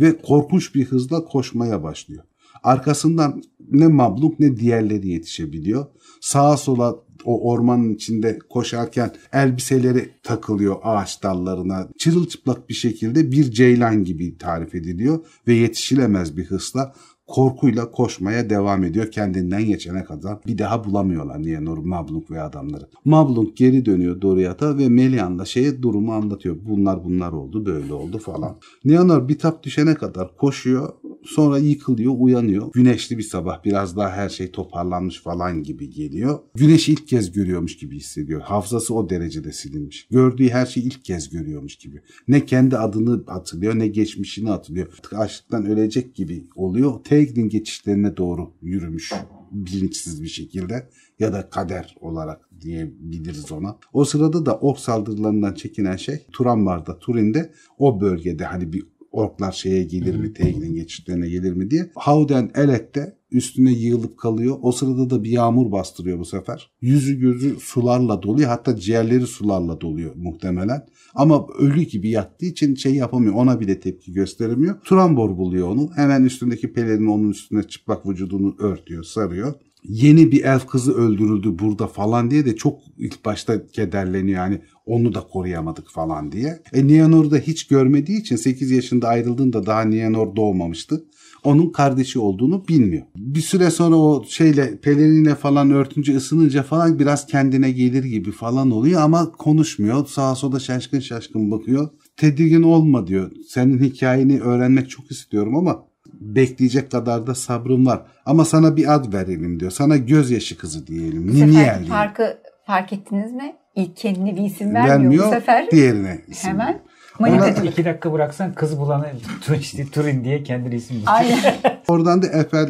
ve 0.00 0.18
korkunç 0.22 0.74
bir 0.74 0.84
hızla 0.84 1.24
koşmaya 1.24 1.82
başlıyor. 1.82 2.24
Arkasından 2.62 3.42
ne 3.70 3.86
Mabluk 3.86 4.40
ne 4.40 4.56
diğerleri 4.56 5.08
yetişebiliyor. 5.08 5.86
Sağa 6.20 6.56
sola 6.56 6.96
o 7.24 7.50
ormanın 7.50 7.94
içinde 7.94 8.38
koşarken 8.50 9.12
elbiseleri 9.32 10.10
takılıyor 10.22 10.76
ağaç 10.82 11.22
dallarına. 11.22 11.88
Çırılçıplak 11.98 12.68
bir 12.68 12.74
şekilde 12.74 13.32
bir 13.32 13.50
ceylan 13.50 14.04
gibi 14.04 14.38
tarif 14.38 14.74
ediliyor 14.74 15.18
ve 15.46 15.54
yetişilemez 15.54 16.36
bir 16.36 16.44
hızla 16.44 16.94
korkuyla 17.28 17.90
koşmaya 17.90 18.50
devam 18.50 18.84
ediyor 18.84 19.10
kendinden 19.10 19.64
geçene 19.64 20.04
kadar. 20.04 20.38
Bir 20.46 20.58
daha 20.58 20.84
bulamıyorlar 20.84 21.42
Nienor, 21.42 21.78
Mablung 21.78 22.30
ve 22.30 22.42
adamları. 22.42 22.88
Mablung 23.04 23.56
geri 23.56 23.84
dönüyor 23.86 24.20
Doriath'a 24.20 24.78
ve 24.78 24.88
Melian'la 24.88 25.44
şeye 25.44 25.82
durumu 25.82 26.12
anlatıyor. 26.12 26.56
Bunlar 26.68 27.04
bunlar 27.04 27.32
oldu, 27.32 27.66
böyle 27.66 27.92
oldu 27.92 28.18
falan. 28.18 28.56
Nienor 28.84 29.28
bitap 29.28 29.62
düşene 29.62 29.94
kadar 29.94 30.36
koşuyor. 30.36 30.92
Sonra 31.24 31.58
yıkılıyor, 31.58 32.14
uyanıyor. 32.18 32.72
Güneşli 32.72 33.18
bir 33.18 33.22
sabah, 33.22 33.64
biraz 33.64 33.96
daha 33.96 34.10
her 34.10 34.28
şey 34.28 34.50
toparlanmış 34.50 35.22
falan 35.22 35.62
gibi 35.62 35.90
geliyor. 35.90 36.38
Güneşi 36.54 36.92
ilk 36.92 37.08
kez 37.08 37.32
görüyormuş 37.32 37.76
gibi 37.76 37.96
hissediyor. 37.96 38.40
Hafızası 38.40 38.94
o 38.94 39.10
derecede 39.10 39.52
silinmiş. 39.52 40.08
Gördüğü 40.10 40.48
her 40.48 40.66
şeyi 40.66 40.86
ilk 40.86 41.04
kez 41.04 41.28
görüyormuş 41.30 41.76
gibi. 41.76 42.00
Ne 42.28 42.46
kendi 42.46 42.78
adını 42.78 43.24
hatırlıyor, 43.26 43.78
ne 43.78 43.86
geçmişini 43.88 44.48
hatırlıyor. 44.48 44.88
Açlıktan 45.16 45.66
ölecek 45.66 46.14
gibi 46.14 46.46
oluyor. 46.56 47.04
Tegrin 47.18 47.48
geçişlerine 47.48 48.16
doğru 48.16 48.52
yürümüş 48.62 49.12
bilinçsiz 49.50 50.22
bir 50.22 50.28
şekilde 50.28 50.88
ya 51.18 51.32
da 51.32 51.50
kader 51.50 51.96
olarak 52.00 52.48
diyebiliriz 52.60 53.52
ona. 53.52 53.78
O 53.92 54.04
sırada 54.04 54.46
da 54.46 54.58
ork 54.58 54.78
saldırılarından 54.78 55.54
çekinen 55.54 55.96
şey 55.96 56.26
Turanbar'da, 56.32 56.98
Turin'de 56.98 57.52
o 57.78 58.00
bölgede 58.00 58.44
hani 58.44 58.72
bir 58.72 58.86
orklar 59.12 59.52
şeye 59.52 59.84
gelir 59.84 60.16
mi, 60.16 60.32
Tegn'in 60.32 60.74
geçişlerine 60.74 61.28
gelir 61.28 61.52
mi 61.52 61.70
diye. 61.70 61.90
Howden 61.94 62.50
Elet'te 62.54 63.17
üstüne 63.30 63.72
yığılıp 63.72 64.18
kalıyor. 64.18 64.56
O 64.62 64.72
sırada 64.72 65.10
da 65.10 65.24
bir 65.24 65.30
yağmur 65.30 65.72
bastırıyor 65.72 66.18
bu 66.18 66.24
sefer. 66.24 66.70
Yüzü 66.80 67.20
gözü 67.20 67.56
sularla 67.60 68.22
doluyor. 68.22 68.48
Hatta 68.48 68.76
ciğerleri 68.76 69.26
sularla 69.26 69.80
doluyor 69.80 70.14
muhtemelen. 70.16 70.86
Ama 71.14 71.46
ölü 71.58 71.82
gibi 71.82 72.10
yattığı 72.10 72.46
için 72.46 72.74
şey 72.74 72.94
yapamıyor. 72.94 73.34
Ona 73.34 73.60
bile 73.60 73.80
tepki 73.80 74.12
gösteremiyor. 74.12 74.80
Turambor 74.84 75.36
buluyor 75.36 75.68
onu. 75.68 75.90
Hemen 75.96 76.24
üstündeki 76.24 76.72
pelerini 76.72 77.10
onun 77.10 77.30
üstüne 77.30 77.62
çıplak 77.62 78.08
vücudunu 78.08 78.56
örtüyor, 78.58 79.04
sarıyor 79.04 79.54
yeni 79.84 80.32
bir 80.32 80.44
elf 80.44 80.66
kızı 80.66 80.94
öldürüldü 80.94 81.58
burada 81.58 81.86
falan 81.86 82.30
diye 82.30 82.46
de 82.46 82.56
çok 82.56 82.80
ilk 82.98 83.24
başta 83.24 83.66
kederleniyor 83.66 84.38
yani 84.38 84.60
onu 84.86 85.14
da 85.14 85.20
koruyamadık 85.20 85.90
falan 85.90 86.32
diye. 86.32 86.62
E 86.72 86.86
Nianor'u 86.86 87.30
da 87.30 87.36
hiç 87.36 87.66
görmediği 87.66 88.20
için 88.20 88.36
8 88.36 88.70
yaşında 88.70 89.08
ayrıldığında 89.08 89.66
daha 89.66 89.82
Nianor 89.82 90.36
doğmamıştı. 90.36 91.04
Onun 91.44 91.70
kardeşi 91.70 92.18
olduğunu 92.18 92.68
bilmiyor. 92.68 93.02
Bir 93.16 93.40
süre 93.40 93.70
sonra 93.70 93.96
o 93.96 94.24
şeyle 94.28 94.76
pelerinle 94.80 95.34
falan 95.34 95.70
örtünce 95.70 96.16
ısınınca 96.16 96.62
falan 96.62 96.98
biraz 96.98 97.26
kendine 97.26 97.70
gelir 97.70 98.04
gibi 98.04 98.32
falan 98.32 98.70
oluyor 98.70 99.00
ama 99.00 99.32
konuşmuyor. 99.32 100.06
Sağa 100.06 100.34
sola 100.34 100.60
şaşkın 100.60 101.00
şaşkın 101.00 101.50
bakıyor. 101.50 101.88
Tedirgin 102.16 102.62
olma 102.62 103.06
diyor. 103.06 103.30
Senin 103.48 103.82
hikayeni 103.82 104.40
öğrenmek 104.40 104.90
çok 104.90 105.10
istiyorum 105.10 105.56
ama 105.56 105.84
bekleyecek 106.20 106.90
kadar 106.90 107.26
da 107.26 107.34
sabrım 107.34 107.86
var. 107.86 108.02
Ama 108.26 108.44
sana 108.44 108.76
bir 108.76 108.94
ad 108.94 109.12
verelim 109.12 109.60
diyor. 109.60 109.70
Sana 109.70 109.96
gözyaşı 109.96 110.58
kızı 110.58 110.86
diyelim. 110.86 111.28
Bu 111.28 111.32
sefer 111.32 111.48
Niniel 111.48 111.86
farkı 111.86 112.38
fark 112.66 112.92
ettiniz 112.92 113.32
mi? 113.32 113.56
İlk 113.76 113.96
kendine 113.96 114.36
bir 114.36 114.42
isim 114.42 114.74
vermiyor, 114.74 114.98
Vermiyor. 115.00 115.26
bu 115.26 115.30
sefer. 115.30 115.70
Diğerine 115.70 116.20
isim 116.28 116.50
Hemen. 116.50 116.80
Manipülatif. 117.18 117.64
İki 117.64 117.84
dakika 117.84 118.12
bıraksan 118.12 118.52
kız 118.52 118.78
bulanı 118.78 119.06
Turin, 119.46 119.58
işte 119.58 119.86
Turin 119.86 120.24
diye 120.24 120.42
kendine 120.42 120.74
isim. 120.74 121.02
Aynen. 121.06 121.54
Oradan 121.88 122.22
da 122.22 122.26
Efel 122.26 122.68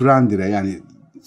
Brandir'e 0.00 0.48
yani 0.48 0.78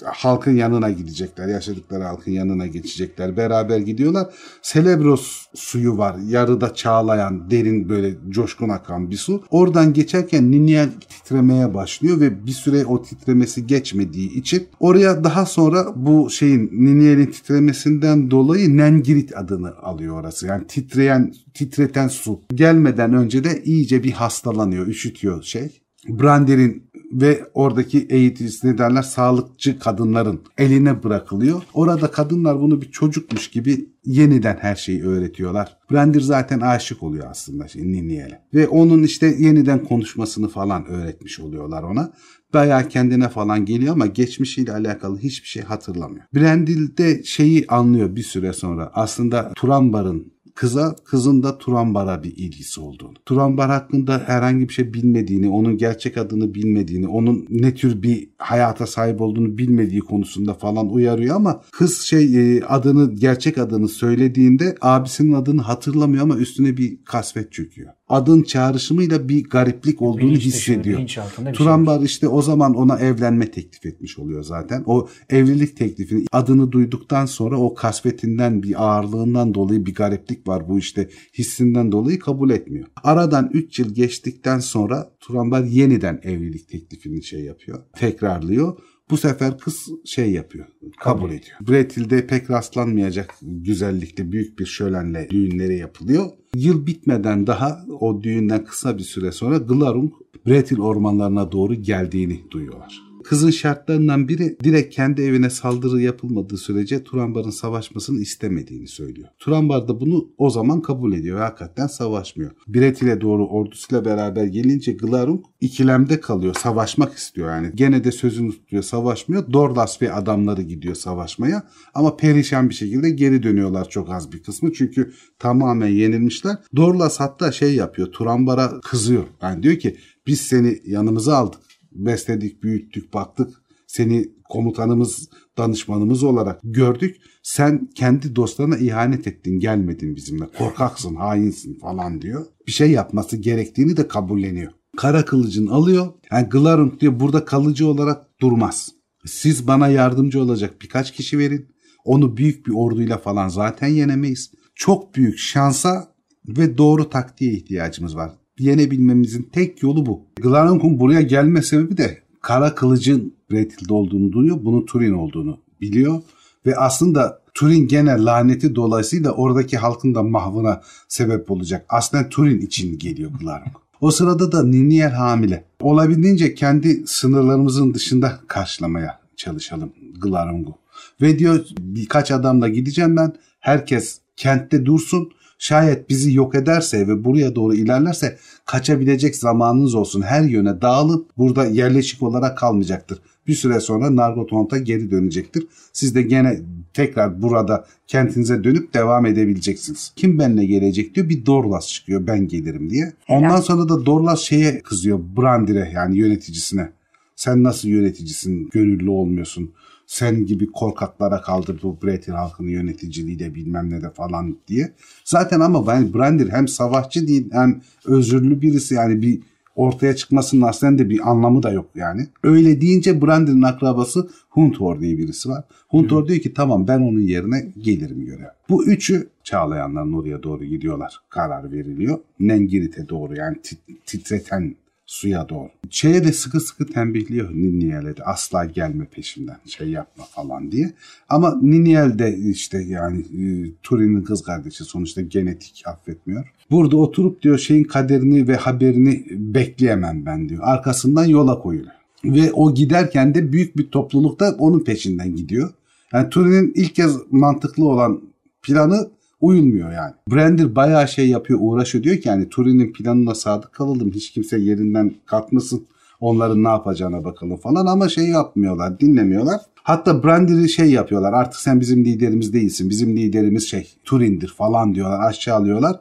halkın 0.06 0.56
yanına 0.56 0.90
gidecekler. 0.90 1.48
Yaşadıkları 1.48 2.04
halkın 2.04 2.32
yanına 2.32 2.68
geçecekler. 2.68 3.38
Beraber 3.38 3.80
gidiyorlar. 3.80 4.28
Celebros 4.62 5.46
suyu 5.56 5.98
var. 5.98 6.16
Yarıda 6.28 6.74
çağlayan, 6.74 7.52
derin 7.52 7.90
böyle 7.90 8.14
coşkun 8.30 8.70
akan 8.70 9.12
bir 9.12 9.18
su. 9.18 9.44
Oradan 9.50 9.94
geçerken 9.94 10.52
Niniel 10.52 10.90
titremeye 11.10 11.74
başlıyor 11.74 12.20
ve 12.20 12.46
bir 12.46 12.52
süre 12.52 12.86
o 12.86 13.04
titremesi 13.04 13.68
geçmediği 13.68 14.34
için 14.34 14.68
oraya 14.80 15.24
daha 15.24 15.46
sonra 15.46 15.86
bu 15.96 16.30
şeyin 16.30 16.70
Niniel'in 16.74 17.26
titremesinden 17.26 18.32
dolayı 18.32 18.78
Nengirit 18.78 19.38
adını 19.38 19.78
alıyor 19.78 20.20
orası. 20.20 20.48
Yani 20.48 20.68
titreyen, 20.68 21.34
titreten 21.54 22.08
su. 22.08 22.42
Gelmeden 22.54 23.14
önce 23.14 23.44
de 23.44 23.64
iyice 23.64 24.04
bir 24.04 24.12
hastalanıyor, 24.12 24.88
üşütüyor 24.88 25.44
şey. 25.44 25.84
Brander'in 26.10 26.84
ve 27.14 27.46
oradaki 27.54 28.00
eğiticisi 28.10 28.68
ne 28.68 29.04
sağlıkçı 29.04 29.80
kadınların 29.80 30.42
eline 30.58 31.04
bırakılıyor. 31.04 31.62
Orada 31.74 32.12
kadınlar 32.12 32.62
bunu 32.62 32.82
bir 32.82 32.92
çocukmuş 32.92 33.48
gibi 33.48 33.90
yeniden 34.06 34.58
her 34.62 34.76
şeyi 34.76 35.04
öğretiyorlar. 35.04 35.78
Brandir 35.92 36.22
zaten 36.22 36.60
aşık 36.60 37.04
oluyor 37.04 37.26
aslında 37.30 37.66
Niniel'e. 37.76 38.42
Ve 38.54 38.68
onun 38.68 39.04
işte 39.04 39.36
yeniden 39.40 39.84
konuşmasını 39.84 40.48
falan 40.48 40.86
öğretmiş 40.86 41.40
oluyorlar 41.40 41.84
ona. 41.84 42.14
Bayağı 42.54 42.88
kendine 42.88 43.30
falan 43.30 43.66
geliyor 43.66 43.94
ama 43.94 44.06
geçmişiyle 44.06 44.74
alakalı 44.74 45.20
hiçbir 45.20 45.48
şey 45.48 45.64
hatırlamıyor. 45.64 46.26
Brandil 46.36 46.98
de 46.98 47.24
şeyi 47.24 47.66
anlıyor 47.68 48.16
bir 48.16 48.24
süre 48.24 48.54
sonra. 48.54 48.92
Aslında 48.94 49.52
Turambar'ın 49.56 50.33
kıza, 50.56 50.96
kızın 51.04 51.44
da 51.44 51.58
Turambar'a 51.58 52.24
bir 52.24 52.38
ilgisi 52.38 52.82
olduğunu. 52.82 53.14
Turambar 53.26 53.70
hakkında 53.70 54.24
herhangi 54.26 54.70
bir 54.70 54.74
şey 54.74 54.94
bilmediğini, 54.94 55.50
onun 55.50 55.78
gerçek 55.78 56.18
adını 56.18 56.54
bilmediğini, 56.54 57.08
onun 57.08 57.46
ne 57.50 57.74
tür 57.74 58.02
bir 58.02 58.30
hayata 58.38 58.88
sahip 58.88 59.22
olduğunu 59.22 59.58
bilmediği 59.58 60.00
konusunda 60.00 60.54
falan 60.54 60.90
uyarıyor 60.90 61.36
ama 61.36 61.62
kız 61.72 62.02
şey 62.02 62.58
e, 62.58 62.64
adını, 62.64 63.16
gerçek 63.16 63.58
adını 63.58 63.88
söylediğinde 63.88 64.76
abisinin 64.82 65.34
adını 65.34 65.62
hatırlamıyor 65.62 66.24
ama 66.24 66.38
üstüne 66.38 66.78
bir 66.78 67.04
kasvet 67.06 67.52
çöküyor. 67.52 67.94
Adın 68.10 68.44
çağrışımıyla 68.44 69.30
bir 69.30 69.44
gariplik 69.44 70.02
olduğunu 70.02 70.22
Bilinç 70.22 70.38
dışı, 70.38 70.48
hissediyor. 70.48 70.98
bilinçaltında 70.98 71.52
bir 71.52 71.56
şey 71.56 71.66
Turambar 71.66 72.02
işte 72.02 72.28
o 72.28 72.42
zaman 72.42 72.74
ona 72.76 73.00
evlenme 73.00 73.52
teklif 73.52 73.86
etmiş 73.86 74.20
oluyor 74.20 74.44
zaten. 74.44 74.84
O 74.86 75.08
evlilik 75.30 75.78
teklifini 75.78 76.26
adını 76.32 76.72
duyduktan 76.72 77.26
sonra 77.26 77.58
o 77.58 77.74
kasvetinden 77.74 78.64
bir 78.64 78.84
ağırlığından 78.84 79.54
dolayı 79.54 79.86
bir 79.86 79.96
gariplik 79.96 80.43
var 80.48 80.70
bu 80.70 80.80
işte 80.80 81.10
hissinden 81.38 81.92
dolayı 81.92 82.20
kabul 82.20 82.50
etmiyor. 82.50 82.88
Aradan 83.04 83.50
3 83.54 83.80
yıl 83.80 83.94
geçtikten 83.94 84.60
sonra 84.60 85.12
Turambar 85.20 85.64
yeniden 85.64 86.20
evlilik 86.24 86.70
teklifini 86.70 87.24
şey 87.24 87.42
yapıyor. 87.44 87.80
Tekrarlıyor. 87.96 88.78
Bu 89.10 89.18
sefer 89.18 89.58
kız 89.58 89.90
şey 90.06 90.32
yapıyor, 90.32 90.68
kabul 91.00 91.22
Kabul. 91.22 91.30
ediyor. 91.30 91.58
Bretil'de 91.68 92.28
pek 92.28 92.50
rastlanmayacak 92.50 93.36
güzellikte 93.42 94.32
büyük 94.32 94.60
bir 94.60 94.66
şölenle 94.66 95.30
düğünleri 95.30 95.78
yapılıyor. 95.78 96.26
Yıl 96.56 96.88
bitmeden 96.88 97.48
daha 97.48 97.86
o 98.00 98.24
düğünden 98.24 98.66
kısa 98.66 98.98
bir 98.98 99.04
süre 99.04 99.32
sonra 99.32 99.58
Glarung 99.58 100.14
Bretil 100.48 100.80
ormanlarına 100.80 101.52
doğru 101.52 101.76
geldiğini 101.76 102.42
duyuyorlar. 102.52 103.13
Kızın 103.24 103.50
şartlarından 103.50 104.28
biri 104.28 104.58
direkt 104.64 104.96
kendi 104.96 105.22
evine 105.22 105.50
saldırı 105.50 106.02
yapılmadığı 106.02 106.58
sürece 106.58 107.04
Turambar'ın 107.04 107.50
savaşmasını 107.50 108.20
istemediğini 108.20 108.88
söylüyor. 108.88 109.28
Turambar 109.40 109.88
da 109.88 110.02
bunu 110.02 110.28
o 110.38 110.50
zaman 110.50 110.82
kabul 110.82 111.14
ediyor 111.14 111.38
ve 111.38 111.42
hakikaten 111.42 111.88
savaşmıyor. 111.88 112.52
Bretil'e 112.68 113.22
doğru 113.22 113.48
ordusuyla 113.48 114.06
beraber 114.06 114.46
gelince 114.46 114.92
Glarung 114.92 115.46
ikilemde 115.62 116.20
kalıyor. 116.20 116.54
Savaşmak 116.54 117.14
istiyor 117.14 117.50
yani. 117.50 117.72
Gene 117.76 118.04
de 118.04 118.12
sözünü 118.12 118.52
tutuyor 118.52 118.84
savaşmıyor. 118.84 119.54
Dorlas 119.54 120.02
ve 120.02 120.14
adamları 120.14 120.62
gidiyor 120.62 120.96
savaşmaya 120.96 121.64
ama 121.94 122.18
perişan 122.18 122.70
bir 122.70 122.76
şekilde 122.76 123.10
geri 123.10 123.44
dönüyorlar 123.44 123.90
çok 123.90 124.10
az 124.10 124.32
bir 124.32 124.44
kısmı. 124.44 124.74
Çünkü 124.74 125.14
tamamen 125.40 125.88
yenilmişler. 125.88 126.58
Dorlas 126.76 127.20
hatta 127.20 127.52
şey 127.52 127.76
yapıyor. 127.76 128.12
Turambar'a 128.12 128.80
kızıyor. 128.82 129.24
Yani 129.42 129.64
diyor 129.64 129.76
ki 129.76 129.98
biz 130.28 130.42
seni 130.42 130.80
yanımıza 130.86 131.38
aldık 131.38 131.60
besledik, 131.96 132.64
büyüttük, 132.64 133.14
baktık. 133.14 133.64
Seni 133.88 134.30
komutanımız, 134.50 135.30
danışmanımız 135.58 136.24
olarak 136.24 136.60
gördük. 136.64 137.16
Sen 137.44 137.90
kendi 137.96 138.36
dostlarına 138.36 138.78
ihanet 138.78 139.28
ettin, 139.28 139.60
gelmedin 139.60 140.16
bizimle. 140.16 140.46
Korkaksın, 140.58 141.16
hainsin 141.16 141.80
falan 141.80 142.22
diyor. 142.22 142.46
Bir 142.68 142.72
şey 142.72 142.92
yapması 142.92 143.38
gerektiğini 143.38 143.98
de 143.98 144.08
kabulleniyor. 144.08 144.72
Kara 144.98 145.26
kılıcını 145.26 145.72
alıyor. 145.72 146.14
Yani 146.32 146.50
Glarung 146.50 147.00
diyor 147.00 147.20
burada 147.20 147.46
kalıcı 147.46 147.88
olarak 147.88 148.40
durmaz. 148.42 148.92
Siz 149.26 149.68
bana 149.68 149.88
yardımcı 149.88 150.42
olacak 150.42 150.82
birkaç 150.82 151.12
kişi 151.12 151.40
verin. 151.40 151.76
Onu 152.06 152.38
büyük 152.38 152.68
bir 152.68 152.74
orduyla 152.74 153.18
falan 153.18 153.48
zaten 153.48 153.88
yenemeyiz. 153.88 154.52
Çok 154.76 155.16
büyük 155.16 155.38
şansa 155.38 156.16
ve 156.48 156.78
doğru 156.78 157.10
taktiğe 157.10 157.54
ihtiyacımız 157.54 158.16
var 158.16 158.32
yenebilmemizin 158.60 159.50
tek 159.52 159.84
yolu 159.84 160.06
bu. 160.06 160.22
Glarung'un 160.36 161.00
buraya 161.00 161.22
gelme 161.22 161.62
sebebi 161.62 161.98
de 161.98 162.18
kara 162.42 162.76
kılıcın 162.76 163.34
Bretil'de 163.52 163.94
olduğunu 163.94 164.32
duyuyor. 164.32 164.58
Bunun 164.62 164.86
Turin 164.86 165.14
olduğunu 165.14 165.58
biliyor. 165.82 166.22
Ve 166.66 166.76
aslında 166.76 167.42
Turin 167.54 167.88
gene 167.88 168.24
laneti 168.24 168.76
dolayısıyla 168.76 169.32
oradaki 169.32 169.78
halkın 169.78 170.16
da 170.16 170.24
mahvına 170.24 170.82
sebep 171.08 171.52
olacak. 171.52 171.86
Aslında 171.90 172.30
Turin 172.30 172.62
için 172.62 173.00
geliyor 173.00 173.32
Glarung. 173.42 173.76
O 174.02 174.12
sırada 174.12 174.52
da 174.52 174.64
Niniel 174.64 175.12
hamile. 175.12 175.66
Olabildiğince 175.82 176.56
kendi 176.56 177.08
sınırlarımızın 177.08 177.94
dışında 177.94 178.40
karşılamaya 178.48 179.20
çalışalım 179.36 179.94
Glarung'u. 180.22 180.76
Ve 181.22 181.40
diyor 181.40 181.66
birkaç 181.80 182.32
adamla 182.32 182.70
gideceğim 182.70 183.18
ben. 183.18 183.34
Herkes 183.60 184.20
kentte 184.36 184.86
dursun. 184.86 185.30
Şayet 185.64 186.10
bizi 186.10 186.34
yok 186.34 186.56
ederse 186.56 187.08
ve 187.08 187.26
buraya 187.26 187.56
doğru 187.56 187.76
ilerlerse 187.76 188.38
kaçabilecek 188.66 189.36
zamanınız 189.36 189.96
olsun. 189.96 190.22
Her 190.22 190.42
yöne 190.42 190.82
dağılıp 190.82 191.38
burada 191.38 191.66
yerleşik 191.66 192.24
olarak 192.24 192.58
kalmayacaktır. 192.58 193.20
Bir 193.48 193.56
süre 193.56 193.80
sonra 193.80 194.16
Nargothrond'a 194.16 194.78
geri 194.78 195.12
dönecektir. 195.12 195.68
Siz 195.94 196.16
de 196.16 196.22
gene 196.22 196.60
tekrar 196.94 197.42
burada 197.42 197.86
kentinize 198.08 198.64
dönüp 198.64 198.94
devam 198.94 199.26
edebileceksiniz. 199.26 200.14
Kim 200.16 200.40
benimle 200.40 200.66
gelecek 200.66 201.16
diyor. 201.16 201.30
Bir 201.30 201.46
Dorlas 201.46 201.88
çıkıyor 201.88 202.28
ben 202.28 202.48
gelirim 202.48 202.90
diye. 202.90 203.14
Ondan 203.28 203.62
sonra 203.62 203.90
da 203.90 204.06
Dorlas 204.06 204.40
şeye 204.40 204.80
kızıyor 204.80 205.20
Brandir'e 205.38 205.92
yani 205.96 206.18
yöneticisine. 206.18 206.90
Sen 207.36 207.64
nasıl 207.64 207.90
yöneticisin 207.90 208.70
gönüllü 208.70 209.10
olmuyorsun 209.10 209.74
sen 210.14 210.46
gibi 210.46 210.72
korkaklara 210.72 211.42
kaldır 211.42 211.80
bu 211.84 211.98
Bretil 212.04 212.34
halkının 212.34 212.70
yöneticiliği 212.70 213.40
de 213.40 213.56
bilmem 213.56 213.90
ne 213.90 214.02
de 214.02 214.10
falan 214.10 214.58
diye. 214.68 214.94
Zaten 215.26 215.60
ama 215.60 215.88
ben 215.88 216.14
Brandir 216.14 216.50
hem 216.50 216.68
savaşçı 216.68 217.28
değil 217.28 217.50
hem 217.52 217.82
özürlü 218.06 218.62
birisi 218.62 218.94
yani 218.94 219.22
bir 219.22 219.42
ortaya 219.76 220.16
çıkmasının 220.16 220.62
aslında 220.62 221.10
bir 221.10 221.32
anlamı 221.32 221.64
da 221.64 221.72
yok 221.72 221.90
yani. 221.96 222.28
Öyle 222.44 222.82
deyince 222.82 223.22
Brandir'in 223.22 223.62
akrabası 223.62 224.30
Huntor 224.50 225.00
diye 225.00 225.18
birisi 225.18 225.50
var. 225.50 225.64
Huntor 225.90 226.28
diyor 226.28 226.40
ki 226.40 226.54
tamam 226.54 226.88
ben 226.88 227.00
onun 227.00 227.20
yerine 227.20 227.74
gelirim 227.78 228.26
göre. 228.26 228.52
Bu 228.70 228.86
üçü 228.86 229.30
Çağlayanların 229.44 230.14
oraya 230.14 230.44
doğru 230.44 230.64
gidiyorlar. 230.64 231.20
Karar 231.30 231.72
veriliyor. 231.72 232.20
Nengirit'e 232.40 233.10
doğru 233.10 233.36
yani 233.36 233.58
titreten 234.06 234.76
suya 235.06 235.50
doğru. 235.50 235.70
Şeye 235.90 236.24
de 236.24 236.34
sıkı 236.34 236.60
sıkı 236.60 236.86
tembihliyor 236.86 237.52
Ninniel'e 237.52 238.18
de 238.18 238.24
asla 238.24 238.66
gelme 238.66 239.06
peşimden 239.06 239.58
şey 239.66 239.90
yapma 239.90 240.24
falan 240.24 240.72
diye. 240.72 240.94
Ama 241.30 241.60
Ninniel 241.62 242.20
de 242.20 242.38
işte 242.38 242.84
yani 242.84 243.20
e, 243.22 243.44
Turin'in 243.84 244.22
kız 244.22 244.44
kardeşi 244.44 244.84
sonuçta 244.84 245.22
genetik 245.22 245.84
affetmiyor. 245.86 246.54
Burada 246.72 246.98
oturup 246.98 247.42
diyor 247.42 247.58
şeyin 247.58 247.84
kaderini 247.84 248.48
ve 248.48 248.56
haberini 248.56 249.26
bekleyemem 249.30 250.26
ben 250.26 250.50
diyor. 250.50 250.62
Arkasından 250.64 251.26
yola 251.26 251.60
koyuluyor. 251.60 251.94
Ve 252.26 252.52
o 252.52 252.74
giderken 252.74 253.36
de 253.36 253.52
büyük 253.52 253.78
bir 253.78 253.92
topluluk 253.92 254.40
da 254.40 254.56
onun 254.60 254.84
peşinden 254.84 255.36
gidiyor. 255.36 255.70
Yani 256.14 256.30
Turin'in 256.30 256.72
ilk 256.76 256.96
kez 256.96 257.18
mantıklı 257.32 257.86
olan 257.86 258.22
planı 258.62 259.10
uyulmuyor 259.44 259.92
yani. 259.92 260.14
Brandir 260.32 260.76
bayağı 260.76 261.08
şey 261.08 261.30
yapıyor 261.30 261.60
uğraşıyor 261.62 262.04
diyor 262.04 262.18
ki 262.18 262.30
yani 262.30 262.50
Turin'in 262.50 262.94
planına 262.94 263.36
sadık 263.36 263.74
kalalım 263.74 264.12
hiç 264.12 264.32
kimse 264.32 264.60
yerinden 264.60 265.16
kalkmasın 265.26 265.88
onların 266.20 266.64
ne 266.64 266.68
yapacağına 266.68 267.24
bakalım 267.24 267.58
falan 267.58 267.86
ama 267.86 268.10
şey 268.10 268.28
yapmıyorlar 268.28 269.00
dinlemiyorlar. 269.00 269.62
Hatta 269.76 270.24
Brandir'i 270.24 270.70
şey 270.70 270.92
yapıyorlar 270.92 271.34
artık 271.34 271.60
sen 271.60 271.80
bizim 271.80 272.06
liderimiz 272.06 272.54
değilsin 272.54 272.90
bizim 272.90 273.18
liderimiz 273.18 273.70
şey 273.70 273.94
Turin'dir 274.04 274.54
falan 274.58 274.96
diyorlar 274.96 275.30
aşağılıyorlar. 275.30 276.00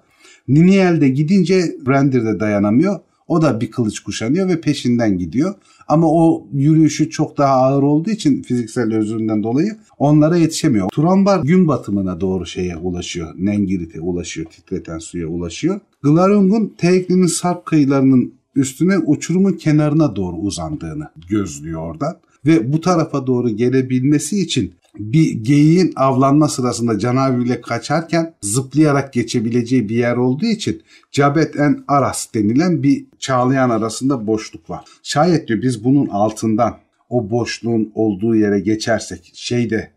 Niniel 0.48 1.00
de 1.00 1.08
gidince 1.08 1.76
Brandir 1.86 2.24
de 2.24 2.40
dayanamıyor. 2.40 3.00
O 3.32 3.42
da 3.42 3.60
bir 3.60 3.70
kılıç 3.70 4.00
kuşanıyor 4.00 4.48
ve 4.48 4.60
peşinden 4.60 5.18
gidiyor. 5.18 5.54
Ama 5.88 6.06
o 6.12 6.46
yürüyüşü 6.52 7.10
çok 7.10 7.38
daha 7.38 7.54
ağır 7.54 7.82
olduğu 7.82 8.10
için 8.10 8.42
fiziksel 8.42 8.94
özründen 8.94 9.42
dolayı 9.42 9.76
onlara 9.98 10.36
yetişemiyor. 10.36 10.88
Turambar 10.88 11.42
gün 11.42 11.68
batımına 11.68 12.20
doğru 12.20 12.46
şeye 12.46 12.76
ulaşıyor. 12.76 13.34
Nengirit'e 13.38 14.00
ulaşıyor. 14.00 14.46
Titreten 14.46 14.98
suya 14.98 15.26
ulaşıyor. 15.26 15.80
Glarung'un 16.02 16.74
Teğli'nin 16.78 17.26
sarp 17.26 17.66
kıyılarının 17.66 18.34
üstüne 18.56 18.98
uçurumun 18.98 19.52
kenarına 19.52 20.16
doğru 20.16 20.36
uzandığını 20.36 21.08
gözlüyor 21.28 21.80
oradan. 21.80 22.16
Ve 22.46 22.72
bu 22.72 22.80
tarafa 22.80 23.26
doğru 23.26 23.50
gelebilmesi 23.50 24.40
için 24.42 24.74
bir 24.98 25.30
geyiğin 25.30 25.92
avlanma 25.96 26.48
sırasında 26.48 26.98
canaviyle 26.98 27.60
kaçarken 27.60 28.34
zıplayarak 28.40 29.12
geçebileceği 29.12 29.88
bir 29.88 29.96
yer 29.96 30.16
olduğu 30.16 30.46
için 30.46 30.82
Cabet 31.12 31.56
en 31.56 31.84
Aras 31.88 32.34
denilen 32.34 32.82
bir 32.82 33.06
çağlayan 33.18 33.70
arasında 33.70 34.26
boşluk 34.26 34.70
var. 34.70 34.84
Şayet 35.02 35.48
diyor 35.48 35.62
biz 35.62 35.84
bunun 35.84 36.06
altından 36.06 36.78
o 37.08 37.30
boşluğun 37.30 37.92
olduğu 37.94 38.36
yere 38.36 38.60
geçersek 38.60 39.32
şey 39.34 39.70
de 39.70 39.90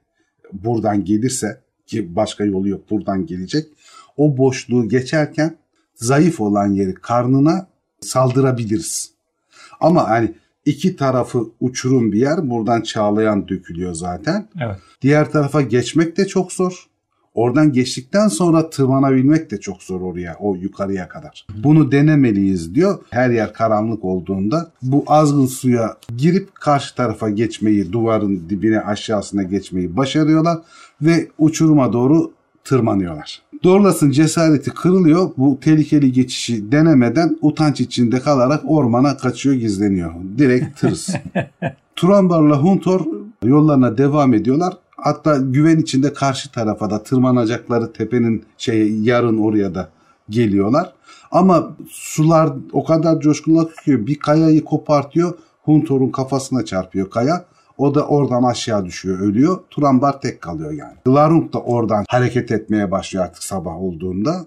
buradan 0.53 1.05
gelirse 1.05 1.61
ki 1.87 2.15
başka 2.15 2.45
yolu 2.45 2.67
yok 2.67 2.89
buradan 2.89 3.25
gelecek. 3.25 3.67
O 4.17 4.37
boşluğu 4.37 4.89
geçerken 4.89 5.57
zayıf 5.95 6.41
olan 6.41 6.67
yeri 6.67 6.93
karnına 6.93 7.67
saldırabiliriz. 8.01 9.11
Ama 9.79 10.09
hani 10.09 10.33
iki 10.65 10.95
tarafı 10.95 11.43
uçurum 11.59 12.11
bir 12.11 12.19
yer. 12.19 12.49
Buradan 12.49 12.81
çağlayan 12.81 13.47
dökülüyor 13.47 13.93
zaten. 13.93 14.47
Evet. 14.61 14.77
Diğer 15.01 15.31
tarafa 15.31 15.61
geçmek 15.61 16.17
de 16.17 16.27
çok 16.27 16.51
zor. 16.51 16.87
Oradan 17.33 17.71
geçtikten 17.71 18.27
sonra 18.27 18.69
tırmanabilmek 18.69 19.51
de 19.51 19.59
çok 19.59 19.83
zor 19.83 20.01
oraya, 20.01 20.35
o 20.39 20.55
yukarıya 20.55 21.07
kadar. 21.07 21.47
Bunu 21.63 21.91
denemeliyiz 21.91 22.75
diyor. 22.75 22.99
Her 23.09 23.29
yer 23.29 23.53
karanlık 23.53 24.05
olduğunda 24.05 24.71
bu 24.81 25.03
azgın 25.07 25.45
suya 25.45 25.97
girip 26.17 26.55
karşı 26.55 26.95
tarafa 26.95 27.29
geçmeyi, 27.29 27.91
duvarın 27.91 28.49
dibine 28.49 28.79
aşağısına 28.79 29.43
geçmeyi 29.43 29.97
başarıyorlar 29.97 30.57
ve 31.01 31.27
uçuruma 31.37 31.93
doğru 31.93 32.31
tırmanıyorlar. 32.65 33.41
Dorlas'ın 33.63 34.11
cesareti 34.11 34.71
kırılıyor. 34.71 35.29
Bu 35.37 35.59
tehlikeli 35.59 36.11
geçişi 36.11 36.71
denemeden 36.71 37.37
utanç 37.41 37.81
içinde 37.81 38.19
kalarak 38.19 38.61
ormana 38.67 39.17
kaçıyor 39.17 39.55
gizleniyor. 39.55 40.13
Direkt 40.37 40.79
tırs. 40.79 41.09
Turambar'la 41.95 42.63
Huntor 42.63 43.05
yollarına 43.43 43.97
devam 43.97 44.33
ediyorlar. 44.33 44.73
Hatta 44.97 45.37
güven 45.37 45.77
içinde 45.77 46.13
karşı 46.13 46.51
tarafa 46.51 46.89
da 46.89 47.03
tırmanacakları 47.03 47.93
tepenin 47.93 48.43
şey 48.57 48.99
yarın 49.01 49.37
oraya 49.37 49.75
da 49.75 49.89
geliyorlar. 50.29 50.93
Ama 51.31 51.75
sular 51.89 52.53
o 52.71 52.83
kadar 52.83 53.19
coşkunlaşıyor 53.19 53.99
ki 53.99 54.07
bir 54.07 54.19
kayayı 54.19 54.63
kopartıyor. 54.63 55.37
Huntor'un 55.63 56.09
kafasına 56.09 56.65
çarpıyor 56.65 57.09
kaya. 57.09 57.45
O 57.77 57.95
da 57.95 58.07
oradan 58.07 58.43
aşağı 58.43 58.85
düşüyor, 58.85 59.19
ölüyor. 59.19 59.59
Turambar 59.69 60.21
tek 60.21 60.41
kalıyor 60.41 60.71
yani. 60.71 60.95
Glarung 61.05 61.53
da 61.53 61.61
oradan 61.61 62.05
hareket 62.09 62.51
etmeye 62.51 62.91
başlıyor 62.91 63.25
artık 63.25 63.43
sabah 63.43 63.75
olduğunda. 63.75 64.45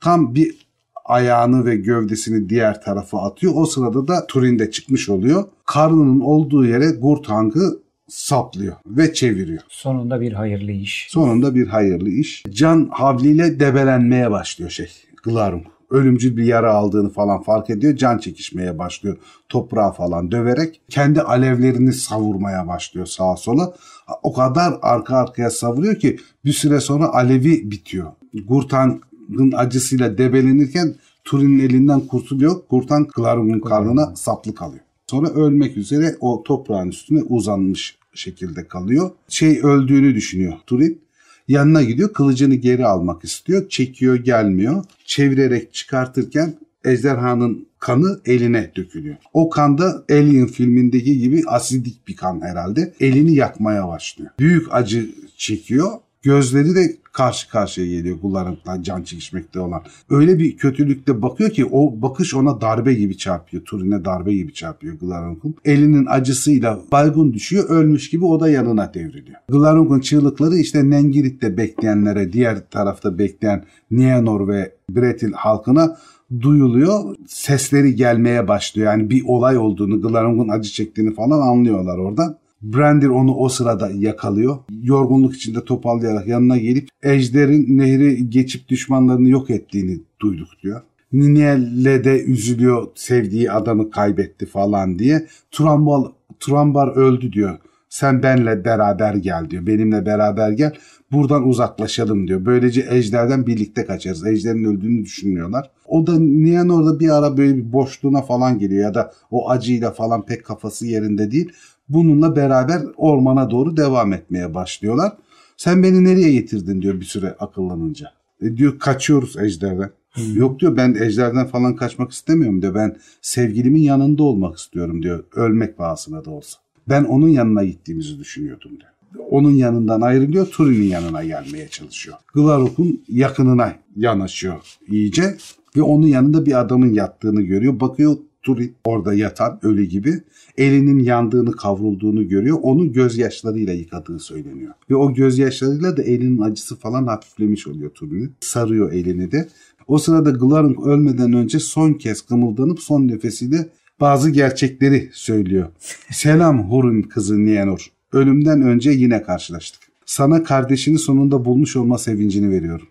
Tam 0.00 0.34
bir 0.34 0.68
ayağını 1.04 1.64
ve 1.64 1.76
gövdesini 1.76 2.48
diğer 2.48 2.82
tarafa 2.82 3.22
atıyor. 3.22 3.52
O 3.56 3.66
sırada 3.66 4.08
da 4.08 4.26
Turin 4.26 4.58
de 4.58 4.70
çıkmış 4.70 5.08
oluyor. 5.08 5.44
Karnının 5.66 6.20
olduğu 6.20 6.66
yere 6.66 6.90
Gurtang'ı 6.90 7.78
saplıyor 8.08 8.76
ve 8.86 9.14
çeviriyor. 9.14 9.62
Sonunda 9.68 10.20
bir 10.20 10.32
hayırlı 10.32 10.72
iş. 10.72 11.06
Sonunda 11.10 11.54
bir 11.54 11.66
hayırlı 11.66 12.08
iş. 12.08 12.44
Can 12.50 12.88
havliyle 12.92 13.60
debelenmeye 13.60 14.30
başlıyor 14.30 14.70
şey 14.70 14.88
Glarung. 15.22 15.66
Ölümcül 15.90 16.36
bir 16.36 16.44
yara 16.44 16.72
aldığını 16.72 17.10
falan 17.10 17.42
fark 17.42 17.70
ediyor. 17.70 17.96
Can 17.96 18.18
çekişmeye 18.18 18.78
başlıyor. 18.78 19.16
Toprağa 19.48 19.92
falan 19.92 20.30
döverek. 20.30 20.80
Kendi 20.88 21.22
alevlerini 21.22 21.92
savurmaya 21.92 22.68
başlıyor 22.68 23.06
sağa 23.06 23.36
sola. 23.36 23.74
O 24.22 24.32
kadar 24.32 24.78
arka 24.82 25.16
arkaya 25.16 25.50
savuruyor 25.50 25.96
ki 25.96 26.18
bir 26.44 26.52
süre 26.52 26.80
sonra 26.80 27.08
alevi 27.08 27.70
bitiyor. 27.70 28.12
Gurtang'ın 28.46 29.52
acısıyla 29.56 30.18
debelenirken 30.18 30.94
Turin'in 31.24 31.58
elinden 31.58 32.00
kurtuluyor. 32.00 32.62
Gurtang 32.70 33.12
Glarung'un 33.12 33.60
karnına 33.60 34.16
saplı 34.16 34.54
kalıyor. 34.54 34.82
Sonra 35.06 35.28
ölmek 35.28 35.76
üzere 35.76 36.16
o 36.20 36.42
toprağın 36.42 36.88
üstüne 36.88 37.22
uzanmış 37.22 37.98
şekilde 38.14 38.68
kalıyor. 38.68 39.10
Şey 39.28 39.60
öldüğünü 39.62 40.14
düşünüyor 40.14 40.52
Turin. 40.66 41.00
Yanına 41.48 41.82
gidiyor 41.82 42.12
kılıcını 42.12 42.54
geri 42.54 42.86
almak 42.86 43.24
istiyor. 43.24 43.68
Çekiyor 43.68 44.16
gelmiyor. 44.16 44.84
Çevirerek 45.04 45.74
çıkartırken 45.74 46.54
ejderhanın 46.84 47.68
kanı 47.78 48.20
eline 48.24 48.72
dökülüyor. 48.76 49.16
O 49.32 49.50
kan 49.50 49.78
da 49.78 50.04
Alien 50.10 50.46
filmindeki 50.46 51.18
gibi 51.18 51.42
asidik 51.46 52.08
bir 52.08 52.16
kan 52.16 52.40
herhalde. 52.40 52.94
Elini 53.00 53.34
yakmaya 53.34 53.88
başlıyor. 53.88 54.30
Büyük 54.38 54.74
acı 54.74 55.10
çekiyor. 55.36 55.92
Gözleri 56.28 56.74
de 56.74 56.96
karşı 57.12 57.50
karşıya 57.50 57.86
geliyor 57.86 58.20
kullarından 58.20 58.82
can 58.82 59.02
çekişmekte 59.02 59.60
olan. 59.60 59.82
Öyle 60.10 60.38
bir 60.38 60.56
kötülükte 60.56 61.22
bakıyor 61.22 61.50
ki 61.50 61.66
o 61.66 62.02
bakış 62.02 62.34
ona 62.34 62.60
darbe 62.60 62.94
gibi 62.94 63.16
çarpıyor. 63.16 63.64
Turin'e 63.64 64.04
darbe 64.04 64.34
gibi 64.34 64.52
çarpıyor 64.52 64.94
Glarunk'un. 64.94 65.54
Elinin 65.64 66.06
acısıyla 66.06 66.80
baygın 66.92 67.32
düşüyor. 67.32 67.68
Ölmüş 67.68 68.10
gibi 68.10 68.24
o 68.24 68.40
da 68.40 68.48
yanına 68.48 68.94
devriliyor. 68.94 69.38
Glarunk'un 69.48 70.00
çığlıkları 70.00 70.56
işte 70.56 70.90
Nengirit'te 70.90 71.56
bekleyenlere, 71.56 72.32
diğer 72.32 72.70
tarafta 72.70 73.18
bekleyen 73.18 73.64
Nienor 73.90 74.48
ve 74.48 74.72
Bretil 74.90 75.32
halkına 75.32 75.96
duyuluyor. 76.40 77.16
Sesleri 77.26 77.94
gelmeye 77.94 78.48
başlıyor. 78.48 78.92
Yani 78.92 79.10
bir 79.10 79.22
olay 79.26 79.58
olduğunu, 79.58 80.02
Glarunk'un 80.02 80.48
acı 80.48 80.70
çektiğini 80.70 81.14
falan 81.14 81.40
anlıyorlar 81.40 81.98
oradan. 81.98 82.36
Brandir 82.62 83.08
onu 83.08 83.34
o 83.34 83.48
sırada 83.48 83.90
yakalıyor. 83.90 84.56
Yorgunluk 84.82 85.36
içinde 85.36 85.64
topallayarak 85.64 86.26
yanına 86.26 86.56
gelip 86.56 86.88
Ejder'in 87.02 87.78
nehri 87.78 88.30
geçip 88.30 88.68
düşmanlarını 88.68 89.28
yok 89.28 89.50
ettiğini 89.50 90.00
duyduk 90.20 90.48
diyor. 90.62 90.80
Niniel'le 91.12 92.04
de 92.04 92.24
üzülüyor 92.24 92.88
sevdiği 92.94 93.52
adamı 93.52 93.90
kaybetti 93.90 94.46
falan 94.46 94.98
diye. 94.98 95.26
Turambar, 95.50 96.02
Turambar 96.40 96.88
öldü 96.88 97.32
diyor. 97.32 97.58
Sen 97.88 98.22
benle 98.22 98.64
beraber 98.64 99.14
gel 99.14 99.50
diyor. 99.50 99.66
Benimle 99.66 100.06
beraber 100.06 100.50
gel. 100.50 100.72
Buradan 101.12 101.48
uzaklaşalım 101.48 102.28
diyor. 102.28 102.44
Böylece 102.44 102.86
Ejder'den 102.90 103.46
birlikte 103.46 103.84
kaçarız. 103.84 104.26
Ejder'in 104.26 104.64
öldüğünü 104.64 105.04
düşünmüyorlar. 105.04 105.70
O 105.86 106.06
da 106.06 106.18
Nihan 106.18 106.68
orada 106.68 107.00
bir 107.00 107.08
ara 107.08 107.36
böyle 107.36 107.56
bir 107.56 107.72
boşluğuna 107.72 108.22
falan 108.22 108.58
geliyor 108.58 108.82
ya 108.82 108.94
da 108.94 109.12
o 109.30 109.50
acıyla 109.50 109.90
falan 109.90 110.26
pek 110.26 110.44
kafası 110.44 110.86
yerinde 110.86 111.30
değil. 111.30 111.52
Bununla 111.88 112.36
beraber 112.36 112.82
ormana 112.96 113.50
doğru 113.50 113.76
devam 113.76 114.12
etmeye 114.12 114.54
başlıyorlar. 114.54 115.12
Sen 115.56 115.82
beni 115.82 116.04
nereye 116.04 116.32
getirdin 116.32 116.82
diyor 116.82 117.00
bir 117.00 117.04
süre 117.04 117.36
akıllanınca. 117.38 118.12
E 118.42 118.56
diyor 118.56 118.78
kaçıyoruz 118.78 119.36
ejderden. 119.36 119.90
Yok 120.34 120.60
diyor 120.60 120.76
ben 120.76 120.94
ejderden 120.94 121.46
falan 121.46 121.76
kaçmak 121.76 122.12
istemiyorum 122.12 122.62
diyor. 122.62 122.74
Ben 122.74 122.96
sevgilimin 123.22 123.82
yanında 123.82 124.22
olmak 124.22 124.58
istiyorum 124.58 125.02
diyor. 125.02 125.24
Ölmek 125.34 125.78
pahasına 125.78 126.24
da 126.24 126.30
olsa. 126.30 126.58
Ben 126.88 127.04
onun 127.04 127.28
yanına 127.28 127.64
gittiğimizi 127.64 128.18
düşünüyordum 128.18 128.70
diyor. 128.70 129.24
Onun 129.30 129.50
yanından 129.50 130.00
ayrılıyor, 130.00 130.46
Turin'in 130.46 130.86
yanına 130.86 131.24
gelmeye 131.24 131.68
çalışıyor. 131.68 132.16
Glaruk'un 132.34 133.04
yakınına 133.08 133.74
yanaşıyor 133.96 134.78
iyice 134.88 135.36
ve 135.76 135.82
onun 135.82 136.06
yanında 136.06 136.46
bir 136.46 136.60
adamın 136.60 136.92
yattığını 136.92 137.42
görüyor. 137.42 137.80
Bakıyor 137.80 138.16
Turin 138.48 138.74
orada 138.84 139.14
yatan 139.14 139.58
ölü 139.62 139.84
gibi 139.84 140.20
elinin 140.58 140.98
yandığını 140.98 141.52
kavrulduğunu 141.52 142.28
görüyor. 142.28 142.58
Onu 142.62 142.92
gözyaşlarıyla 142.92 143.72
yıkadığı 143.72 144.18
söyleniyor. 144.18 144.74
Ve 144.90 144.96
o 144.96 145.14
gözyaşlarıyla 145.14 145.96
da 145.96 146.02
elinin 146.02 146.40
acısı 146.40 146.76
falan 146.76 147.06
hafiflemiş 147.06 147.66
oluyor 147.66 147.90
Turin'in. 147.90 148.32
Sarıyor 148.40 148.92
elini 148.92 149.32
de. 149.32 149.48
O 149.86 149.98
sırada 149.98 150.30
Glarung 150.30 150.86
ölmeden 150.86 151.32
önce 151.32 151.58
son 151.58 151.92
kez 151.92 152.22
kımıldanıp 152.22 152.80
son 152.80 153.08
nefesiyle 153.08 153.68
bazı 154.00 154.30
gerçekleri 154.30 155.10
söylüyor. 155.12 155.68
Selam 156.10 156.70
Hur'un 156.70 157.02
kızı 157.02 157.44
Nienor. 157.44 157.92
Ölümden 158.12 158.62
önce 158.62 158.90
yine 158.90 159.22
karşılaştık. 159.22 159.80
Sana 160.06 160.42
kardeşini 160.42 160.98
sonunda 160.98 161.44
bulmuş 161.44 161.76
olma 161.76 161.98
sevincini 161.98 162.50
veriyorum. 162.50 162.86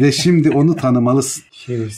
Ve 0.00 0.12
şimdi 0.12 0.50
onu 0.50 0.76
tanımalısın. 0.76 1.44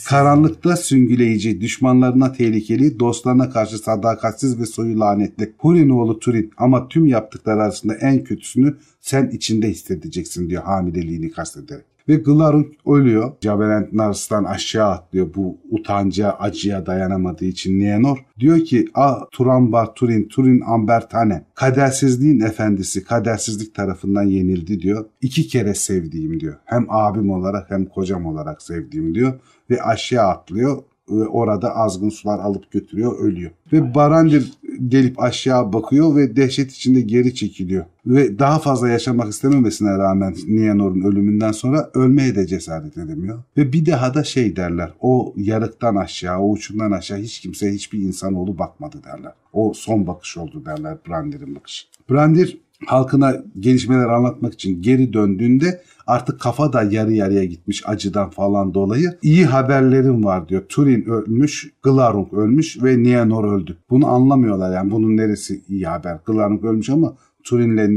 Karanlıkta 0.07 0.77
süngüleyici, 0.77 1.61
düşmanlarına 1.61 2.31
tehlikeli, 2.31 2.99
dostlarına 2.99 3.49
karşı 3.49 3.77
sadakatsiz 3.77 4.59
ve 4.59 4.65
soyu 4.65 4.99
lanetli. 4.99 5.53
Hurin 5.57 5.89
oğlu 5.89 6.19
Turin 6.19 6.51
ama 6.57 6.87
tüm 6.87 7.07
yaptıkları 7.07 7.61
arasında 7.61 7.95
en 7.95 8.23
kötüsünü 8.23 8.77
sen 9.01 9.29
içinde 9.29 9.69
hissedeceksin 9.69 10.49
diyor 10.49 10.63
hamileliğini 10.63 11.31
kastederek. 11.31 11.94
Ve 12.09 12.15
Glarung 12.15 12.67
ölüyor. 12.85 13.31
Javelin 13.41 13.89
Nars'tan 13.91 14.43
aşağı 14.43 14.89
atlıyor 14.89 15.27
bu 15.35 15.57
utanca, 15.69 16.31
acıya 16.31 16.85
dayanamadığı 16.85 17.45
için 17.45 17.79
Nienor. 17.79 18.17
Diyor 18.39 18.59
ki 18.59 18.87
ah 18.93 19.25
Turambar 19.31 19.95
Turin, 19.95 20.27
Turin 20.27 20.61
Ambertane. 20.61 21.45
Kadersizliğin 21.55 22.39
efendisi, 22.39 23.03
kadersizlik 23.03 23.75
tarafından 23.75 24.23
yenildi 24.23 24.79
diyor. 24.79 25.05
İki 25.21 25.47
kere 25.47 25.73
sevdiğim 25.73 26.39
diyor. 26.39 26.55
Hem 26.65 26.85
abim 26.89 27.29
olarak 27.29 27.71
hem 27.71 27.85
kocam 27.85 28.25
olarak 28.25 28.61
sevdiğim 28.61 29.15
diyor. 29.15 29.39
Ve 29.69 29.81
aşağı 29.81 30.27
atlıyor 30.27 30.83
ve 31.09 31.27
orada 31.27 31.75
azgın 31.75 32.09
sular 32.09 32.39
alıp 32.39 32.71
götürüyor, 32.71 33.19
ölüyor. 33.19 33.51
Ve 33.73 33.95
Barandir 33.95 34.53
gelip 34.87 35.19
aşağı 35.19 35.73
bakıyor 35.73 36.15
ve 36.15 36.35
dehşet 36.35 36.71
içinde 36.71 37.01
geri 37.01 37.35
çekiliyor. 37.35 37.85
Ve 38.05 38.39
daha 38.39 38.59
fazla 38.59 38.89
yaşamak 38.89 39.29
istememesine 39.29 39.97
rağmen 39.97 40.35
Nianor'un 40.47 41.01
ölümünden 41.01 41.51
sonra 41.51 41.89
ölmeye 41.93 42.35
de 42.35 42.47
cesaret 42.47 42.97
edemiyor. 42.97 43.43
Ve 43.57 43.73
bir 43.73 43.85
daha 43.85 44.13
da 44.13 44.23
şey 44.23 44.55
derler, 44.55 44.93
o 44.99 45.33
yarıktan 45.37 45.95
aşağı, 45.95 46.39
o 46.39 46.51
uçundan 46.51 46.91
aşağı 46.91 47.17
hiç 47.17 47.39
kimse, 47.39 47.73
hiçbir 47.73 47.99
insanoğlu 47.99 48.57
bakmadı 48.57 48.97
derler. 49.03 49.33
O 49.53 49.73
son 49.75 50.07
bakış 50.07 50.37
oldu 50.37 50.65
derler 50.65 50.97
Brandir'in 51.07 51.55
bakışı. 51.55 51.87
Brandir 52.09 52.57
halkına 52.85 53.43
gelişmeler 53.59 54.09
anlatmak 54.09 54.53
için 54.53 54.81
geri 54.81 55.13
döndüğünde 55.13 55.81
artık 56.07 56.39
kafa 56.39 56.73
da 56.73 56.83
yarı 56.83 57.13
yarıya 57.13 57.45
gitmiş 57.45 57.83
acıdan 57.85 58.29
falan 58.29 58.73
dolayı. 58.73 59.17
İyi 59.21 59.45
haberlerim 59.45 60.25
var 60.25 60.49
diyor. 60.49 60.61
Turin 60.69 61.05
ölmüş, 61.05 61.71
Glarung 61.83 62.33
ölmüş 62.33 62.83
ve 62.83 63.03
Nienor 63.03 63.53
öldü. 63.53 63.77
Bunu 63.89 64.07
anlamıyorlar 64.07 64.73
yani 64.73 64.91
bunun 64.91 65.17
neresi 65.17 65.61
iyi 65.69 65.85
haber. 65.85 66.19
Glarung 66.25 66.65
ölmüş 66.65 66.89
ama 66.89 67.15
Turin'le 67.43 67.89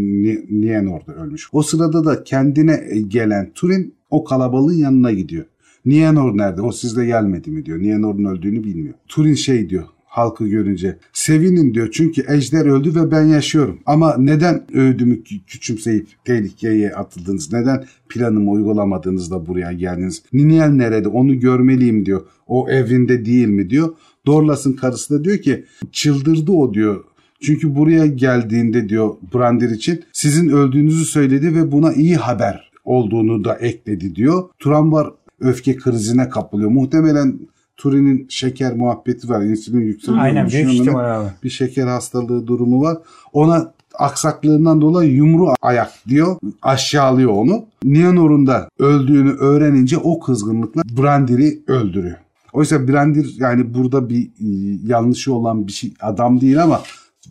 Nienor 0.51 1.07
da 1.07 1.15
ölmüş. 1.15 1.49
O 1.53 1.63
sırada 1.63 2.05
da 2.05 2.25
kendine 2.25 2.81
gelen 3.09 3.51
Turin 3.55 3.95
o 4.11 4.25
kalabalığın 4.25 4.75
yanına 4.75 5.13
gidiyor. 5.13 5.45
Nienor 5.85 6.37
nerede? 6.37 6.63
O 6.63 6.73
sizle 6.73 7.07
gelmedi 7.07 7.51
mi 7.51 7.67
diyor. 7.67 7.79
Nienor'un 7.79 8.25
öldüğünü 8.25 8.65
bilmiyor. 8.65 8.95
Turin 9.09 9.35
şey 9.35 9.69
diyor 9.69 9.85
halkı 10.09 10.49
görünce. 10.49 10.99
Sevinin 11.13 11.75
diyor 11.75 11.89
çünkü 11.93 12.25
ejder 12.29 12.67
öldü 12.67 12.95
ve 12.95 13.11
ben 13.11 13.23
yaşıyorum. 13.23 13.79
Ama 13.87 14.17
neden 14.19 14.77
öğüdümü 14.77 15.23
küçümseyip 15.23 16.07
tehlikeye 16.25 16.91
atıldınız? 16.95 17.53
Neden 17.53 17.85
planımı 18.09 18.51
uygulamadınız 18.51 19.31
da 19.31 19.47
buraya 19.47 19.73
geldiniz? 19.73 20.23
Niniel 20.33 20.69
nerede? 20.69 21.09
Onu 21.09 21.41
görmeliyim 21.41 22.07
diyor. 22.07 22.23
O 22.47 22.71
evinde 22.71 23.25
değil 23.25 23.49
mi 23.49 23.71
diyor. 23.71 23.95
Dorlas'ın 24.27 24.73
karısı 24.73 25.19
da 25.19 25.25
diyor 25.25 25.39
ki 25.39 25.65
çıldırdı 25.93 26.53
o 26.53 26.75
diyor. 26.75 27.05
Çünkü 27.41 27.77
buraya 27.77 28.07
geldiğinde 28.07 28.89
diyor 28.89 29.15
Brandir 29.35 29.71
için 29.71 30.05
sizin 30.13 30.49
öldüğünüzü 30.49 31.05
söyledi 31.05 31.55
ve 31.55 31.73
buna 31.73 31.93
iyi 31.93 32.17
haber 32.17 32.71
olduğunu 32.85 33.45
da 33.45 33.55
ekledi 33.55 34.15
diyor. 34.15 34.49
Turambar 34.59 35.11
öfke 35.41 35.77
krizine 35.77 36.29
kapılıyor. 36.29 36.71
Muhtemelen 36.71 37.39
Turin'in 37.79 38.27
şeker 38.29 38.77
muhabbeti 38.77 39.29
var. 39.29 39.43
İnsülin 39.43 39.81
yükseliyor. 39.81 40.23
Aynen 40.23 40.51
büyük 40.51 40.73
ihtimal 40.73 41.21
abi. 41.21 41.29
Bir 41.45 41.51
şeker 41.51 41.87
hastalığı 41.87 42.47
durumu 42.47 42.83
var. 42.83 42.99
Ona 43.33 43.73
aksaklığından 43.95 44.81
dolayı 44.81 45.13
yumru 45.13 45.55
ayak 45.63 45.93
diyor. 46.09 46.37
Aşağılıyor 46.63 47.33
onu. 47.33 47.65
Nianor'un 47.85 48.47
da 48.47 48.69
öldüğünü 48.79 49.31
öğrenince 49.31 49.97
o 49.99 50.21
kızgınlıkla 50.21 50.83
Brandir'i 50.99 51.63
öldürüyor. 51.67 52.17
Oysa 52.53 52.89
Brandir 52.89 53.35
yani 53.39 53.75
burada 53.75 54.09
bir 54.09 54.23
e, 54.23 54.47
yanlışı 54.87 55.35
olan 55.35 55.67
bir 55.67 55.73
şey 55.73 55.93
adam 56.01 56.41
değil 56.41 56.63
ama 56.63 56.83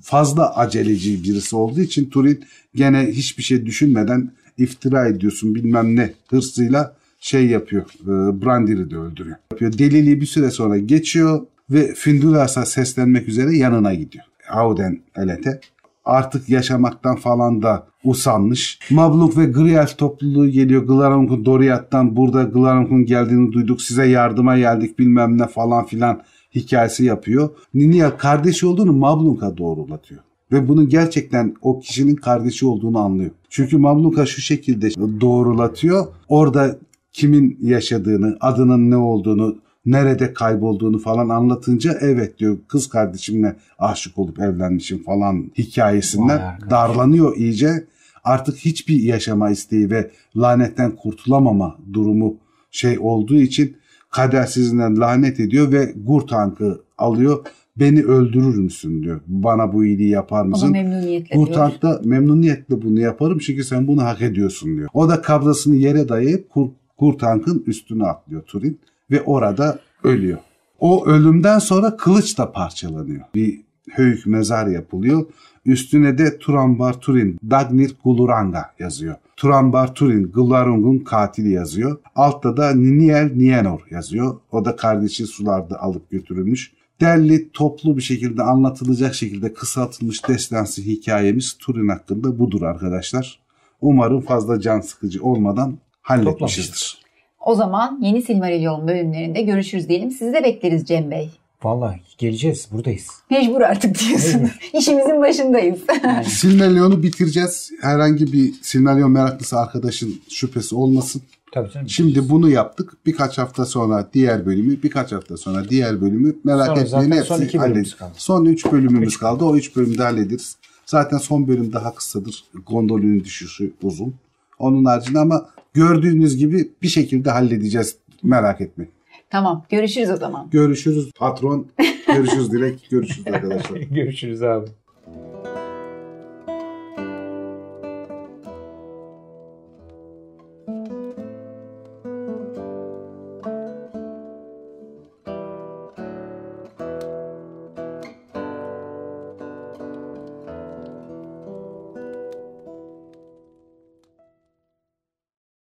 fazla 0.02 0.56
aceleci 0.56 1.24
birisi 1.24 1.56
olduğu 1.56 1.82
için 1.82 2.10
Turin 2.10 2.44
gene 2.76 3.08
hiçbir 3.08 3.44
şey 3.44 3.66
düşünmeden 3.66 4.32
iftira 4.58 5.08
ediyorsun 5.08 5.56
bilmem 5.56 5.96
ne 5.96 6.14
hırsıyla 6.30 6.96
şey 7.20 7.48
yapıyor. 7.48 7.84
E, 8.02 8.42
Brandir'i 8.46 8.92
de 8.92 8.98
öldürüyor. 8.98 9.38
Yapıyor. 9.52 9.78
Deliliği 9.78 10.22
bir 10.22 10.26
süre 10.26 10.52
sonra 10.52 10.78
geçiyor 10.78 11.46
ve 11.70 11.94
Findulas'a 11.94 12.66
seslenmek 12.66 13.28
üzere 13.28 13.58
yanına 13.58 13.94
gidiyor. 13.94 14.26
Auden 14.50 15.00
Elet'e 15.16 15.60
artık 16.06 16.50
yaşamaktan 16.50 17.16
falan 17.16 17.62
da 17.62 17.88
usanmış. 18.04 18.80
Mabluk 18.90 19.38
ve 19.38 19.46
Grielf 19.46 19.98
topluluğu 19.98 20.50
geliyor. 20.50 20.84
Glaronk'un 20.84 21.46
Doriath'tan 21.46 22.16
burada 22.16 22.44
Glaronk'un 22.44 23.06
geldiğini 23.06 23.52
duyduk. 23.52 23.82
Size 23.82 24.06
yardıma 24.06 24.58
geldik 24.58 25.00
bilmem 25.00 25.38
ne 25.38 25.48
falan 25.48 25.86
filan 25.86 26.22
hikayesi 26.56 27.06
yapıyor. 27.06 27.50
Ninia 27.74 28.18
kardeşi 28.18 28.68
olduğunu 28.68 28.94
Mabluk'a 28.94 29.58
doğrulatıyor. 29.58 30.22
Ve 30.52 30.68
bunu 30.68 30.90
gerçekten 30.90 31.56
o 31.62 31.80
kişinin 31.80 32.16
kardeşi 32.16 32.66
olduğunu 32.66 33.00
anlıyor. 33.00 33.32
Çünkü 33.50 33.78
Mabluk'a 33.78 34.26
şu 34.26 34.42
şekilde 34.42 34.90
doğrulatıyor. 35.22 36.08
Orada 36.28 36.78
kimin 37.18 37.58
yaşadığını, 37.62 38.38
adının 38.40 38.92
ne 38.92 38.98
olduğunu, 38.98 39.58
nerede 39.86 40.34
kaybolduğunu 40.34 41.00
falan 41.00 41.30
anlatınca 41.30 41.98
evet 42.02 42.40
diyor 42.40 42.58
kız 42.68 42.90
kardeşimle 42.90 43.56
aşık 43.80 44.18
olup 44.18 44.40
evlenmişim 44.40 45.04
falan 45.04 45.52
hikayesinden 45.58 46.42
darlanıyor 46.70 47.38
iyice. 47.38 47.88
Artık 48.24 48.58
hiçbir 48.58 49.04
yaşama 49.04 49.50
isteği 49.50 49.90
ve 49.90 50.12
lanetten 50.36 50.96
kurtulamama 50.96 51.78
durumu 51.94 52.38
şey 52.72 53.00
olduğu 53.00 53.36
için 53.36 53.78
kader 54.12 54.46
sizinden 54.46 55.00
lanet 55.00 55.40
ediyor 55.40 55.72
ve 55.72 55.94
Gurtank'ı 55.96 56.82
alıyor. 56.98 57.46
Beni 57.78 58.04
öldürür 58.04 58.58
müsün 58.58 59.04
diyor. 59.04 59.22
Bana 59.28 59.74
bu 59.74 59.86
iyiliği 59.86 60.10
yapar 60.10 60.46
mısın? 60.46 60.72
memnuniyetle 60.72 61.36
diyor. 61.36 61.48
Gurtank 61.48 61.82
da 61.82 62.02
memnuniyetle 62.04 62.82
bunu 62.82 63.00
yaparım 63.00 63.40
çünkü 63.40 63.64
sen 63.64 63.88
bunu 63.88 64.04
hak 64.04 64.22
ediyorsun 64.22 64.78
diyor. 64.78 64.90
O 64.94 65.10
da 65.10 65.22
kablasını 65.22 65.76
yere 65.76 66.10
dayayıp 66.10 66.50
Kur, 66.50 66.70
Gurtank'ın 66.98 67.64
üstüne 67.68 68.06
atlıyor 68.06 68.42
Turin 68.42 68.80
ve 69.12 69.22
orada 69.22 69.80
ölüyor. 70.04 70.38
O 70.80 71.06
ölümden 71.06 71.60
sonra 71.60 71.98
kılıç 71.98 72.38
da 72.38 72.52
parçalanıyor. 72.52 73.22
Bir 73.36 73.62
höyük 73.90 74.26
mezar 74.26 74.68
yapılıyor. 74.68 75.26
Üstüne 75.66 76.18
de 76.18 76.38
Turambar 76.38 77.02
Turin, 77.02 77.40
Dagnir 77.50 77.96
Guluranga 78.04 78.66
yazıyor. 78.80 79.16
Turambar 79.36 79.94
Turin, 79.96 80.32
Glarung'un 80.32 80.98
katili 81.00 81.52
yazıyor. 81.52 81.98
Altta 82.16 82.58
da 82.58 82.74
Niniel 82.76 83.32
Nienor 83.36 83.80
yazıyor. 83.92 84.40
O 84.52 84.66
da 84.66 84.76
kardeşi 84.76 85.26
sularda 85.26 85.82
alıp 85.82 86.10
götürülmüş. 86.10 86.74
Derli 87.02 87.52
toplu 87.52 87.98
bir 87.98 88.02
şekilde 88.02 88.44
anlatılacak 88.44 89.16
şekilde 89.16 89.54
kısaltılmış 89.54 90.28
destansı 90.28 90.82
hikayemiz 90.82 91.58
Turin 91.58 91.88
hakkında 91.88 92.40
budur 92.40 92.62
arkadaşlar. 92.62 93.40
Umarım 93.82 94.22
fazla 94.22 94.60
can 94.60 94.80
sıkıcı 94.80 95.24
olmadan 95.24 95.78
halletmişizdir. 96.08 96.98
O 97.46 97.56
zaman 97.56 98.00
yeni 98.02 98.22
Silmarillion 98.22 98.88
bölümlerinde 98.88 99.42
görüşürüz 99.42 99.90
diyelim. 99.90 100.12
Sizi 100.12 100.34
de 100.34 100.44
bekleriz 100.44 100.86
Cem 100.86 101.12
Bey. 101.12 101.30
Vallahi 101.64 102.02
geleceğiz 102.18 102.68
buradayız. 102.72 103.08
Mecbur 103.30 103.62
artık 103.62 104.00
diyorsun. 104.00 104.42
İşimizin 104.74 105.22
başındayız. 105.22 105.80
Silmarillion'u 106.28 107.04
bitireceğiz. 107.04 107.72
Herhangi 107.82 108.34
bir 108.34 108.54
Silmarillion 108.62 109.12
meraklısı 109.12 109.58
arkadaşın 109.60 110.16
şüphesi 110.30 110.76
olmasın. 110.76 111.22
Tabii 111.54 111.72
canım. 111.72 111.90
Şimdi 111.90 112.30
bunu 112.30 112.50
yaptık. 112.50 112.94
Birkaç 113.06 113.38
hafta 113.38 113.66
sonra 113.66 114.10
diğer 114.14 114.46
bölümü, 114.46 114.84
birkaç 114.84 115.12
hafta 115.12 115.38
sonra 115.38 115.70
diğer 115.70 116.02
bölümü 116.02 116.36
merak 116.44 116.66
Sonra 116.68 116.80
etmeyin. 116.82 116.88
zaten 117.02 117.12
Hepsi 117.12 117.28
son 117.28 117.36
iki 117.42 117.60
bölümümüz 117.60 117.62
hallederiz. 117.76 117.96
kaldı. 117.96 118.14
Son 118.18 118.46
üç 118.46 118.66
bölümümüz 118.72 119.18
kaldı. 119.18 119.46
O 119.46 119.56
üç 119.56 119.76
bölümde 119.76 120.04
hallederiz. 120.04 120.58
Zaten 120.86 121.18
son 121.18 121.48
bölüm 121.48 121.74
daha 121.74 121.96
kısadır. 121.96 122.44
Gondolin 122.66 123.24
düşüşü 123.24 123.74
uzun. 123.84 124.16
Onun 124.60 124.86
haricinde 124.86 125.20
ama 125.20 125.50
gördüğünüz 125.74 126.38
gibi 126.38 126.70
bir 126.82 126.88
şekilde 126.88 127.30
halledeceğiz. 127.32 127.96
Merak 128.24 128.62
etmeyin. 128.62 128.92
tamam 129.30 129.66
görüşürüz 129.70 130.10
o 130.10 130.18
zaman. 130.18 130.50
Görüşürüz 130.50 131.12
patron. 131.20 131.68
Görüşürüz 132.08 132.52
direkt. 132.52 132.90
Görüşürüz 132.90 133.28
arkadaşlar. 133.28 133.78
Görüşürüz 133.92 134.44
abi. 134.44 134.87